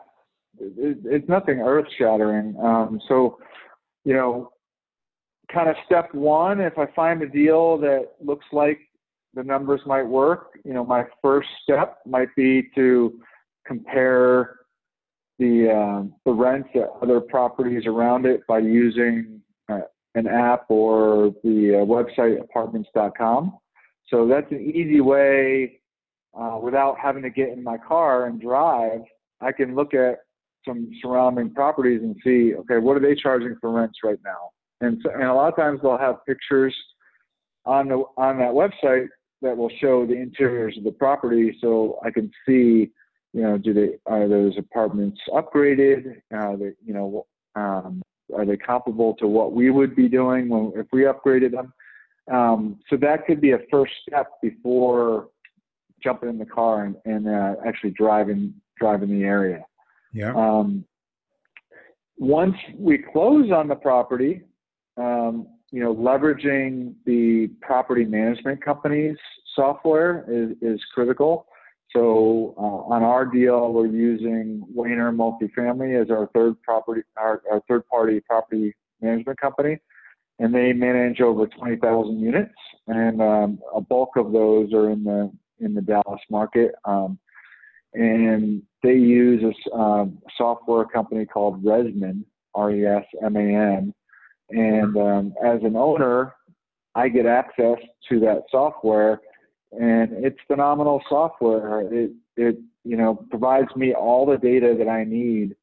it's 0.59 1.30
nothing 1.30 1.59
earth 1.59 1.88
shattering 1.97 2.55
um, 2.59 2.99
so 3.07 3.38
you 4.05 4.13
know 4.13 4.53
kind 5.54 5.70
of 5.70 5.76
step 5.86 6.14
one, 6.14 6.60
if 6.60 6.78
I 6.78 6.88
find 6.95 7.22
a 7.22 7.28
deal 7.28 7.78
that 7.80 8.14
looks 8.24 8.45
like 8.51 8.80
the 9.34 9.43
numbers 9.43 9.82
might 9.86 10.04
work, 10.04 10.60
you 10.64 10.74
know, 10.74 10.86
my 10.86 11.04
first 11.22 11.49
step 11.64 11.99
might 12.06 12.30
be 12.36 12.70
to 12.76 13.20
compare 13.66 14.58
the 15.39 15.70
uh, 15.70 16.04
the 16.26 16.32
rents 16.32 16.70
at 16.76 16.89
other 17.01 17.20
properties 17.20 17.86
around 17.86 18.26
it 18.26 18.45
by 18.47 18.60
using 18.60 19.41
uh, 19.70 19.82
an 20.16 20.28
app 20.28 20.66
or 20.70 21.34
the 21.43 21.82
uh, 21.82 21.86
website 21.86 22.39
apartments.com. 22.41 23.58
So 24.10 24.28
that's 24.28 24.51
an 24.51 24.62
easy 24.62 25.01
way, 25.01 25.80
uh, 26.38 26.60
without 26.62 26.97
having 27.01 27.24
to 27.24 27.30
get 27.30 27.49
in 27.49 27.64
my 27.64 27.78
car 27.78 28.28
and 28.28 28.39
drive. 28.39 29.01
I 29.41 29.51
can 29.51 29.76
look 29.76 29.93
at 29.93 30.20
some 30.66 30.89
surrounding 31.01 31.54
properties 31.54 32.01
and 32.01 32.16
see, 32.24 32.54
okay, 32.56 32.78
what 32.78 32.95
are 32.95 32.99
they 32.99 33.16
charging 33.16 33.58
for 33.60 33.72
rents 33.72 33.99
right 34.04 34.20
now? 34.24 34.53
And, 34.84 35.00
so, 35.04 35.12
and 35.12 35.24
a 35.24 35.34
lot 35.34 35.50
of 35.50 35.56
times 35.56 35.80
they'll 35.82 35.98
have 35.98 36.26
pictures 36.26 36.76
on 37.66 37.88
the 37.88 38.04
on 38.18 38.38
that 38.40 38.52
website 38.52 39.08
that 39.42 39.56
will 39.56 39.72
show 39.80 40.06
the 40.06 40.14
interiors 40.14 40.78
of 40.78 40.84
the 40.84 40.92
property, 40.92 41.56
so 41.62 42.00
I 42.04 42.12
can 42.12 42.32
see, 42.46 42.92
you 43.34 43.42
know, 43.42 43.58
do 43.58 43.74
they 43.74 43.98
are 44.06 44.28
those 44.28 44.58
apartments 44.58 45.20
upgraded? 45.30 46.22
Are 46.32 46.58
they, 46.58 46.72
you 46.84 46.94
know, 46.94 47.26
um, 47.56 48.02
are 48.36 48.46
they 48.46 48.58
comparable 48.58 49.14
to 49.16 49.28
what 49.28 49.54
we 49.54 49.70
would 49.70 49.96
be 49.96 50.08
doing 50.08 50.50
when 50.50 50.72
if 50.76 50.88
we 50.92 51.02
upgraded 51.02 51.52
them? 51.52 51.74
Um, 52.32 52.80
so 52.90 52.96
that 52.98 53.26
could 53.26 53.42
be 53.42 53.52
a 53.52 53.60
first 53.70 53.92
step 54.08 54.28
before 54.42 55.28
jumping 56.02 56.30
in 56.30 56.38
the 56.38 56.46
car 56.46 56.86
and, 56.86 56.96
and 57.06 57.28
uh, 57.28 57.56
actually 57.66 57.92
driving 57.92 58.54
driving 58.80 59.10
the 59.10 59.26
area. 59.26 59.66
Yeah. 60.14 60.34
Um, 60.36 60.86
once 62.18 62.56
we 62.78 62.98
close 62.98 63.52
on 63.52 63.68
the 63.68 63.76
property, 63.76 64.44
um, 64.98 65.48
you 65.72 65.80
know, 65.80 65.94
leveraging 65.96 66.94
the 67.06 67.48
property 67.62 68.06
management 68.06 68.64
company's 68.64 69.18
software 69.56 70.26
is, 70.28 70.56
is 70.62 70.80
critical. 70.94 71.48
So 71.91 72.56
uh, 72.58 72.94
on 72.94 73.04
our 73.04 73.26
deal, 73.26 73.72
we're 73.72 73.88
using 73.88 74.64
Wayner 74.74 75.12
Multifamily 75.12 76.02
as 76.02 76.10
our 76.10 76.30
third 76.34 76.62
property, 76.62 77.02
our, 77.18 77.41
our 77.52 77.62
third 77.68 77.88
party 77.88 78.20
property 78.20 78.74
management 79.02 79.39
company, 79.39 79.78
and 80.39 80.54
they 80.54 80.74
manage 80.74 81.22
over 81.22 81.46
20,000 81.48 82.20
units, 82.20 82.54
and 82.88 83.22
um, 83.22 83.60
a 83.76 83.82
bulk 83.82 84.16
of 84.16 84.32
those 84.32 84.74
are 84.74 84.89
in 84.89 85.04
the 85.04 85.32
in 85.60 85.74
the 85.74 85.82
Dallas 85.82 86.22
market. 86.30 86.74
Um, 86.86 87.20
and 87.94 88.64
they 88.82 88.94
use 88.94 89.44
a 89.44 89.76
um, 89.76 90.18
software 90.38 90.86
company 90.86 91.26
called 91.26 91.64
Resman, 91.64 92.24
R-E-S-M-A-N, 92.56 93.94
and 94.50 94.98
um, 94.98 95.34
as 95.44 95.62
an 95.64 95.76
owner, 95.76 96.36
I 96.96 97.10
get 97.10 97.26
access 97.26 97.78
to 98.10 98.20
that 98.22 98.44
software, 98.52 99.22
and 99.72 100.12
it's 100.24 100.38
phenomenal 100.48 101.02
software. 101.10 101.82
It 101.91 102.12
it 102.38 102.58
you 102.84 102.98
know 102.98 103.16
provides 103.30 103.76
me 103.76 103.94
all 103.94 104.26
the 104.26 104.38
data 104.38 104.76
that 104.78 104.88
I 104.88 105.04
need 105.04 105.56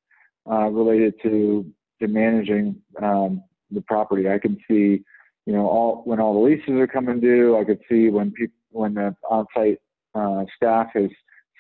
uh, 0.51 0.69
related 0.69 1.15
to 1.23 1.65
to 2.01 2.09
managing 2.09 2.81
um, 3.03 3.45
the 3.71 3.83
property. 3.83 4.29
I 4.29 4.39
can 4.39 4.59
see 4.69 5.05
you 5.47 5.53
know 5.53 5.67
all 5.69 6.03
when 6.05 6.21
all 6.21 6.35
the 6.35 6.41
leases 6.41 6.71
are 6.71 6.87
coming 6.87 7.21
due. 7.21 7.59
I 7.59 7.65
could 7.65 7.81
see 7.89 8.09
when 8.09 8.33
people 8.33 8.55
when 8.73 8.95
the 8.95 9.15
on-site 9.29 9.79
uh, 10.15 10.45
staff 10.57 10.89
has 10.95 11.11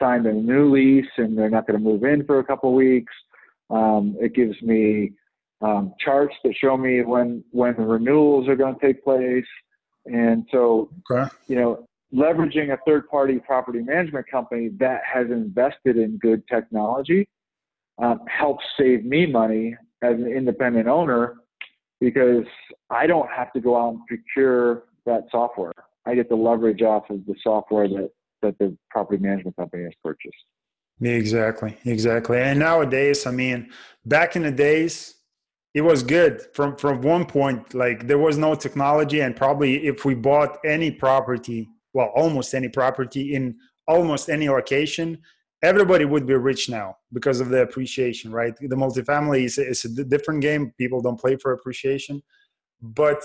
signed 0.00 0.26
a 0.26 0.32
new 0.32 0.72
lease 0.72 1.10
and 1.18 1.36
they're 1.36 1.50
not 1.50 1.66
going 1.66 1.78
to 1.78 1.84
move 1.84 2.04
in 2.04 2.24
for 2.24 2.38
a 2.38 2.44
couple 2.44 2.72
weeks. 2.74 3.12
Um, 3.68 4.16
it 4.20 4.34
gives 4.34 4.60
me 4.62 5.12
um, 5.62 5.94
charts 5.98 6.34
that 6.44 6.54
show 6.56 6.76
me 6.76 7.02
when 7.02 7.44
when 7.50 7.74
the 7.76 7.82
renewals 7.82 8.48
are 8.48 8.56
going 8.56 8.74
to 8.74 8.80
take 8.80 9.04
place, 9.04 9.44
and 10.06 10.46
so 10.50 10.90
okay. 11.10 11.30
you 11.48 11.56
know 11.56 11.86
leveraging 12.12 12.72
a 12.72 12.78
third 12.86 13.08
party 13.08 13.38
property 13.38 13.80
management 13.80 14.26
company 14.28 14.70
that 14.78 15.00
has 15.10 15.28
invested 15.30 15.96
in 15.96 16.18
good 16.18 16.42
technology 16.48 17.28
um, 17.98 18.20
helps 18.26 18.64
save 18.76 19.04
me 19.04 19.26
money 19.26 19.76
as 20.02 20.14
an 20.14 20.26
independent 20.26 20.88
owner 20.88 21.36
because 22.00 22.46
I 22.88 23.06
don't 23.06 23.28
have 23.30 23.52
to 23.52 23.60
go 23.60 23.76
out 23.76 23.90
and 23.90 24.06
procure 24.06 24.84
that 25.06 25.24
software. 25.30 25.72
I 26.06 26.14
get 26.14 26.28
the 26.28 26.36
leverage 26.36 26.82
off 26.82 27.10
of 27.10 27.24
the 27.26 27.34
software 27.42 27.86
that, 27.88 28.10
that 28.42 28.58
the 28.58 28.76
property 28.90 29.22
management 29.22 29.56
company 29.56 29.84
has 29.84 29.92
purchased. 30.02 30.34
Exactly, 31.02 31.76
exactly. 31.84 32.38
And 32.38 32.58
nowadays, 32.58 33.26
I 33.26 33.30
mean, 33.30 33.70
back 34.04 34.36
in 34.36 34.42
the 34.42 34.50
days, 34.50 35.14
it 35.74 35.82
was 35.82 36.02
good 36.02 36.42
from 36.52 36.76
from 36.76 37.00
one 37.00 37.24
point. 37.24 37.74
Like 37.74 38.06
there 38.06 38.18
was 38.18 38.36
no 38.36 38.54
technology, 38.54 39.20
and 39.20 39.36
probably 39.36 39.86
if 39.86 40.04
we 40.04 40.14
bought 40.14 40.58
any 40.64 40.90
property, 40.90 41.68
well, 41.92 42.10
almost 42.14 42.54
any 42.54 42.68
property 42.68 43.34
in 43.34 43.56
almost 43.86 44.28
any 44.28 44.48
location, 44.48 45.18
everybody 45.62 46.04
would 46.04 46.26
be 46.26 46.34
rich 46.34 46.68
now 46.68 46.96
because 47.12 47.40
of 47.40 47.50
the 47.50 47.62
appreciation, 47.62 48.32
right? 48.32 48.54
The 48.60 48.76
multifamily 48.76 49.44
is, 49.44 49.58
is 49.58 49.84
a 49.84 50.04
different 50.04 50.40
game. 50.40 50.72
People 50.78 51.00
don't 51.00 51.20
play 51.20 51.36
for 51.36 51.52
appreciation, 51.52 52.22
but 52.80 53.22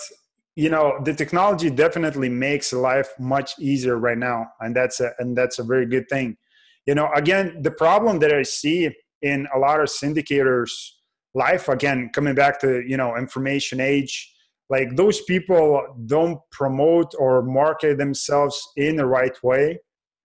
you 0.56 0.70
know 0.70 1.00
the 1.04 1.14
technology 1.14 1.70
definitely 1.70 2.30
makes 2.30 2.72
life 2.72 3.10
much 3.20 3.58
easier 3.60 3.98
right 3.98 4.20
now, 4.20 4.48
and 4.60 4.76
that's 4.76 5.00
a 5.00 5.14
and 5.18 5.36
that's 5.36 5.58
a 5.58 5.64
very 5.64 5.88
good 5.88 6.08
thing. 6.10 6.38
You 6.86 6.93
know, 6.93 7.10
again, 7.16 7.64
the 7.64 7.72
problem 7.72 8.20
that 8.20 8.32
I 8.32 8.43
see 8.43 8.91
in 9.24 9.48
a 9.56 9.58
lot 9.58 9.80
of 9.80 9.88
syndicators 9.88 10.70
life 11.36 11.70
again 11.70 12.10
coming 12.14 12.34
back 12.34 12.60
to 12.60 12.82
you 12.88 12.98
know 12.98 13.16
information 13.18 13.80
age 13.80 14.34
like 14.70 14.96
those 14.96 15.22
people 15.24 15.86
don't 16.08 16.40
promote 16.52 17.14
or 17.20 17.44
market 17.44 17.98
themselves 17.98 18.68
in 18.78 18.96
the 18.96 19.06
right 19.06 19.38
way 19.44 19.78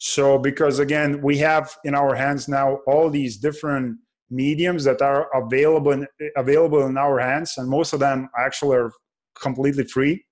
so, 0.03 0.39
because 0.39 0.79
again, 0.79 1.21
we 1.21 1.37
have 1.39 1.77
in 1.85 1.95
our 1.95 2.15
hands 2.15 2.49
now 2.49 2.79
all 2.87 3.11
these 3.11 3.37
different 3.37 3.99
mediums 4.31 4.83
that 4.85 5.03
are 5.03 5.29
available 5.35 5.93
in, 5.93 6.07
available 6.39 6.87
in 6.87 6.97
our 6.97 7.19
hands, 7.19 7.59
and 7.59 7.69
most 7.69 7.93
of 7.93 8.01
them 8.01 8.31
actually 8.39 8.79
are 8.79 8.91
completely 9.39 9.85
free. 9.85 10.25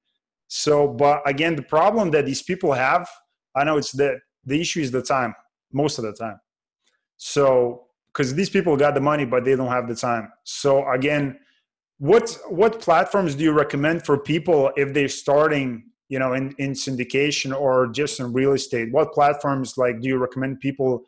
So, 0.46 0.88
but 0.88 1.20
again, 1.28 1.54
the 1.54 1.62
problem 1.62 2.10
that 2.12 2.24
these 2.24 2.42
people 2.42 2.72
have, 2.72 3.06
I 3.54 3.64
know 3.64 3.76
it's 3.76 3.92
that 3.92 4.14
the 4.42 4.58
issue 4.58 4.80
is 4.80 4.90
the 4.90 5.02
time, 5.02 5.34
most 5.70 5.98
of 5.98 6.04
the 6.04 6.14
time. 6.14 6.40
So, 7.18 7.87
because 8.18 8.34
these 8.34 8.50
people 8.50 8.76
got 8.76 8.94
the 8.94 9.00
money, 9.00 9.24
but 9.24 9.44
they 9.44 9.54
don't 9.54 9.68
have 9.68 9.86
the 9.86 9.94
time. 9.94 10.32
So, 10.42 10.90
again, 10.90 11.38
what 11.98 12.36
what 12.48 12.80
platforms 12.80 13.36
do 13.36 13.44
you 13.44 13.52
recommend 13.52 14.04
for 14.04 14.18
people 14.18 14.72
if 14.76 14.92
they're 14.92 15.08
starting 15.08 15.84
you 16.08 16.18
know 16.18 16.32
in, 16.32 16.52
in 16.58 16.72
syndication 16.72 17.58
or 17.58 17.86
just 17.86 18.18
in 18.18 18.32
real 18.32 18.54
estate? 18.54 18.92
What 18.92 19.12
platforms 19.12 19.78
like 19.78 20.00
do 20.00 20.08
you 20.08 20.18
recommend 20.18 20.58
people 20.58 21.04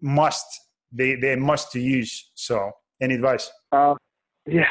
must 0.00 0.46
they 0.90 1.14
they 1.14 1.36
must 1.36 1.70
to 1.72 1.80
use? 1.80 2.32
So 2.34 2.72
any 3.00 3.14
advice? 3.14 3.50
Uh, 3.70 3.94
yeah. 4.46 4.70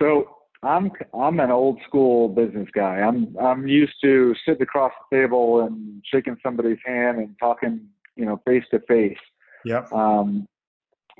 So 0.00 0.34
i'm 0.64 0.90
i'm 1.14 1.38
an 1.38 1.52
old 1.52 1.78
school 1.86 2.28
business 2.28 2.68
guy. 2.74 2.96
I'm 2.96 3.36
i'm 3.40 3.68
used 3.68 3.94
to 4.02 4.34
sitting 4.44 4.62
across 4.62 4.92
the 5.10 5.16
table 5.16 5.60
and 5.60 6.02
shaking 6.12 6.36
somebody's 6.42 6.78
hand 6.84 7.18
and 7.18 7.36
talking 7.38 7.86
you 8.16 8.24
know 8.26 8.40
face 8.44 8.64
to 8.72 8.80
face. 8.88 9.18
Yeah 9.64 9.86
um 9.92 10.46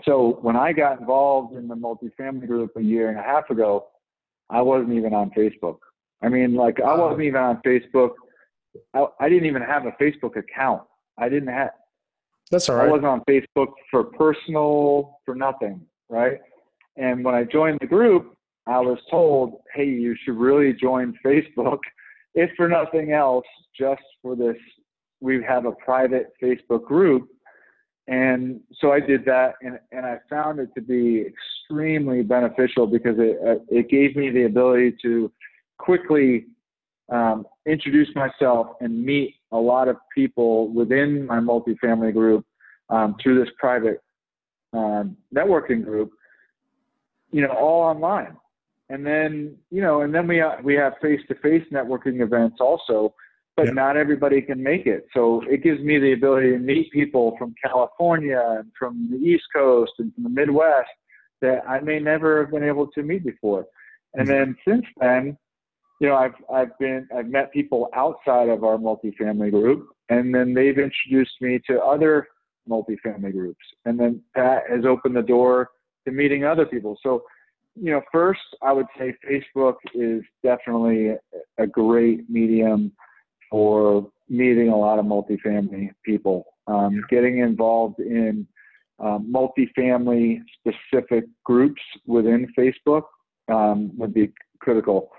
so 0.05 0.39
when 0.43 0.57
i 0.57 0.73
got 0.73 1.01
involved 1.01 1.57
in 1.57 1.69
the 1.69 1.75
multifamily 1.75 2.47
group 2.47 2.71
a 2.77 2.83
year 2.83 3.09
and 3.09 3.19
a 3.19 3.23
half 3.23 3.49
ago 3.51 3.87
i 4.51 4.61
wasn't 4.61 4.93
even 4.93 5.15
on 5.15 5.31
facebook 5.31 5.79
I 6.23 6.29
mean, 6.29 6.55
like 6.55 6.81
I 6.81 6.97
wasn't 6.97 7.23
even 7.23 7.41
on 7.41 7.61
Facebook. 7.65 8.11
I, 8.95 9.07
I 9.21 9.29
didn't 9.29 9.47
even 9.47 9.63
have 9.63 9.87
a 9.87 9.93
Facebook 9.93 10.37
account. 10.37 10.83
I 11.17 11.29
didn't 11.29 11.53
have. 11.53 11.71
That's 12.51 12.69
all 12.69 12.77
right. 12.77 12.89
I 12.89 12.91
wasn't 12.91 13.07
on 13.07 13.23
Facebook 13.29 13.73
for 13.91 14.05
personal, 14.05 15.21
for 15.25 15.35
nothing, 15.35 15.83
right? 16.09 16.39
And 16.97 17.25
when 17.25 17.35
I 17.35 17.45
joined 17.45 17.79
the 17.81 17.87
group, 17.87 18.35
I 18.67 18.81
was 18.81 18.99
told, 19.11 19.61
"Hey, 19.75 19.87
you 19.87 20.17
should 20.25 20.37
really 20.37 20.73
join 20.73 21.17
Facebook, 21.25 21.79
if 22.35 22.51
for 22.57 22.69
nothing 22.69 23.13
else, 23.13 23.47
just 23.79 24.03
for 24.23 24.35
this. 24.35 24.57
We 25.21 25.43
have 25.45 25.67
a 25.67 25.73
private 25.73 26.33
Facebook 26.43 26.85
group." 26.85 27.29
And 28.09 28.61
so 28.81 28.91
I 28.91 29.01
did 29.01 29.27
that, 29.27 29.55
and, 29.61 29.79
and 29.93 30.07
I 30.07 30.19
found 30.31 30.61
it 30.61 30.71
to 30.75 30.81
be 30.81 31.27
extremely 31.27 32.23
beneficial 32.23 32.87
because 32.87 33.17
it 33.19 33.63
it 33.69 33.91
gave 33.91 34.17
me 34.17 34.31
the 34.31 34.45
ability 34.45 34.97
to 35.03 35.31
quickly 35.77 36.47
um, 37.11 37.47
introduce 37.67 38.09
myself 38.15 38.69
and 38.81 39.05
meet 39.05 39.35
a 39.53 39.59
lot 39.59 39.89
of 39.89 39.97
people 40.15 40.73
within 40.73 41.27
my 41.27 41.39
multifamily 41.39 42.15
group 42.15 42.47
um, 42.89 43.15
through 43.23 43.43
this 43.43 43.53
private 43.59 44.03
um, 44.73 45.17
networking 45.35 45.85
group, 45.85 46.11
you 47.31 47.43
know, 47.43 47.53
all 47.53 47.83
online. 47.83 48.37
And 48.91 49.05
then, 49.05 49.55
you 49.71 49.83
know, 49.83 50.01
and 50.01 50.15
then 50.15 50.27
we, 50.27 50.41
uh, 50.41 50.57
we 50.63 50.75
have 50.75 50.95
face-to-face 51.03 51.65
networking 51.71 52.23
events 52.23 52.57
also, 52.59 53.15
but 53.59 53.75
not 53.75 53.97
everybody 53.97 54.41
can 54.41 54.63
make 54.63 54.87
it. 54.87 55.07
So 55.13 55.43
it 55.49 55.65
gives 55.65 55.81
me 55.81 55.99
the 55.99 56.13
ability 56.13 56.51
to 56.53 56.59
meet 56.59 56.93
people 56.93 57.35
from 57.39 57.55
California 57.63 58.41
and 58.59 58.71
from 58.79 59.09
the 59.11 59.17
East 59.17 59.45
Coast 59.55 59.93
and 59.99 60.15
from 60.15 60.23
the 60.25 60.31
Midwest 60.31 60.89
that 61.41 61.69
I 61.69 61.81
may 61.81 61.99
never 61.99 62.41
have 62.41 62.53
been 62.53 62.63
able 62.63 62.87
to 62.89 63.03
meet 63.03 63.25
before. 63.25 63.67
And 64.15 64.29
mm-hmm. 64.29 64.39
then 64.39 64.57
since 64.67 64.87
then, 65.01 65.37
you 66.01 66.09
know, 66.09 66.15
I've 66.15 66.35
I've 66.53 66.79
been 66.79 67.09
I've 67.17 67.27
met 67.27 67.53
people 67.53 67.89
outside 67.95 68.49
of 68.49 68.63
our 68.63 68.79
multifamily 68.79 69.51
group, 69.51 69.89
and 70.09 70.33
then 70.33 70.55
they've 70.55 70.79
introduced 70.79 71.35
me 71.41 71.61
to 71.69 71.81
other 71.81 72.29
multifamily 72.71 73.33
groups, 73.33 73.65
and 73.85 73.99
then 73.99 74.23
that 74.37 74.63
has 74.71 74.85
opened 74.85 75.17
the 75.17 75.23
door 75.23 75.71
to 76.07 76.13
meeting 76.13 76.45
other 76.45 76.65
people. 76.65 76.97
So, 77.03 77.25
you 77.75 77.91
know, 77.91 78.03
first 78.13 78.41
I 78.63 78.73
would 78.73 78.87
say 78.97 79.15
Facebook 79.29 79.75
is 79.95 80.23
definitely 80.45 81.17
a 81.59 81.67
great 81.67 82.31
medium 82.31 82.93
for 83.51 84.11
meeting 84.29 84.69
a 84.69 84.77
lot 84.77 84.99
of 84.99 85.05
multifamily 85.07 85.91
people. 86.05 86.45
Um, 86.67 87.03
getting 87.09 87.39
involved 87.39 87.99
in 87.99 88.47
um, 88.99 89.33
multifamily 89.33 90.41
specific 90.59 91.25
groups 91.45 91.81
within 92.07 92.47
Facebook 92.59 93.05
um, 93.49 93.91
would 93.97 94.13
be 94.13 94.33
critical 94.61 95.11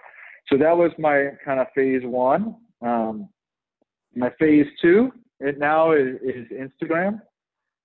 so 0.50 0.58
that 0.58 0.76
was 0.76 0.92
my 0.98 1.30
kind 1.46 1.60
of 1.60 1.68
phase 1.76 2.02
one. 2.04 2.56
Um, 2.82 3.30
my 4.16 4.32
phase 4.40 4.66
two, 4.82 5.12
it 5.40 5.60
now 5.60 5.92
is, 5.92 6.16
is 6.24 6.48
Instagram. 6.52 7.22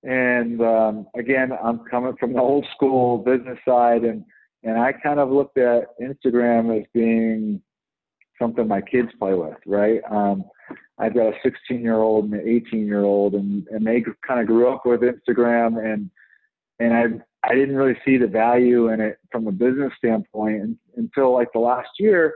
And 0.02 0.60
um, 0.62 1.06
again, 1.16 1.50
I'm 1.62 1.80
coming 1.90 2.14
from 2.18 2.32
the 2.32 2.40
old 2.40 2.66
school 2.74 3.18
business 3.18 3.58
side, 3.66 4.04
and 4.04 4.24
and 4.62 4.78
I 4.78 4.92
kind 4.92 5.20
of 5.20 5.30
looked 5.30 5.58
at 5.58 5.88
Instagram 6.00 6.78
as 6.78 6.86
being 6.94 7.60
something 8.40 8.66
my 8.66 8.80
kids 8.80 9.08
play 9.18 9.34
with, 9.34 9.56
right? 9.66 10.00
Um, 10.10 10.44
I've 10.98 11.14
got 11.14 11.28
a 11.28 11.34
16 11.42 11.80
year 11.80 11.96
old 11.96 12.26
and 12.26 12.34
an 12.34 12.48
18 12.48 12.86
year 12.86 13.02
old, 13.04 13.34
and 13.34 13.66
and 13.68 13.86
they 13.86 14.04
kind 14.26 14.40
of 14.40 14.46
grew 14.46 14.72
up 14.72 14.86
with 14.86 15.00
Instagram, 15.00 15.84
and 15.84 16.10
and 16.78 16.94
I 16.94 17.48
I 17.48 17.54
didn't 17.54 17.76
really 17.76 17.98
see 18.04 18.16
the 18.16 18.26
value 18.26 18.88
in 18.88 19.00
it 19.00 19.18
from 19.30 19.46
a 19.46 19.52
business 19.52 19.92
standpoint 19.98 20.78
until 20.96 21.32
like 21.32 21.52
the 21.52 21.60
last 21.60 21.90
year 21.98 22.34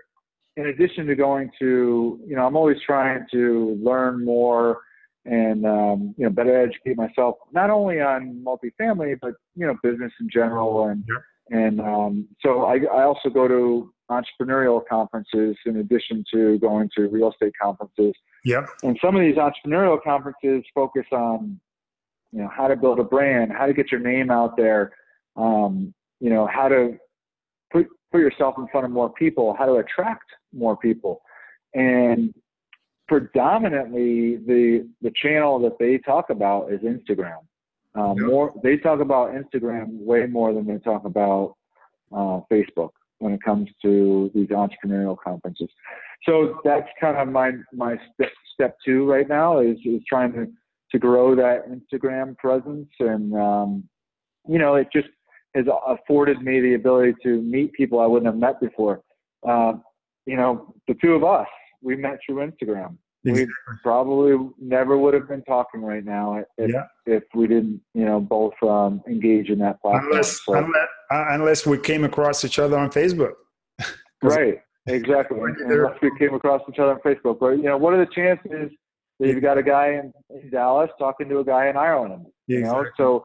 in 0.59 0.67
addition 0.67 1.07
to 1.07 1.15
going 1.15 1.51
to, 1.61 2.21
you 2.27 2.35
know, 2.35 2.45
I'm 2.45 2.57
always 2.57 2.79
trying 2.85 3.25
to 3.31 3.79
learn 3.81 4.25
more 4.25 4.81
and, 5.25 5.65
um, 5.65 6.15
you 6.19 6.25
know, 6.25 6.31
better 6.31 6.61
educate 6.61 6.97
myself, 6.97 7.37
not 7.53 7.71
only 7.71 8.01
on 8.01 8.45
multifamily, 8.45 9.19
but, 9.23 9.35
you 9.55 9.67
know, 9.67 9.77
business 9.85 10.13
in 10.21 10.29
general. 10.29 10.89
And, 10.89 11.05
and 11.51 11.81
um, 11.81 12.29
so 12.41 12.65
I, 12.65 12.81
I 12.93 13.05
also 13.05 13.29
go 13.31 13.49
to 13.49 13.93
entrepreneurial 14.11 14.83
conferences 14.89 15.57
in 15.67 15.77
addition 15.79 16.25
to 16.33 16.59
going 16.59 16.89
to 16.97 17.09
real 17.09 17.31
estate 17.31 17.53
conferences. 17.61 18.15
Yeah. 18.45 18.67
And 18.83 18.99
some 19.03 19.17
of 19.17 19.21
these 19.21 19.37
entrepreneurial 19.37 20.03
conferences 20.03 20.65
focus 20.75 21.05
on 21.13 21.61
you 22.33 22.43
know, 22.43 22.49
how 22.55 22.69
to 22.69 22.77
build 22.77 22.99
a 22.99 23.05
brand, 23.05 23.53
how 23.53 23.67
to 23.67 23.73
get 23.73 23.91
your 23.91 24.01
name 24.01 24.31
out 24.31 24.57
there, 24.57 24.93
um, 25.37 25.95
you 26.21 26.31
know, 26.31 26.47
how 26.47 26.69
to 26.69 26.97
put 27.73 27.87
put 28.13 28.21
yourself 28.21 28.55
in 28.59 28.67
front 28.69 28.85
of 28.85 28.91
more 28.91 29.13
people, 29.13 29.55
how 29.59 29.67
to 29.67 29.75
attract 29.75 30.25
more 30.53 30.77
people, 30.77 31.23
and 31.75 32.35
predominantly 33.07 34.37
the 34.37 34.89
the 35.01 35.13
channel 35.23 35.59
that 35.61 35.79
they 35.79 35.99
talk 35.99 36.31
about 36.31 36.73
is 36.73 36.81
Instagram. 36.81 37.39
Um, 37.99 38.17
yep. 38.19 38.27
More 38.27 38.53
they 38.63 38.77
talk 38.77 39.01
about 39.01 39.33
Instagram 39.33 39.87
way 40.05 40.27
more 40.27 40.53
than 40.53 40.67
they 40.67 40.79
talk 40.79 41.05
about 41.05 41.57
uh, 42.13 42.41
Facebook 42.51 42.91
when 43.19 43.33
it 43.33 43.43
comes 43.43 43.69
to 43.83 44.31
these 44.35 44.49
entrepreneurial 44.49 45.17
conferences. 45.19 45.69
So 46.25 46.61
that's 46.65 46.89
kind 47.01 47.17
of 47.17 47.29
my 47.29 47.53
my 47.73 47.97
step 48.15 48.31
step 48.55 48.77
two 48.85 49.05
right 49.11 49.29
now 49.29 49.61
is 49.61 49.77
is 49.85 50.03
trying 50.09 50.33
to 50.35 50.47
to 50.93 50.99
grow 50.99 51.35
that 51.35 51.65
Instagram 51.69 52.37
presence 52.39 52.89
and 53.01 53.35
um, 53.35 53.85
you 54.47 54.59
know 54.59 54.77
it 54.77 54.89
just 54.93 55.09
has 55.55 55.65
afforded 55.87 56.41
me 56.43 56.61
the 56.61 56.75
ability 56.75 57.15
to 57.23 57.43
meet 57.43 57.73
people 57.73 58.01
I 58.01 58.07
wouldn't 58.07 58.31
have 58.31 58.39
met 58.39 58.61
before. 58.61 59.03
Uh, 59.47 59.75
you 60.27 60.37
know, 60.37 60.75
the 60.87 60.95
two 61.03 61.13
of 61.13 61.25
us, 61.25 61.47
we 61.83 61.97
met 61.97 62.19
through 62.25 62.47
Instagram. 62.47 62.97
Exactly. 63.25 63.47
We 63.69 63.75
probably 63.83 64.51
never 64.61 64.97
would 64.97 65.14
have 65.14 65.29
been 65.29 65.43
talking 65.43 65.83
right 65.83 66.05
now 66.05 66.43
if, 66.57 66.71
yeah. 66.71 66.85
if 67.05 67.25
we 67.35 67.47
didn't, 67.47 67.81
you 67.95 68.05
know, 68.05 68.21
both 68.21 68.55
um, 68.62 69.03
engage 69.09 69.51
in 69.51 69.59
that 69.59 69.81
platform. 69.83 70.12
Unless, 70.12 70.45
so, 70.45 70.55
unless, 70.55 70.89
uh, 71.11 71.25
unless, 71.31 71.66
we 71.66 71.79
came 71.79 72.05
across 72.05 72.45
each 72.45 72.59
other 72.59 72.79
on 72.79 72.91
Facebook. 72.91 73.33
right. 74.23 74.61
Exactly. 74.87 75.39
unless 75.39 76.01
we 76.01 76.11
came 76.19 76.35
across 76.35 76.62
each 76.69 76.79
other 76.79 76.93
on 76.93 77.01
Facebook. 77.01 77.41
But, 77.41 77.51
you 77.51 77.64
know, 77.64 77.77
what 77.77 77.93
are 77.93 77.99
the 77.99 78.11
chances 78.14 78.71
that 79.19 79.29
you've 79.29 79.43
got 79.43 79.59
a 79.59 79.62
guy 79.62 79.89
in, 79.89 80.12
in 80.31 80.51
Dallas 80.51 80.91
talking 80.99 81.29
to 81.29 81.41
a 81.41 81.45
guy 81.45 81.69
in 81.69 81.77
Ireland? 81.77 82.27
You 82.47 82.61
exactly. 82.61 82.83
know, 82.85 82.91
so 82.97 83.25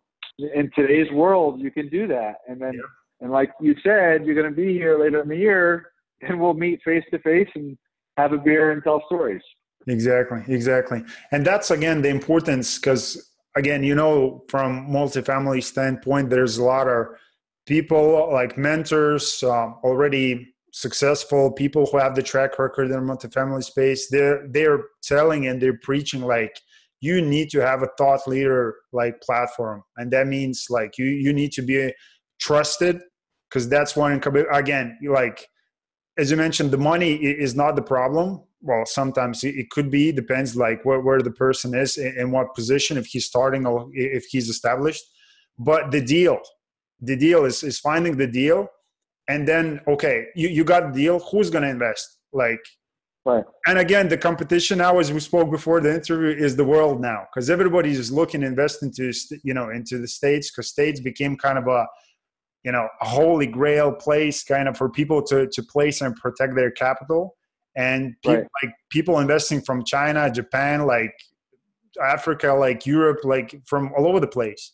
in 0.54 0.72
today's 0.76 1.12
world, 1.12 1.62
you 1.62 1.72
can 1.72 1.88
do 1.90 2.08
that. 2.08 2.38
And 2.48 2.60
then, 2.60 2.74
yeah. 2.74 2.82
and 3.22 3.32
like 3.32 3.52
you 3.62 3.76
said, 3.84 4.26
you're 4.26 4.36
going 4.36 4.50
to 4.50 4.56
be 4.56 4.74
here 4.74 5.00
later 5.00 5.22
in 5.22 5.30
the 5.30 5.38
year 5.38 5.92
and 6.22 6.40
we'll 6.40 6.54
meet 6.54 6.82
face 6.84 7.04
to 7.12 7.20
face 7.20 7.50
and 7.56 7.78
have 8.18 8.34
a 8.34 8.38
beer 8.38 8.72
and 8.72 8.84
tell 8.84 9.04
stories. 9.06 9.42
Exactly, 9.88 10.42
exactly. 10.48 11.04
And 11.32 11.46
that's 11.46 11.72
again 11.72 12.02
the 12.02 12.10
importance 12.10 12.78
because 12.78 13.32
again, 13.56 13.84
you 13.84 13.96
know, 13.96 14.44
from 14.48 14.88
multifamily 14.90 15.64
standpoint, 15.64 16.30
there's 16.30 16.58
a 16.58 16.64
lot 16.64 16.88
of 16.88 17.08
people 17.66 18.30
like 18.32 18.58
mentors 18.58 19.44
um, 19.44 19.76
already 19.84 20.54
successful 20.74 21.52
people 21.52 21.86
who 21.86 21.98
have 21.98 22.16
the 22.16 22.24
track 22.24 22.58
record 22.58 22.90
in 22.90 22.92
the 22.92 22.98
multifamily 23.14 23.64
space 23.64 24.10
they're 24.10 24.48
they're 24.50 24.86
telling 25.04 25.46
and 25.46 25.62
they're 25.62 25.78
preaching 25.84 26.22
like 26.24 26.60
you 27.00 27.22
need 27.22 27.48
to 27.48 27.60
have 27.60 27.84
a 27.84 27.90
thought 27.96 28.28
leader 28.28 28.76
like 28.92 29.22
platform 29.22 29.84
and 29.98 30.12
that 30.12 30.26
means 30.26 30.66
like 30.72 30.98
you 30.98 31.06
you 31.06 31.32
need 31.32 31.52
to 31.52 31.62
be 31.62 31.94
trusted 32.40 33.00
because 33.48 33.70
that's 33.70 33.96
one 33.96 34.20
again 34.52 34.98
like 35.08 35.48
as 36.18 36.32
you 36.32 36.38
mentioned 36.38 36.72
the 36.72 36.78
money 36.78 37.14
is 37.16 37.56
not 37.56 37.76
the 37.76 37.82
problem. 37.82 38.42
Well 38.62 38.86
sometimes 38.86 39.44
it 39.44 39.70
could 39.70 39.90
be 39.90 40.12
depends 40.12 40.56
like 40.56 40.84
where, 40.86 41.02
where 41.02 41.22
the 41.22 41.32
person 41.32 41.74
is 41.76 41.98
in 41.98 42.32
what 42.32 42.56
position 42.56 42.98
if 42.98 43.08
he's 43.08 43.26
starting 43.26 43.66
or 43.66 43.90
if 43.94 44.26
he's 44.26 44.50
established. 44.50 45.04
But 45.58 45.92
the 45.92 46.02
deal 46.02 46.40
the 47.02 47.16
deal 47.16 47.46
is 47.46 47.64
is 47.64 47.80
finding 47.80 48.18
the 48.18 48.28
deal 48.28 48.68
and 49.28 49.48
then 49.48 49.82
okay 49.88 50.26
you, 50.36 50.48
you 50.50 50.64
got 50.64 50.94
the 50.94 51.00
deal 51.02 51.20
who's 51.20 51.50
going 51.50 51.64
to 51.64 51.70
invest? 51.70 52.20
Like 52.32 52.64
right. 53.26 53.44
and 53.68 53.78
again 53.78 54.08
the 54.08 54.18
competition 54.18 54.78
now 54.80 55.00
as 55.00 55.12
we 55.12 55.20
spoke 55.20 55.52
before 55.52 55.82
the 55.82 55.94
interview 55.96 56.34
is 56.46 56.56
the 56.56 56.64
world 56.64 57.02
now 57.02 57.26
because 57.32 57.50
everybody 57.50 57.92
is 57.92 58.12
looking 58.12 58.42
to 58.42 58.48
invest 58.48 58.82
into 58.84 59.12
you 59.44 59.54
know 59.54 59.70
into 59.70 59.98
the 59.98 60.08
states 60.08 60.50
because 60.50 60.70
states 60.70 61.00
became 61.00 61.36
kind 61.36 61.58
of 61.58 61.68
a 61.68 61.86
you 62.64 62.72
know 62.72 62.88
a 63.02 63.06
holy 63.06 63.46
grail 63.46 63.92
place 63.92 64.44
kind 64.44 64.68
of 64.68 64.78
for 64.78 64.90
people 64.90 65.22
to 65.22 65.48
to 65.48 65.64
place 65.64 66.02
and 66.02 66.16
protect 66.16 66.56
their 66.56 66.72
capital. 66.72 67.36
And 67.76 68.14
people, 68.22 68.36
right. 68.36 68.48
like 68.62 68.74
people 68.92 69.20
investing 69.20 69.60
from 69.60 69.84
china 69.84 70.32
japan 70.32 70.86
like 70.86 71.14
africa 72.04 72.54
like 72.54 72.86
europe 72.86 73.22
like 73.24 73.62
from 73.66 73.92
all 73.98 74.08
over 74.08 74.20
the 74.20 74.28
place. 74.28 74.74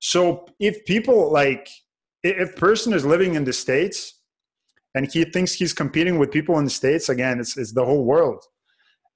So 0.00 0.46
if 0.58 0.84
people 0.84 1.30
like 1.32 1.68
if 2.22 2.56
person 2.56 2.92
is 2.92 3.04
living 3.04 3.34
in 3.34 3.44
the 3.44 3.52
states 3.52 4.20
and 4.94 5.10
he 5.12 5.24
thinks 5.24 5.52
he's 5.52 5.72
competing 5.72 6.18
with 6.18 6.30
people 6.30 6.58
in 6.58 6.64
the 6.64 6.70
states 6.70 7.08
again 7.08 7.38
it's, 7.38 7.56
it's 7.56 7.72
the 7.72 7.84
whole 7.84 8.04
world. 8.04 8.42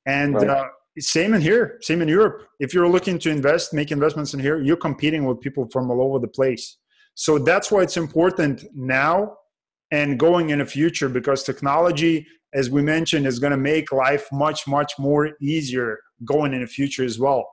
And 0.07 0.35
right. 0.35 0.49
uh, 0.49 0.67
same 0.99 1.33
in 1.35 1.41
here 1.41 1.79
same 1.81 2.03
in 2.03 2.09
europe. 2.09 2.47
If 2.61 2.75
you're 2.75 2.89
looking 2.89 3.19
to 3.21 3.31
invest 3.31 3.73
make 3.73 3.91
investments 3.91 4.35
in 4.35 4.41
here 4.41 4.61
you're 4.63 4.77
competing 4.77 5.25
with 5.25 5.41
people 5.41 5.69
from 5.73 5.91
all 5.91 6.03
over 6.03 6.19
the 6.19 6.29
place 6.29 6.77
so 7.15 7.39
that's 7.39 7.71
why 7.71 7.83
it's 7.83 7.97
important 7.97 8.65
now 8.75 9.35
and 9.91 10.19
going 10.19 10.51
in 10.51 10.59
the 10.59 10.67
future 10.67 11.09
because 11.09 11.43
technology 11.43 12.27
as 12.55 12.71
we 12.71 12.83
mentioned 12.83 13.27
is 13.27 13.39
going 13.39 13.51
to 13.51 13.57
make 13.57 13.93
life 13.93 14.27
much 14.33 14.67
much 14.67 14.93
more 14.99 15.31
easier 15.41 15.99
going 16.25 16.53
in 16.53 16.61
the 16.61 16.67
future 16.67 17.05
as 17.05 17.19
well 17.19 17.49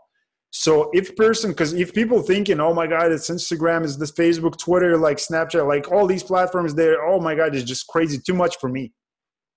so 0.52 0.90
if 0.94 1.16
person 1.16 1.52
because 1.52 1.74
if 1.74 1.94
people 1.94 2.22
thinking 2.22 2.60
oh 2.60 2.74
my 2.74 2.88
god 2.88 3.12
it's 3.12 3.30
instagram 3.30 3.84
is 3.86 3.98
this 3.98 4.12
facebook 4.12 4.58
twitter 4.58 4.98
like 4.98 5.18
snapchat 5.18 5.68
like 5.68 5.92
all 5.92 6.08
these 6.08 6.24
platforms 6.24 6.74
there 6.74 7.04
oh 7.04 7.20
my 7.20 7.36
god 7.36 7.56
it's 7.56 7.64
just 7.64 7.86
crazy 7.88 8.18
too 8.18 8.34
much 8.34 8.58
for 8.58 8.70
me 8.70 8.92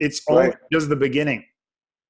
it's 0.00 0.20
only 0.28 0.48
right. 0.48 0.56
just 0.70 0.88
the 0.88 0.96
beginning 0.96 1.42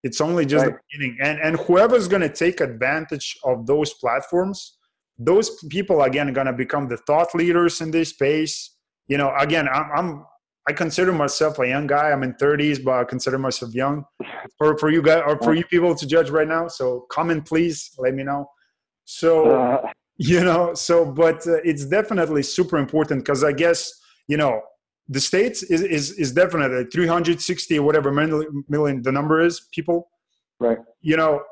it's 0.02 0.20
only 0.20 0.44
just 0.44 0.64
right. 0.64 0.74
the 0.74 0.80
beginning 0.90 1.18
and 1.22 1.38
and 1.40 1.56
whoever's 1.60 2.08
going 2.08 2.22
to 2.22 2.28
take 2.28 2.60
advantage 2.60 3.38
of 3.44 3.66
those 3.66 3.94
platforms 3.94 4.78
those 5.24 5.64
people 5.68 6.02
again 6.02 6.28
are 6.28 6.32
going 6.32 6.46
to 6.46 6.52
become 6.52 6.88
the 6.88 6.96
thought 6.98 7.34
leaders 7.34 7.80
in 7.80 7.90
this 7.90 8.10
space 8.10 8.76
you 9.08 9.16
know 9.18 9.32
again 9.38 9.68
i'm, 9.68 9.90
I'm 9.94 10.24
I 10.68 10.72
consider 10.72 11.12
myself 11.12 11.58
a 11.58 11.66
young 11.66 11.86
guy. 11.86 12.10
I'm 12.10 12.22
in 12.22 12.34
30s, 12.34 12.82
but 12.84 12.92
I 12.92 13.04
consider 13.04 13.38
myself 13.38 13.74
young. 13.74 14.04
For 14.58 14.76
for 14.78 14.90
you 14.90 15.02
guys 15.02 15.22
or 15.26 15.38
for 15.38 15.54
you 15.54 15.64
people 15.64 15.94
to 15.94 16.06
judge 16.06 16.30
right 16.30 16.46
now. 16.46 16.68
So 16.68 17.06
comment, 17.10 17.46
please. 17.46 17.90
Let 17.98 18.14
me 18.14 18.22
know. 18.22 18.48
So 19.04 19.50
uh, 19.50 19.90
you 20.16 20.44
know. 20.44 20.74
So, 20.74 21.04
but 21.04 21.46
uh, 21.46 21.56
it's 21.64 21.86
definitely 21.86 22.42
super 22.42 22.76
important 22.76 23.24
because 23.24 23.42
I 23.42 23.52
guess 23.52 23.90
you 24.28 24.36
know 24.36 24.60
the 25.08 25.20
states 25.20 25.62
is 25.62 25.82
is 25.82 26.12
is 26.12 26.32
definitely 26.32 26.84
360 26.92 27.78
or 27.78 27.82
whatever 27.82 28.12
million, 28.12 28.64
million 28.68 29.02
the 29.02 29.12
number 29.12 29.40
is 29.40 29.68
people. 29.72 30.08
Right. 30.60 30.78
You 31.00 31.16
know, 31.16 31.42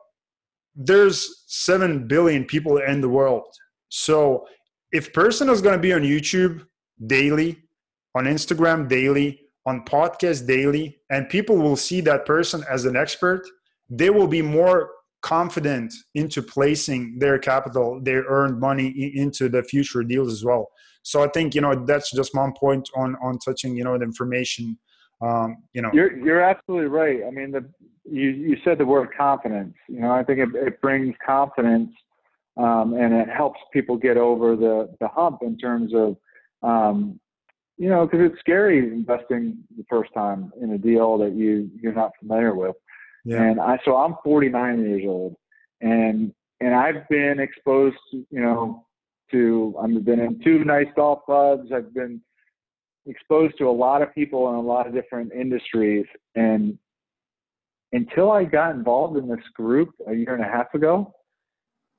there's 0.85 1.45
seven 1.47 2.07
billion 2.07 2.45
people 2.45 2.78
in 2.78 3.01
the 3.01 3.09
world. 3.09 3.45
So 3.89 4.47
if 4.93 5.12
person 5.12 5.49
is 5.49 5.62
going 5.62 5.76
to 5.76 5.83
be 5.83 5.93
on 5.93 6.03
YouTube 6.03 6.64
daily 7.07 7.62
on 8.14 8.24
Instagram 8.24 8.89
daily, 8.89 9.41
on 9.66 9.85
podcast 9.85 10.47
daily, 10.47 10.99
and 11.11 11.28
people 11.28 11.57
will 11.57 11.76
see 11.76 12.01
that 12.01 12.26
person 12.26 12.64
as 12.68 12.85
an 12.85 12.97
expert, 12.97 13.43
they 13.89 14.11
will 14.11 14.26
be 14.26 14.43
more 14.43 14.91
confident 15.22 15.93
into 16.14 16.43
placing 16.43 17.18
their 17.18 17.39
capital, 17.39 18.01
their 18.03 18.24
earned 18.24 18.59
money 18.59 19.12
into 19.14 19.49
the 19.49 19.62
future 19.62 20.03
deals 20.03 20.33
as 20.33 20.45
well. 20.45 20.68
So 21.03 21.22
I 21.22 21.28
think 21.28 21.55
you 21.55 21.61
know 21.61 21.74
that's 21.87 22.11
just 22.12 22.35
one 22.35 22.53
point 22.59 22.89
on 22.97 23.16
on 23.22 23.39
touching 23.39 23.76
you 23.76 23.85
know 23.85 23.97
the 23.99 24.05
information. 24.05 24.78
Um, 25.21 25.62
you 25.73 25.83
know, 25.83 25.91
you're 25.93 26.16
you're 26.16 26.43
absolutely 26.43 26.89
right. 26.89 27.21
I 27.27 27.31
mean, 27.31 27.51
the 27.51 27.64
you 28.05 28.31
you 28.31 28.57
said 28.64 28.79
the 28.79 28.87
word 28.87 29.11
confidence. 29.16 29.75
You 29.89 30.01
know, 30.01 30.12
I 30.12 30.25
think 30.25 30.39
it, 30.39 30.49
it 30.55 30.81
brings 30.81 31.14
confidence, 31.25 31.91
um, 32.57 32.95
and 32.95 33.12
it 33.12 33.29
helps 33.29 33.61
people 33.73 33.97
get 33.97 34.16
over 34.16 34.57
the 34.57 34.95
the 35.01 35.09
hump 35.09 35.41
in 35.43 35.59
terms 35.59 35.93
of 35.95 36.16
um, 36.62 37.21
you 37.81 37.89
know, 37.89 38.05
because 38.05 38.31
it's 38.31 38.41
scary 38.41 38.79
investing 38.79 39.57
the 39.77 39.85
first 39.89 40.12
time 40.12 40.53
in 40.61 40.73
a 40.73 40.79
deal 40.79 41.16
that 41.18 41.33
you 41.33 41.71
you're 41.81 41.95
not 41.95 42.12
familiar 42.21 42.55
with. 42.55 42.77
Yeah. 43.25 43.43
And 43.43 43.59
I 43.59 43.79
so 43.85 43.97
I'm 43.97 44.16
49 44.23 44.81
years 44.85 45.03
old, 45.07 45.37
and 45.81 46.33
and 46.61 46.75
I've 46.75 47.09
been 47.09 47.41
exposed, 47.41 47.97
to, 48.11 48.27
you 48.31 48.41
know, 48.41 48.87
to 49.31 49.75
I've 49.83 50.05
been 50.05 50.21
in 50.21 50.41
two 50.45 50.62
nice 50.64 50.89
golf 50.95 51.25
clubs. 51.25 51.71
I've 51.75 51.95
been 51.95 52.21
exposed 53.07 53.57
to 53.59 53.68
a 53.68 53.70
lot 53.70 54.03
of 54.03 54.14
people 54.14 54.48
in 54.51 54.55
a 54.57 54.61
lot 54.61 54.86
of 54.86 54.94
different 54.94 55.32
industries, 55.32 56.07
and 56.34 56.78
until 57.92 58.30
I 58.30 58.44
got 58.44 58.74
involved 58.74 59.16
in 59.16 59.28
this 59.28 59.44
group 59.55 59.90
a 60.07 60.14
year 60.14 60.34
and 60.34 60.44
a 60.44 60.48
half 60.48 60.72
ago, 60.74 61.12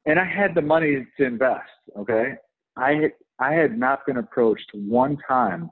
and 0.06 0.20
I 0.20 0.26
had 0.26 0.56
the 0.56 0.62
money 0.62 1.06
to 1.18 1.26
invest. 1.26 1.70
Okay, 1.98 2.34
I 2.78 3.12
I 3.40 3.54
had 3.54 3.78
not 3.78 4.06
been 4.06 4.18
approached 4.18 4.70
one 4.74 5.18
time 5.28 5.72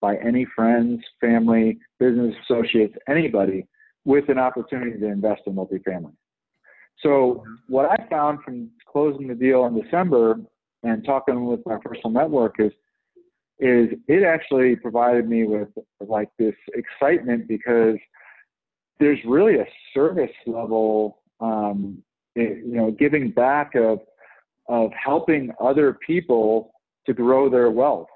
by 0.00 0.16
any 0.16 0.46
friends, 0.56 1.02
family, 1.20 1.78
business 1.98 2.34
associates, 2.44 2.94
anybody 3.08 3.66
with 4.04 4.28
an 4.28 4.38
opportunity 4.38 4.98
to 4.98 5.06
invest 5.06 5.42
in 5.46 5.54
multifamily. 5.54 6.14
So 7.02 7.44
what 7.68 7.90
I 7.90 8.08
found 8.08 8.40
from 8.42 8.70
closing 8.90 9.28
the 9.28 9.34
deal 9.34 9.66
in 9.66 9.80
December 9.80 10.38
and 10.82 11.04
talking 11.04 11.44
with 11.44 11.60
my 11.66 11.76
personal 11.82 12.10
network 12.10 12.56
is 12.58 12.72
is 13.60 13.88
it 14.08 14.22
actually 14.24 14.76
provided 14.76 15.28
me 15.28 15.44
with 15.44 15.68
like 16.00 16.30
this 16.38 16.54
excitement 16.74 17.46
because 17.46 17.96
there's 18.98 19.18
really 19.26 19.56
a 19.56 19.66
service 19.94 20.30
level 20.46 21.22
um, 21.40 22.02
you 22.34 22.62
know 22.64 22.90
giving 22.90 23.30
back 23.30 23.74
of 23.74 24.00
of 24.68 24.90
helping 24.92 25.50
other 25.60 25.98
people 26.06 26.72
to 27.06 27.12
grow 27.12 27.50
their 27.50 27.70
wealth. 27.70 28.06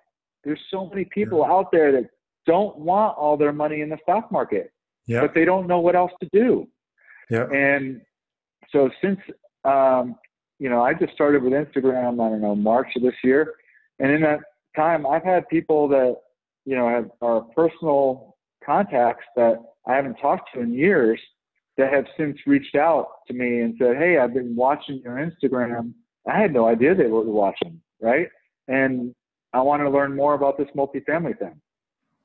There's 0.45 0.61
so 0.71 0.89
many 0.89 1.05
people 1.07 1.41
yeah. 1.41 1.53
out 1.53 1.73
there 1.73 1.93
that 1.93 2.11
don't 2.47 2.77
want 2.79 3.17
all 3.19 3.37
their 3.37 3.53
money 3.53 3.81
in 3.81 3.89
the 3.89 3.99
stock 4.03 4.31
market, 4.31 4.73
yeah. 5.07 5.21
but 5.21 5.35
they 5.35 5.45
don't 5.45 5.67
know 5.67 5.81
what 5.81 5.97
else 5.97 6.13
to 6.23 6.29
do. 6.33 6.69
Yeah. 7.31 7.47
And 7.51 8.03
so 8.71 8.91
since 9.03 9.19
um, 9.65 10.17
you 10.59 10.69
know, 10.69 10.83
I 10.83 10.95
just 10.95 11.13
started 11.13 11.43
with 11.43 11.53
Instagram, 11.53 12.25
I 12.25 12.31
don't 12.31 12.41
know, 12.41 12.55
March 12.55 12.89
of 12.97 13.03
this 13.03 13.15
year. 13.23 13.55
And 13.99 14.11
in 14.11 14.23
that 14.23 14.41
time 14.77 15.07
I've 15.07 15.25
had 15.25 15.49
people 15.49 15.89
that, 15.89 16.17
you 16.65 16.77
know, 16.77 16.89
have 16.89 17.11
are 17.21 17.43
personal 17.55 18.37
contacts 18.65 19.25
that 19.37 19.57
I 19.87 19.95
haven't 19.95 20.17
talked 20.17 20.51
to 20.55 20.61
in 20.61 20.73
years 20.73 21.21
that 21.77 21.93
have 21.93 22.07
since 22.17 22.39
reached 22.47 22.77
out 22.77 23.09
to 23.29 23.35
me 23.35 23.61
and 23.61 23.75
said, 23.79 23.97
Hey, 23.97 24.19
I've 24.19 24.35
been 24.35 24.55
watching 24.55 25.01
your 25.05 25.15
Instagram. 25.17 25.93
I 26.29 26.39
had 26.39 26.53
no 26.53 26.67
idea 26.67 26.95
they 26.95 27.07
were 27.07 27.23
watching, 27.23 27.81
right? 28.01 28.29
And 28.69 29.15
I 29.53 29.61
want 29.61 29.83
to 29.83 29.91
learn 29.91 30.17
more 30.17 30.35
about 30.35 30.57
this 30.57 30.69
multifamily 30.77 31.39
thing. 31.39 31.61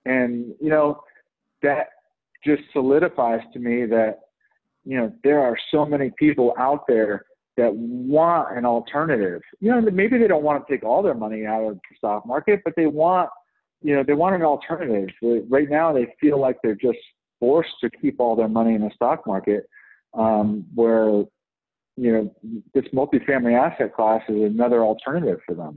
And, 0.06 0.54
you 0.62 0.70
know, 0.70 1.02
that 1.62 1.88
just 2.46 2.64
solidifies 2.72 3.42
to 3.54 3.60
me 3.60 3.86
that, 3.88 4.20
you 4.86 4.98
know, 4.98 5.14
there 5.24 5.40
are 5.40 5.58
so 5.72 5.86
many 5.86 6.12
people 6.18 6.54
out 6.58 6.86
there 6.88 7.26
that 7.60 7.76
want 7.76 8.58
an 8.58 8.66
alternative. 8.66 9.42
You 9.60 9.72
know, 9.72 9.82
maybe 9.82 10.18
they 10.18 10.28
don't 10.28 10.44
want 10.44 10.66
to 10.66 10.74
take 10.74 10.86
all 10.86 11.04
their 11.04 11.14
money 11.14 11.46
out 11.46 11.64
of 11.64 11.74
the 11.76 11.96
stock 11.98 12.26
market, 12.26 12.62
but 12.64 12.74
they 12.78 12.86
want, 12.86 13.30
you 13.82 13.96
know, 13.96 14.04
they 14.08 14.14
want 14.14 14.34
an 14.36 14.44
alternative. 14.44 15.10
Right 15.50 15.70
now, 15.70 15.92
they 15.92 16.08
feel 16.22 16.40
like 16.40 16.58
they're 16.64 16.76
just 16.76 16.98
forced 17.38 17.74
to 17.82 17.90
keep 17.90 18.22
all 18.22 18.38
their 18.38 18.48
money 18.48 18.76
in 18.76 18.82
the 18.82 18.92
stock 18.96 19.28
market, 19.28 19.70
um, 20.14 20.66
where, 20.74 21.26
you 21.98 22.14
know, 22.14 22.34
this 22.74 22.86
multifamily 22.94 23.60
asset 23.60 23.94
class 23.94 24.22
is 24.30 24.42
another 24.42 24.82
alternative 24.82 25.40
for 25.46 25.54
them. 25.54 25.76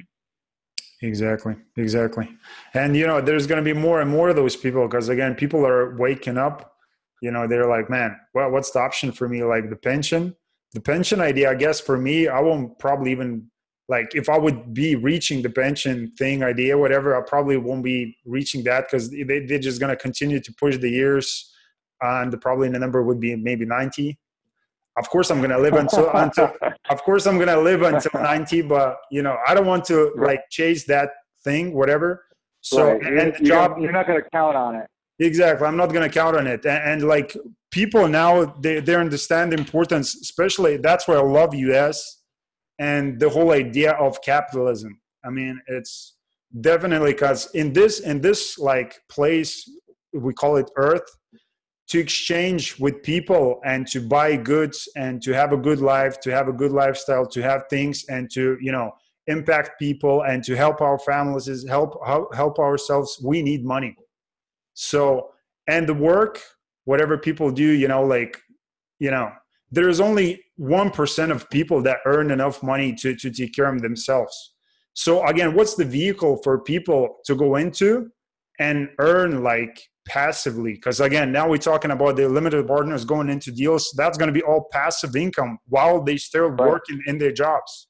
Exactly, 1.01 1.57
exactly. 1.77 2.29
And 2.75 2.97
you 2.97 3.09
know, 3.09 3.21
there's 3.21 3.49
going 3.49 3.63
to 3.63 3.75
be 3.75 3.79
more 3.79 4.01
and 4.01 4.09
more 4.09 4.29
of 4.29 4.37
those 4.37 4.55
people 4.55 4.87
because 4.87 5.09
again, 5.09 5.35
people 5.35 5.67
are 5.67 5.97
waking 5.97 6.39
up. 6.39 6.77
You 7.21 7.33
know, 7.33 7.49
they're 7.49 7.69
like, 7.69 7.91
man, 7.91 8.17
well, 8.35 8.53
what's 8.53 8.71
the 8.71 8.79
option 8.79 9.11
for 9.11 9.29
me? 9.29 9.43
Like 9.43 9.69
the 9.69 9.77
pension, 9.77 10.37
the 10.75 10.81
pension 10.81 11.21
idea. 11.21 11.51
I 11.51 11.55
guess 11.55 11.81
for 11.81 11.99
me, 11.99 12.29
I 12.29 12.41
won't 12.41 12.79
probably 12.79 13.11
even 13.11 13.51
like 13.89 14.15
if 14.15 14.29
I 14.29 14.39
would 14.39 14.73
be 14.73 14.95
reaching 14.95 15.43
the 15.43 15.51
pension 15.51 16.13
thing 16.19 16.43
idea, 16.43 16.79
whatever. 16.79 17.17
I 17.17 17.21
probably 17.21 17.57
won't 17.57 17.85
be 17.85 18.17
reaching 18.25 18.65
that 18.65 18.87
because 18.87 19.11
they, 19.11 19.23
they're 19.23 19.59
just 19.59 19.81
going 19.81 19.91
to 19.91 19.97
continue 19.97 20.41
to 20.41 20.55
push 20.55 20.79
the 20.79 20.91
years, 20.91 21.53
and 22.01 22.39
probably 22.41 22.69
the 22.69 22.79
number 22.79 23.03
would 23.03 23.21
be 23.21 23.37
maybe 23.37 23.65
ninety 23.65 24.19
of 24.99 25.09
course 25.09 25.31
i'm 25.31 25.41
gonna 25.41 25.59
live 25.59 25.75
until 25.75 26.11
until 26.15 26.53
of 26.91 27.03
course 27.03 27.27
i'm 27.27 27.39
gonna 27.39 27.59
live 27.61 27.83
until 27.83 28.21
90 28.21 28.63
but 28.63 28.97
you 29.11 29.23
know 29.23 29.37
i 29.47 29.55
don't 29.55 29.67
want 29.67 29.85
to 29.85 30.13
right. 30.17 30.33
like 30.33 30.41
chase 30.51 30.85
that 30.85 31.11
thing 31.45 31.73
whatever 31.75 32.25
so 32.61 32.93
right. 32.93 33.03
and 33.05 33.35
the 33.35 33.45
job 33.45 33.77
you're 33.79 33.93
not 33.93 34.07
gonna 34.07 34.23
count 34.33 34.57
on 34.57 34.75
it 34.77 34.87
exactly. 35.27 35.67
I'm 35.67 35.77
not 35.77 35.93
gonna 35.93 36.09
count 36.09 36.37
on 36.37 36.47
it. 36.47 36.65
And, 36.67 37.03
and 37.03 37.09
like 37.09 37.37
people 37.73 38.07
now 38.07 38.45
they, 38.61 38.81
they 38.81 38.95
understand 38.95 39.51
the 39.51 39.57
importance 39.57 40.15
especially 40.15 40.77
that's 40.77 41.09
why 41.09 41.15
i 41.15 41.23
love 41.23 41.55
us 41.55 42.23
and 42.79 43.19
the 43.19 43.29
whole 43.29 43.53
idea 43.53 43.93
of 43.93 44.21
capitalism. 44.23 45.01
I 45.25 45.31
mean 45.31 45.61
it's 45.67 46.17
definitely 46.61 47.13
because 47.13 47.51
in 47.55 47.73
this 47.73 48.01
in 48.01 48.21
this 48.21 48.59
like 48.59 49.01
place 49.09 49.69
we 50.13 50.35
call 50.35 50.57
it 50.57 50.71
earth 50.77 51.09
to 51.89 51.99
exchange 51.99 52.79
with 52.79 53.03
people 53.03 53.61
and 53.65 53.87
to 53.87 54.01
buy 54.01 54.37
goods 54.37 54.89
and 54.97 55.23
to 55.23 55.33
have 55.33 55.53
a 55.53 55.57
good 55.57 55.81
life 55.81 56.21
to 56.21 56.31
have 56.31 56.49
a 56.49 56.53
good 56.53 56.73
lifestyle 56.73 57.27
to 57.27 57.43
have 57.43 57.63
things 57.71 58.05
and 58.09 58.31
to 58.31 58.59
you 58.61 58.73
know 58.73 58.91
impact 59.29 59.79
people 59.79 60.23
and 60.23 60.43
to 60.45 60.55
help 60.57 60.81
our 60.81 60.99
families 60.99 61.67
help 61.69 61.91
help 62.35 62.59
ourselves 62.59 63.19
we 63.25 63.43
need 63.43 63.65
money 63.65 63.97
so 64.83 65.31
and 65.69 65.89
the 65.89 65.95
work 65.95 66.41
whatever 66.85 67.17
people 67.17 67.51
do 67.51 67.65
you 67.65 67.89
know 67.89 68.03
like 68.03 68.41
you 68.99 69.11
know 69.11 69.31
there's 69.73 70.01
only 70.01 70.45
1% 70.61 71.31
of 71.31 71.49
people 71.49 71.81
that 71.83 71.99
earn 72.05 72.31
enough 72.31 72.63
money 72.63 72.95
to 72.97 73.17
to 73.17 73.31
take 73.31 73.55
care 73.55 73.75
of 73.75 73.81
themselves. 73.81 74.55
So 74.93 75.27
again 75.27 75.55
what's 75.55 75.75
the 75.75 75.85
vehicle 75.85 76.41
for 76.45 76.61
people 76.61 77.17
to 77.25 77.35
go 77.35 77.57
into 77.57 78.11
and 78.61 78.91
earn 78.99 79.43
like 79.43 79.81
passively? 80.07 80.75
Because 80.75 81.01
again 81.01 81.33
now 81.33 81.49
we're 81.49 81.57
talking 81.57 81.91
about 81.91 82.17
the 82.17 82.29
limited 82.29 82.67
partners 82.67 83.05
going 83.05 83.31
into 83.31 83.51
deals 83.51 83.93
that's 83.97 84.19
going 84.19 84.33
to 84.33 84.39
be 84.39 84.43
all 84.43 84.69
passive 84.71 85.17
income 85.17 85.59
while 85.69 86.03
they 86.03 86.19
still 86.19 86.49
right. 86.49 86.69
working 86.69 87.01
in 87.07 87.17
their 87.17 87.33
jobs. 87.33 87.89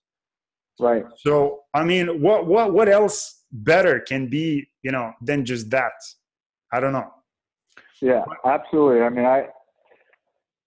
Right. 0.80 1.05
So 1.16 1.61
i 1.74 1.82
mean 1.84 2.22
what 2.22 2.47
what 2.47 2.72
what 2.72 2.88
else 2.88 3.45
better 3.51 4.01
can 4.01 4.28
be 4.28 4.66
you 4.82 4.93
know 4.93 5.12
than 5.20 5.45
just 5.45 5.68
that 5.70 5.93
i 6.73 6.81
don't 6.81 6.93
know 6.93 7.12
yeah 8.01 8.25
absolutely 8.45 9.03
i 9.03 9.09
mean 9.09 9.25
i 9.25 9.47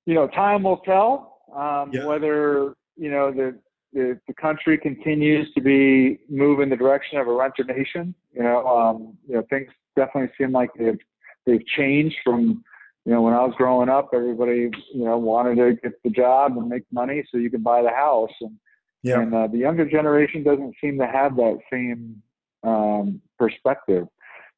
you 0.05 0.13
know 0.13 0.27
time 0.27 0.63
will 0.63 0.77
tell 0.77 1.39
um, 1.55 1.91
yeah. 1.93 2.05
whether 2.05 2.75
you 2.97 3.09
know 3.09 3.31
the, 3.31 3.57
the 3.93 4.19
the 4.27 4.33
country 4.33 4.77
continues 4.77 5.51
to 5.53 5.61
be 5.61 6.19
move 6.29 6.59
in 6.59 6.69
the 6.69 6.75
direction 6.75 7.17
of 7.17 7.27
a 7.27 7.31
renter 7.31 7.63
nation 7.63 8.13
you 8.33 8.43
know 8.43 8.65
um, 8.67 9.17
you 9.27 9.35
know 9.35 9.43
things 9.49 9.69
definitely 9.95 10.31
seem 10.37 10.51
like 10.51 10.69
they've 10.77 10.99
they've 11.45 11.65
changed 11.65 12.15
from 12.23 12.63
you 13.05 13.11
know 13.11 13.21
when 13.21 13.33
I 13.33 13.43
was 13.43 13.53
growing 13.55 13.87
up, 13.87 14.09
everybody 14.13 14.71
you 14.93 15.05
know 15.05 15.17
wanted 15.17 15.55
to 15.55 15.73
get 15.81 16.01
the 16.03 16.09
job 16.09 16.57
and 16.57 16.67
make 16.67 16.83
money 16.91 17.23
so 17.31 17.37
you 17.37 17.51
could 17.51 17.63
buy 17.63 17.83
the 17.83 17.89
house, 17.89 18.31
and 18.41 18.57
yeah. 19.03 19.21
and 19.21 19.33
uh, 19.33 19.47
the 19.47 19.59
younger 19.59 19.87
generation 19.87 20.43
doesn't 20.43 20.75
seem 20.81 20.97
to 20.97 21.07
have 21.07 21.35
that 21.35 21.59
same 21.71 22.21
um, 22.63 23.21
perspective. 23.37 24.07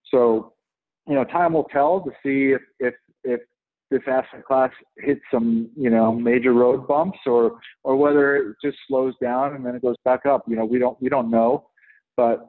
So 0.10 0.54
you 1.08 1.16
know, 1.16 1.24
time 1.24 1.54
will 1.54 1.66
tell 1.66 2.02
to 2.02 2.12
see 2.24 2.54
if 2.54 2.62
if 2.80 2.94
if 3.24 3.42
this 3.90 4.02
asset 4.08 4.44
class 4.46 4.72
hits 4.98 5.22
some 5.32 5.70
you 5.76 5.90
know 5.90 6.12
major 6.14 6.54
road 6.54 6.88
bumps 6.88 7.20
or 7.26 7.60
or 7.84 7.96
whether 7.96 8.36
it 8.36 8.56
just 8.64 8.78
slows 8.88 9.14
down 9.22 9.56
and 9.56 9.66
then 9.66 9.76
it 9.76 9.82
goes 9.82 9.96
back 10.04 10.26
up. 10.26 10.44
You 10.48 10.56
know, 10.56 10.66
we 10.66 10.80
don't 10.80 11.02
we 11.02 11.10
don't 11.10 11.32
know, 11.32 11.68
but 12.16 12.48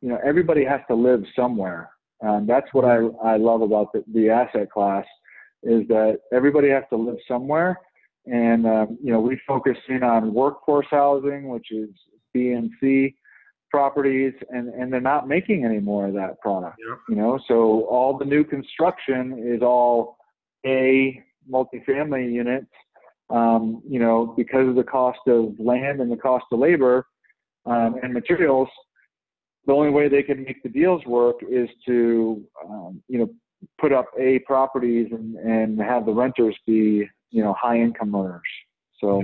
you 0.00 0.08
know 0.08 0.18
everybody 0.24 0.64
has 0.64 0.80
to 0.88 0.94
live 0.94 1.22
somewhere 1.36 1.90
and 2.22 2.48
that's 2.48 2.72
what 2.72 2.84
I, 2.84 2.98
I 3.22 3.36
love 3.36 3.62
about 3.62 3.92
the, 3.92 4.04
the 4.14 4.30
asset 4.30 4.70
class 4.70 5.04
is 5.64 5.86
that 5.88 6.20
everybody 6.32 6.70
has 6.70 6.84
to 6.90 6.96
live 6.96 7.16
somewhere. 7.26 7.78
And, 8.26 8.64
um, 8.64 8.98
you 9.02 9.12
know, 9.12 9.20
we 9.20 9.40
focus 9.46 9.76
in 9.88 10.04
on 10.04 10.32
workforce 10.32 10.86
housing, 10.90 11.48
which 11.48 11.72
is 11.72 11.88
B 12.32 12.52
and 12.52 12.70
C 12.80 13.16
properties, 13.72 14.34
and, 14.50 14.68
and 14.68 14.92
they're 14.92 15.00
not 15.00 15.26
making 15.26 15.64
any 15.64 15.80
more 15.80 16.06
of 16.06 16.14
that 16.14 16.38
product, 16.40 16.76
yep. 16.86 16.98
you 17.08 17.16
know, 17.16 17.40
so 17.48 17.86
all 17.86 18.18
the 18.18 18.24
new 18.24 18.44
construction 18.44 19.42
is 19.44 19.62
all 19.62 20.18
A 20.66 21.22
multifamily 21.50 22.30
units, 22.30 22.72
um, 23.30 23.82
you 23.88 23.98
know, 23.98 24.34
because 24.36 24.68
of 24.68 24.74
the 24.74 24.84
cost 24.84 25.20
of 25.26 25.54
land 25.58 26.00
and 26.02 26.12
the 26.12 26.16
cost 26.16 26.44
of 26.52 26.58
labor 26.58 27.06
um, 27.64 27.96
and 28.02 28.12
materials, 28.12 28.68
the 29.66 29.72
only 29.72 29.90
way 29.90 30.08
they 30.08 30.22
can 30.22 30.44
make 30.44 30.62
the 30.62 30.68
deals 30.68 31.02
work 31.06 31.36
is 31.50 31.68
to, 31.86 32.44
um, 32.68 33.02
you 33.08 33.18
know, 33.18 33.30
put 33.80 33.92
up 33.92 34.06
A 34.18 34.40
properties 34.40 35.08
and, 35.12 35.36
and 35.36 35.80
have 35.80 36.04
the 36.04 36.12
renters 36.12 36.56
be, 36.66 37.08
you 37.30 37.42
know, 37.42 37.54
high 37.58 37.78
income 37.78 38.14
earners. 38.14 38.42
So. 39.00 39.22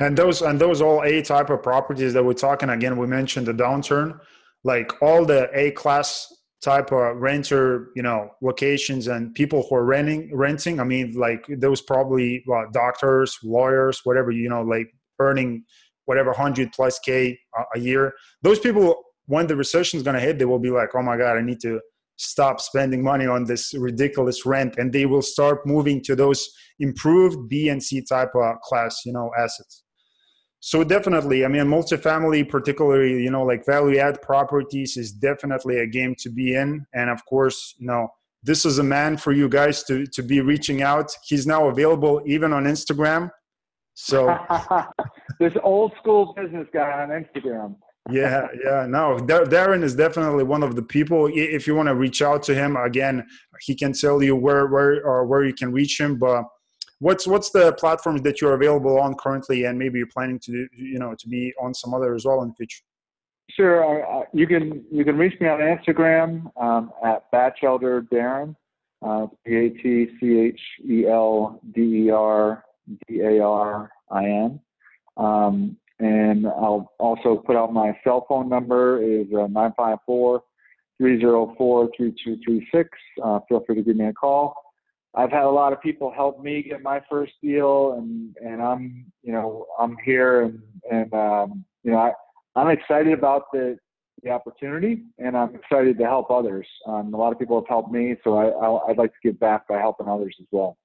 And 0.00 0.16
those 0.16 0.42
and 0.42 0.60
those 0.60 0.80
all 0.80 1.02
A 1.02 1.22
type 1.22 1.50
of 1.50 1.62
properties 1.62 2.12
that 2.12 2.24
we're 2.24 2.34
talking 2.34 2.70
again, 2.70 2.96
we 2.96 3.06
mentioned 3.06 3.46
the 3.46 3.52
downturn, 3.52 4.18
like 4.64 4.92
all 5.02 5.24
the 5.24 5.48
A 5.54 5.70
class 5.72 6.32
type 6.62 6.92
of 6.92 7.16
renter, 7.16 7.88
you 7.96 8.02
know, 8.02 8.30
locations 8.40 9.08
and 9.08 9.34
people 9.34 9.66
who 9.68 9.76
are 9.76 9.84
renting 9.84 10.30
renting. 10.34 10.78
I 10.80 10.84
mean, 10.84 11.12
like 11.12 11.44
those 11.48 11.80
probably 11.80 12.44
well, 12.46 12.66
doctors, 12.72 13.38
lawyers, 13.42 14.00
whatever, 14.04 14.30
you 14.30 14.48
know, 14.48 14.62
like 14.62 14.86
earning 15.18 15.64
whatever 16.04 16.30
100 16.30 16.72
plus 16.72 16.98
K 16.98 17.38
a 17.74 17.78
year. 17.78 18.12
Those 18.42 18.58
people, 18.58 19.02
when 19.26 19.46
the 19.46 19.56
recession 19.56 19.96
is 19.96 20.02
going 20.02 20.14
to 20.14 20.20
hit, 20.20 20.38
they 20.38 20.44
will 20.44 20.58
be 20.58 20.70
like, 20.70 20.90
oh 20.94 21.02
my 21.02 21.16
God, 21.16 21.36
I 21.36 21.42
need 21.42 21.60
to 21.60 21.80
stop 22.22 22.60
spending 22.60 23.02
money 23.02 23.26
on 23.26 23.44
this 23.44 23.74
ridiculous 23.74 24.46
rent. 24.46 24.76
And 24.78 24.92
they 24.92 25.06
will 25.06 25.22
start 25.22 25.66
moving 25.66 26.02
to 26.02 26.16
those 26.16 26.48
improved 26.78 27.48
B 27.48 27.68
and 27.68 27.82
C 27.82 28.02
type 28.02 28.30
of 28.34 28.60
class, 28.62 29.02
you 29.04 29.12
know, 29.12 29.30
assets. 29.38 29.84
So 30.60 30.84
definitely, 30.84 31.44
I 31.44 31.48
mean, 31.48 31.64
multifamily, 31.64 32.48
particularly, 32.48 33.20
you 33.24 33.32
know, 33.32 33.42
like 33.42 33.66
value 33.66 33.98
add 33.98 34.22
properties 34.22 34.96
is 34.96 35.10
definitely 35.10 35.78
a 35.78 35.86
game 35.88 36.14
to 36.20 36.30
be 36.30 36.54
in. 36.54 36.86
And 36.94 37.10
of 37.10 37.24
course, 37.26 37.74
you 37.78 37.88
know, 37.88 38.08
this 38.44 38.64
is 38.64 38.78
a 38.78 38.82
man 38.84 39.16
for 39.16 39.32
you 39.32 39.48
guys 39.48 39.82
to, 39.84 40.06
to 40.06 40.22
be 40.22 40.40
reaching 40.40 40.82
out. 40.82 41.10
He's 41.24 41.48
now 41.48 41.68
available 41.68 42.22
even 42.26 42.52
on 42.52 42.64
Instagram. 42.64 43.30
So 43.94 44.36
this 45.40 45.52
old 45.64 45.92
school 46.00 46.32
business 46.36 46.68
guy 46.72 47.02
on 47.02 47.08
Instagram. 47.08 47.74
Yeah, 48.10 48.48
yeah. 48.64 48.86
No, 48.88 49.18
Darin 49.18 49.82
is 49.84 49.94
definitely 49.94 50.42
one 50.42 50.62
of 50.62 50.74
the 50.74 50.82
people. 50.82 51.30
If 51.32 51.66
you 51.66 51.76
want 51.76 51.88
to 51.88 51.94
reach 51.94 52.20
out 52.20 52.42
to 52.44 52.54
him 52.54 52.76
again, 52.76 53.26
he 53.60 53.74
can 53.76 53.92
tell 53.92 54.22
you 54.22 54.34
where 54.34 54.66
where 54.66 55.04
or 55.04 55.24
where 55.24 55.44
you 55.44 55.54
can 55.54 55.72
reach 55.72 56.00
him. 56.00 56.18
But 56.18 56.44
what's 56.98 57.26
what's 57.26 57.50
the 57.50 57.72
platforms 57.74 58.22
that 58.22 58.40
you're 58.40 58.54
available 58.54 58.98
on 58.98 59.14
currently, 59.14 59.64
and 59.64 59.78
maybe 59.78 59.98
you're 59.98 60.08
planning 60.08 60.40
to 60.40 60.68
you 60.72 60.98
know 60.98 61.14
to 61.16 61.28
be 61.28 61.52
on 61.60 61.74
some 61.74 61.94
other 61.94 62.14
as 62.14 62.24
well 62.24 62.42
in 62.42 62.48
the 62.48 62.54
future. 62.54 62.82
Sure. 63.50 64.04
Uh, 64.04 64.24
you 64.32 64.46
can 64.46 64.84
you 64.90 65.04
can 65.04 65.16
reach 65.16 65.38
me 65.40 65.48
on 65.48 65.60
Instagram 65.60 66.50
um, 66.60 66.90
at 67.04 67.30
Batchelder 67.30 68.08
Darin, 68.10 68.56
uh, 69.02 69.26
B 69.44 69.54
A 69.54 69.68
T 69.70 70.08
C 70.18 70.38
H 70.40 70.60
E 70.88 71.06
L 71.06 71.60
D 71.72 72.06
E 72.06 72.10
R 72.10 72.64
D 73.06 73.20
A 73.20 73.44
R 73.44 73.90
I 74.10 74.24
N. 74.24 74.60
Um, 75.16 75.76
and 76.02 76.46
I'll 76.46 76.92
also 76.98 77.36
put 77.36 77.54
out 77.56 77.72
my 77.72 77.96
cell 78.02 78.26
phone 78.28 78.48
number 78.48 79.00
is 79.02 79.26
uh, 79.32 79.46
954 79.46 80.42
304 80.98 81.90
3236. 81.96 82.88
Uh, 83.22 83.38
feel 83.48 83.62
free 83.64 83.76
to 83.76 83.82
give 83.82 83.96
me 83.96 84.06
a 84.06 84.12
call. 84.12 84.54
I've 85.14 85.30
had 85.30 85.44
a 85.44 85.50
lot 85.50 85.72
of 85.72 85.80
people 85.80 86.10
help 86.10 86.42
me 86.42 86.62
get 86.62 86.82
my 86.82 87.00
first 87.08 87.32
deal, 87.42 87.92
and 87.92 88.34
and 88.42 88.60
I'm 88.60 89.12
you 89.22 89.32
know 89.32 89.66
I'm 89.78 89.96
here 90.04 90.42
and 90.42 90.60
and 90.90 91.14
um, 91.14 91.64
you 91.84 91.92
know 91.92 91.98
I 91.98 92.12
I'm 92.56 92.68
excited 92.68 93.12
about 93.12 93.44
the 93.52 93.78
the 94.22 94.30
opportunity, 94.30 95.02
and 95.18 95.36
I'm 95.36 95.54
excited 95.54 95.98
to 95.98 96.04
help 96.04 96.30
others. 96.30 96.66
Um, 96.86 97.14
a 97.14 97.16
lot 97.16 97.32
of 97.32 97.38
people 97.38 97.60
have 97.60 97.68
helped 97.68 97.92
me, 97.92 98.16
so 98.24 98.36
I, 98.36 98.46
i 98.48 98.88
would 98.88 98.98
like 98.98 99.10
to 99.10 99.18
give 99.22 99.38
back 99.38 99.68
by 99.68 99.78
helping 99.78 100.08
others 100.08 100.34
as 100.40 100.46
well. 100.50 100.76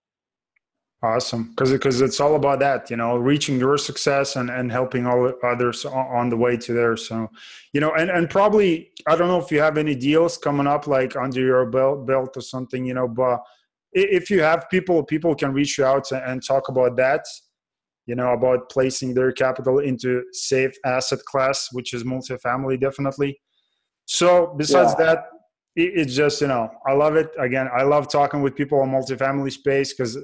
Awesome, 1.03 1.49
because 1.49 1.71
because 1.71 2.01
it's 2.01 2.19
all 2.19 2.35
about 2.35 2.59
that, 2.59 2.89
you 2.89 2.97
know, 2.97 3.17
reaching 3.17 3.59
your 3.59 3.77
success 3.77 4.35
and 4.35 4.49
and 4.49 4.71
helping 4.71 5.05
all 5.05 5.31
others 5.43 5.85
on 5.85 6.29
the 6.29 6.37
way 6.37 6.57
to 6.57 6.73
there. 6.73 6.97
So, 6.97 7.29
you 7.71 7.79
know, 7.81 7.93
and 7.93 8.09
and 8.09 8.27
probably 8.27 8.91
I 9.07 9.15
don't 9.15 9.27
know 9.27 9.39
if 9.39 9.51
you 9.51 9.59
have 9.59 9.77
any 9.77 9.93
deals 9.93 10.39
coming 10.39 10.65
up 10.65 10.87
like 10.87 11.15
under 11.15 11.39
your 11.39 11.67
belt 11.67 12.07
belt 12.07 12.35
or 12.35 12.41
something, 12.41 12.83
you 12.83 12.95
know, 12.95 13.07
but 13.07 13.41
if 13.93 14.31
you 14.31 14.41
have 14.41 14.69
people, 14.71 15.03
people 15.03 15.35
can 15.35 15.53
reach 15.53 15.77
you 15.77 15.85
out 15.85 16.11
and 16.11 16.43
talk 16.43 16.67
about 16.69 16.97
that 16.97 17.23
you 18.07 18.15
know 18.15 18.31
about 18.31 18.69
placing 18.69 19.13
their 19.13 19.31
capital 19.31 19.79
into 19.79 20.23
safe 20.31 20.73
asset 20.85 21.19
class 21.25 21.67
which 21.73 21.93
is 21.93 22.03
multifamily 22.03 22.79
definitely 22.79 23.39
so 24.05 24.55
besides 24.57 24.95
yeah. 24.97 25.05
that 25.05 25.25
it's 25.79 26.15
just 26.15 26.41
you 26.41 26.47
know 26.47 26.69
i 26.87 26.91
love 26.91 27.15
it 27.15 27.29
again 27.39 27.69
i 27.77 27.83
love 27.83 28.09
talking 28.11 28.41
with 28.41 28.55
people 28.55 28.79
on 28.81 28.89
multifamily 28.89 29.51
space 29.51 29.93
because 29.93 30.17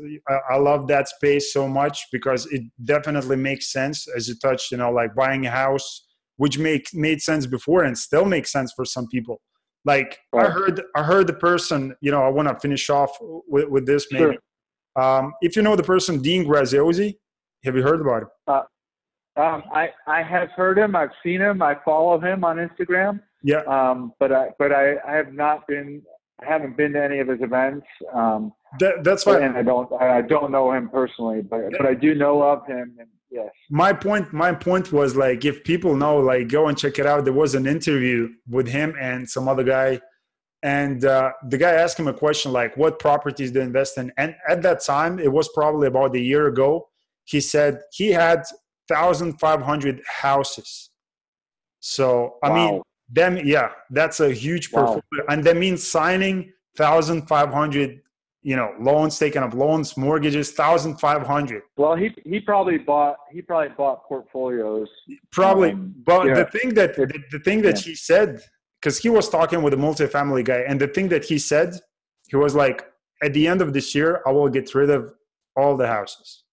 I, 0.50 0.56
love 0.58 0.88
that 0.88 1.08
space 1.08 1.54
so 1.54 1.68
much 1.68 2.08
because 2.12 2.48
it 2.48 2.64
definitely 2.84 3.36
makes 3.36 3.72
sense 3.72 4.08
as 4.16 4.28
you 4.28 4.36
touched 4.42 4.72
you 4.72 4.78
know 4.78 4.92
like 4.92 5.14
buying 5.16 5.46
a 5.46 5.52
house 5.52 6.06
which 6.38 6.58
make 6.58 6.88
made 6.94 7.22
sense 7.22 7.46
before 7.46 7.84
and 7.84 7.96
still 7.96 8.26
makes 8.26 8.52
sense 8.52 8.74
for 8.76 8.84
some 8.84 9.08
people 9.08 9.40
like 9.86 10.18
right. 10.34 10.48
i 10.48 10.50
heard 10.50 10.82
i 10.96 11.04
heard 11.04 11.28
the 11.28 11.34
person 11.34 11.96
you 12.02 12.12
know 12.12 12.24
i 12.24 12.30
want 12.30 12.48
to 12.48 12.60
finish 12.60 12.90
off 12.90 13.16
with, 13.22 13.70
with 13.70 13.86
this 13.86 14.08
maybe 14.12 14.38
sure. 14.98 15.04
um, 15.04 15.34
if 15.42 15.56
you 15.56 15.62
know 15.62 15.76
the 15.76 15.84
person 15.84 16.20
dean 16.20 16.44
graziosi 16.46 17.14
have 17.64 17.76
you 17.76 17.84
heard 17.84 18.02
about 18.02 18.24
him? 18.24 18.28
Uh, 18.48 18.62
um, 19.36 19.64
I 19.74 19.90
I 20.06 20.22
have 20.22 20.50
heard 20.52 20.78
him. 20.78 20.96
I've 20.96 21.12
seen 21.24 21.42
him. 21.42 21.62
I 21.62 21.76
follow 21.84 22.20
him 22.20 22.44
on 22.44 22.58
Instagram. 22.58 23.22
Yeah. 23.44 23.62
Um, 23.68 24.14
but 24.20 24.32
I 24.32 24.50
but 24.58 24.72
I, 24.72 24.96
I 25.08 25.16
have 25.16 25.34
not 25.34 25.68
been. 25.68 26.02
I 26.42 26.46
haven't 26.46 26.76
been 26.76 26.94
to 26.94 27.04
any 27.04 27.20
of 27.20 27.28
his 27.28 27.42
events. 27.42 27.86
Um, 28.12 28.52
that, 28.80 29.04
that's 29.04 29.24
fine. 29.24 29.44
And 29.44 29.58
I 29.58 29.62
don't 29.62 29.92
I 30.02 30.22
don't 30.22 30.52
know 30.52 30.72
him 30.72 30.90
personally, 30.90 31.42
but 31.42 31.60
yeah. 31.60 31.78
but 31.78 31.86
I 31.86 31.94
do 31.94 32.16
know 32.16 32.42
of 32.42 32.66
him. 32.66 32.96
And 33.00 33.08
yes. 33.30 33.50
My 33.70 33.94
point 33.94 34.34
my 34.34 34.54
point 34.54 34.92
was 34.92 35.16
like 35.16 35.46
if 35.46 35.64
people 35.64 35.96
know, 35.96 36.18
like 36.18 36.48
go 36.48 36.68
and 36.68 36.78
check 36.78 37.00
it 37.00 37.06
out. 37.06 37.24
There 37.24 37.34
was 37.34 37.56
an 37.56 37.68
interview 37.68 38.30
with 38.50 38.68
him 38.68 38.96
and 39.00 39.30
some 39.30 39.48
other 39.48 39.64
guy. 39.64 40.02
And 40.64 41.04
uh, 41.04 41.34
the 41.50 41.58
guy 41.58 41.72
asked 41.72 42.00
him 42.00 42.08
a 42.08 42.14
question 42.14 42.54
like, 42.54 42.76
"What 42.78 42.98
properties 42.98 43.52
do 43.52 43.60
you 43.60 43.66
invest 43.66 43.98
in?" 43.98 44.14
And 44.18 44.34
at 44.48 44.62
that 44.62 44.80
time, 44.82 45.20
it 45.20 45.32
was 45.32 45.50
probably 45.50 45.88
about 45.88 46.16
a 46.16 46.20
year 46.20 46.48
ago 46.48 46.88
he 47.26 47.40
said 47.40 47.82
he 47.92 48.12
had 48.12 48.44
1,500 48.88 50.02
houses. 50.22 50.90
So, 51.80 52.36
I 52.44 52.50
wow. 52.50 52.56
mean, 52.56 52.82
them, 53.10 53.38
yeah, 53.38 53.70
that's 53.90 54.20
a 54.20 54.32
huge 54.32 54.72
portfolio. 54.72 55.02
Wow. 55.12 55.26
And 55.30 55.44
that 55.44 55.58
means 55.58 55.86
signing 55.86 56.54
1,500, 56.78 58.02
you 58.42 58.56
know, 58.56 58.74
loans, 58.80 59.18
taking 59.18 59.44
up 59.44 59.54
loans, 59.54 59.96
mortgages, 59.98 60.54
1,500. 60.56 61.62
Well, 61.78 61.96
he, 61.96 62.16
he 62.26 62.40
probably 62.40 62.78
bought, 62.78 63.18
he 63.32 63.42
probably 63.42 63.70
bought 63.76 64.04
portfolios. 64.08 64.90
Probably. 65.32 65.72
Um, 65.72 65.94
but 66.06 66.28
yeah. 66.28 66.36
the 66.36 66.46
thing 66.46 66.74
that, 66.74 66.96
the, 66.96 67.12
the 67.32 67.40
thing 67.40 67.62
that 67.62 67.78
yeah. 67.78 67.92
he 67.92 67.96
said, 67.96 68.42
because 68.82 68.98
he 68.98 69.10
was 69.10 69.30
talking 69.30 69.62
with 69.62 69.74
a 69.74 69.78
multifamily 69.78 70.44
guy, 70.44 70.64
and 70.68 70.80
the 70.80 70.88
thing 70.88 71.08
that 71.10 71.24
he 71.26 71.38
said, 71.38 71.76
he 72.30 72.36
was 72.36 72.56
like, 72.56 72.86
at 73.24 73.34
the 73.34 73.48
end 73.48 73.62
of 73.62 73.74
this 73.74 73.96
year, 73.96 74.22
I 74.26 74.32
will 74.32 74.50
get 74.50 74.74
rid 74.76 74.90
of 74.90 75.14
all 75.56 75.78
the 75.78 75.88
houses. 75.88 76.44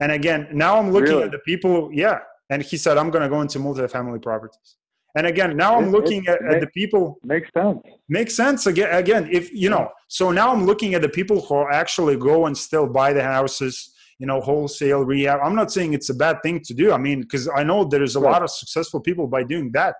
And 0.00 0.12
again, 0.12 0.48
now 0.52 0.78
I'm 0.78 0.90
looking 0.90 1.10
really? 1.10 1.24
at 1.24 1.32
the 1.32 1.38
people. 1.40 1.90
Yeah. 1.92 2.20
And 2.50 2.62
he 2.62 2.76
said, 2.76 2.96
I'm 2.96 3.10
going 3.10 3.22
to 3.22 3.28
go 3.28 3.40
into 3.40 3.58
multifamily 3.58 4.22
properties. 4.22 4.76
And 5.16 5.26
again, 5.26 5.56
now 5.56 5.76
I'm 5.76 5.90
looking 5.90 6.24
it, 6.24 6.28
at, 6.28 6.54
at 6.54 6.60
the 6.60 6.66
people. 6.68 7.18
Makes 7.24 7.50
sense. 7.52 7.78
Makes 8.08 8.36
sense. 8.36 8.66
Again, 8.66 8.94
again, 8.94 9.28
if 9.32 9.52
you 9.52 9.70
know, 9.70 9.90
so 10.08 10.30
now 10.30 10.52
I'm 10.52 10.66
looking 10.66 10.94
at 10.94 11.02
the 11.02 11.08
people 11.08 11.40
who 11.40 11.66
actually 11.72 12.16
go 12.16 12.46
and 12.46 12.56
still 12.56 12.86
buy 12.86 13.12
the 13.12 13.22
houses, 13.22 13.94
you 14.18 14.26
know, 14.26 14.40
wholesale 14.40 15.04
rehab. 15.04 15.40
I'm 15.42 15.54
not 15.54 15.72
saying 15.72 15.94
it's 15.94 16.10
a 16.10 16.14
bad 16.14 16.42
thing 16.42 16.60
to 16.66 16.74
do. 16.74 16.92
I 16.92 16.98
mean, 16.98 17.22
because 17.22 17.48
I 17.48 17.62
know 17.62 17.84
there's 17.84 18.16
a 18.16 18.20
right. 18.20 18.32
lot 18.32 18.42
of 18.42 18.50
successful 18.50 19.00
people 19.00 19.26
by 19.26 19.42
doing 19.42 19.72
that. 19.72 19.96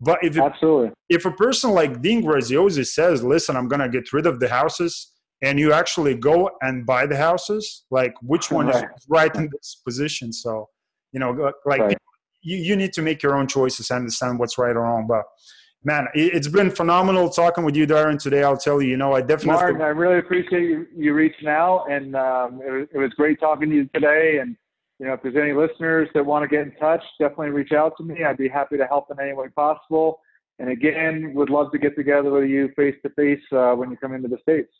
But 0.00 0.18
if 0.22 0.36
it, 0.36 0.40
absolutely, 0.40 0.90
if 1.08 1.24
a 1.24 1.32
person 1.32 1.70
like 1.70 2.02
Dean 2.02 2.22
Graziosi 2.22 2.86
says, 2.86 3.24
"Listen, 3.24 3.56
I'm 3.56 3.68
going 3.68 3.80
to 3.80 3.88
get 3.88 4.12
rid 4.12 4.26
of 4.26 4.38
the 4.38 4.48
houses," 4.48 5.12
and 5.42 5.58
you 5.58 5.72
actually 5.72 6.14
go 6.14 6.50
and 6.62 6.86
buy 6.86 7.06
the 7.06 7.16
houses 7.16 7.84
like 7.90 8.14
which 8.22 8.50
one 8.50 8.66
right. 8.66 8.84
is 8.84 9.06
right 9.08 9.34
in 9.34 9.50
this 9.52 9.80
position 9.84 10.32
so 10.32 10.68
you 11.12 11.20
know 11.20 11.52
like 11.66 11.80
right. 11.80 11.98
You, 12.42 12.56
you 12.56 12.76
need 12.76 12.92
to 12.94 13.02
make 13.02 13.22
your 13.22 13.36
own 13.36 13.46
choices 13.46 13.90
and 13.90 14.00
understand 14.00 14.38
what's 14.38 14.58
right 14.58 14.74
or 14.74 14.82
wrong 14.82 15.06
but 15.06 15.24
man 15.84 16.06
it's 16.14 16.48
been 16.48 16.70
phenomenal 16.70 17.28
talking 17.28 17.64
with 17.64 17.76
you 17.76 17.86
darin 17.86 18.18
today 18.18 18.42
i'll 18.42 18.56
tell 18.56 18.80
you 18.80 18.90
you 18.90 18.96
know 18.96 19.12
i 19.12 19.20
definitely 19.20 19.52
Martin, 19.52 19.82
i 19.82 19.88
really 19.88 20.18
appreciate 20.18 20.62
you, 20.62 20.86
you 20.96 21.12
reaching 21.12 21.48
out 21.48 21.86
and 21.90 22.14
um, 22.14 22.60
it, 22.64 22.70
was, 22.70 22.88
it 22.94 22.98
was 22.98 23.10
great 23.10 23.40
talking 23.40 23.70
to 23.70 23.74
you 23.74 23.88
today 23.94 24.38
and 24.40 24.56
you 24.98 25.06
know 25.06 25.14
if 25.14 25.22
there's 25.22 25.36
any 25.36 25.52
listeners 25.52 26.08
that 26.14 26.24
want 26.24 26.42
to 26.42 26.48
get 26.48 26.66
in 26.66 26.72
touch 26.76 27.02
definitely 27.18 27.50
reach 27.50 27.72
out 27.72 27.96
to 27.96 28.04
me 28.04 28.24
i'd 28.24 28.36
be 28.36 28.48
happy 28.48 28.76
to 28.76 28.86
help 28.86 29.06
in 29.10 29.18
any 29.20 29.32
way 29.32 29.48
possible 29.48 30.20
and 30.58 30.68
again 30.68 31.32
would 31.34 31.50
love 31.50 31.72
to 31.72 31.78
get 31.78 31.96
together 31.96 32.30
with 32.30 32.48
you 32.48 32.70
face 32.76 32.94
to 33.02 33.10
face 33.10 33.42
when 33.76 33.90
you 33.90 33.96
come 33.96 34.14
into 34.14 34.28
the 34.28 34.38
states 34.42 34.72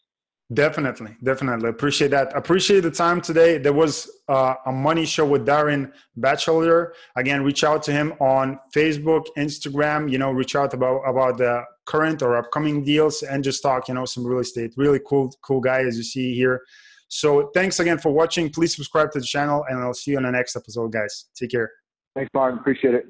Definitely, 0.54 1.16
definitely 1.22 1.68
appreciate 1.68 2.10
that. 2.10 2.36
Appreciate 2.36 2.80
the 2.80 2.90
time 2.90 3.20
today. 3.20 3.58
There 3.58 3.72
was 3.72 4.10
uh, 4.28 4.54
a 4.66 4.72
money 4.72 5.06
show 5.06 5.24
with 5.24 5.46
Darin 5.46 5.92
Batchelder. 6.16 6.94
Again, 7.14 7.44
reach 7.44 7.62
out 7.62 7.82
to 7.84 7.92
him 7.92 8.12
on 8.20 8.58
Facebook, 8.74 9.26
Instagram. 9.38 10.10
You 10.10 10.18
know, 10.18 10.32
reach 10.32 10.56
out 10.56 10.74
about 10.74 11.02
about 11.02 11.38
the 11.38 11.62
current 11.86 12.22
or 12.22 12.36
upcoming 12.36 12.82
deals 12.82 13.22
and 13.22 13.44
just 13.44 13.62
talk. 13.62 13.86
You 13.86 13.94
know, 13.94 14.04
some 14.04 14.26
real 14.26 14.40
estate. 14.40 14.74
Really 14.76 15.00
cool, 15.06 15.32
cool 15.42 15.60
guy 15.60 15.82
as 15.82 15.96
you 15.96 16.02
see 16.02 16.34
here. 16.34 16.62
So 17.06 17.50
thanks 17.54 17.78
again 17.78 17.98
for 17.98 18.10
watching. 18.10 18.50
Please 18.50 18.74
subscribe 18.74 19.12
to 19.12 19.20
the 19.20 19.24
channel, 19.24 19.64
and 19.68 19.78
I'll 19.78 19.94
see 19.94 20.10
you 20.10 20.16
on 20.16 20.24
the 20.24 20.32
next 20.32 20.56
episode, 20.56 20.92
guys. 20.92 21.26
Take 21.36 21.50
care. 21.50 21.70
Thanks, 22.16 22.30
Martin. 22.34 22.58
Appreciate 22.58 22.94
it. 22.94 23.04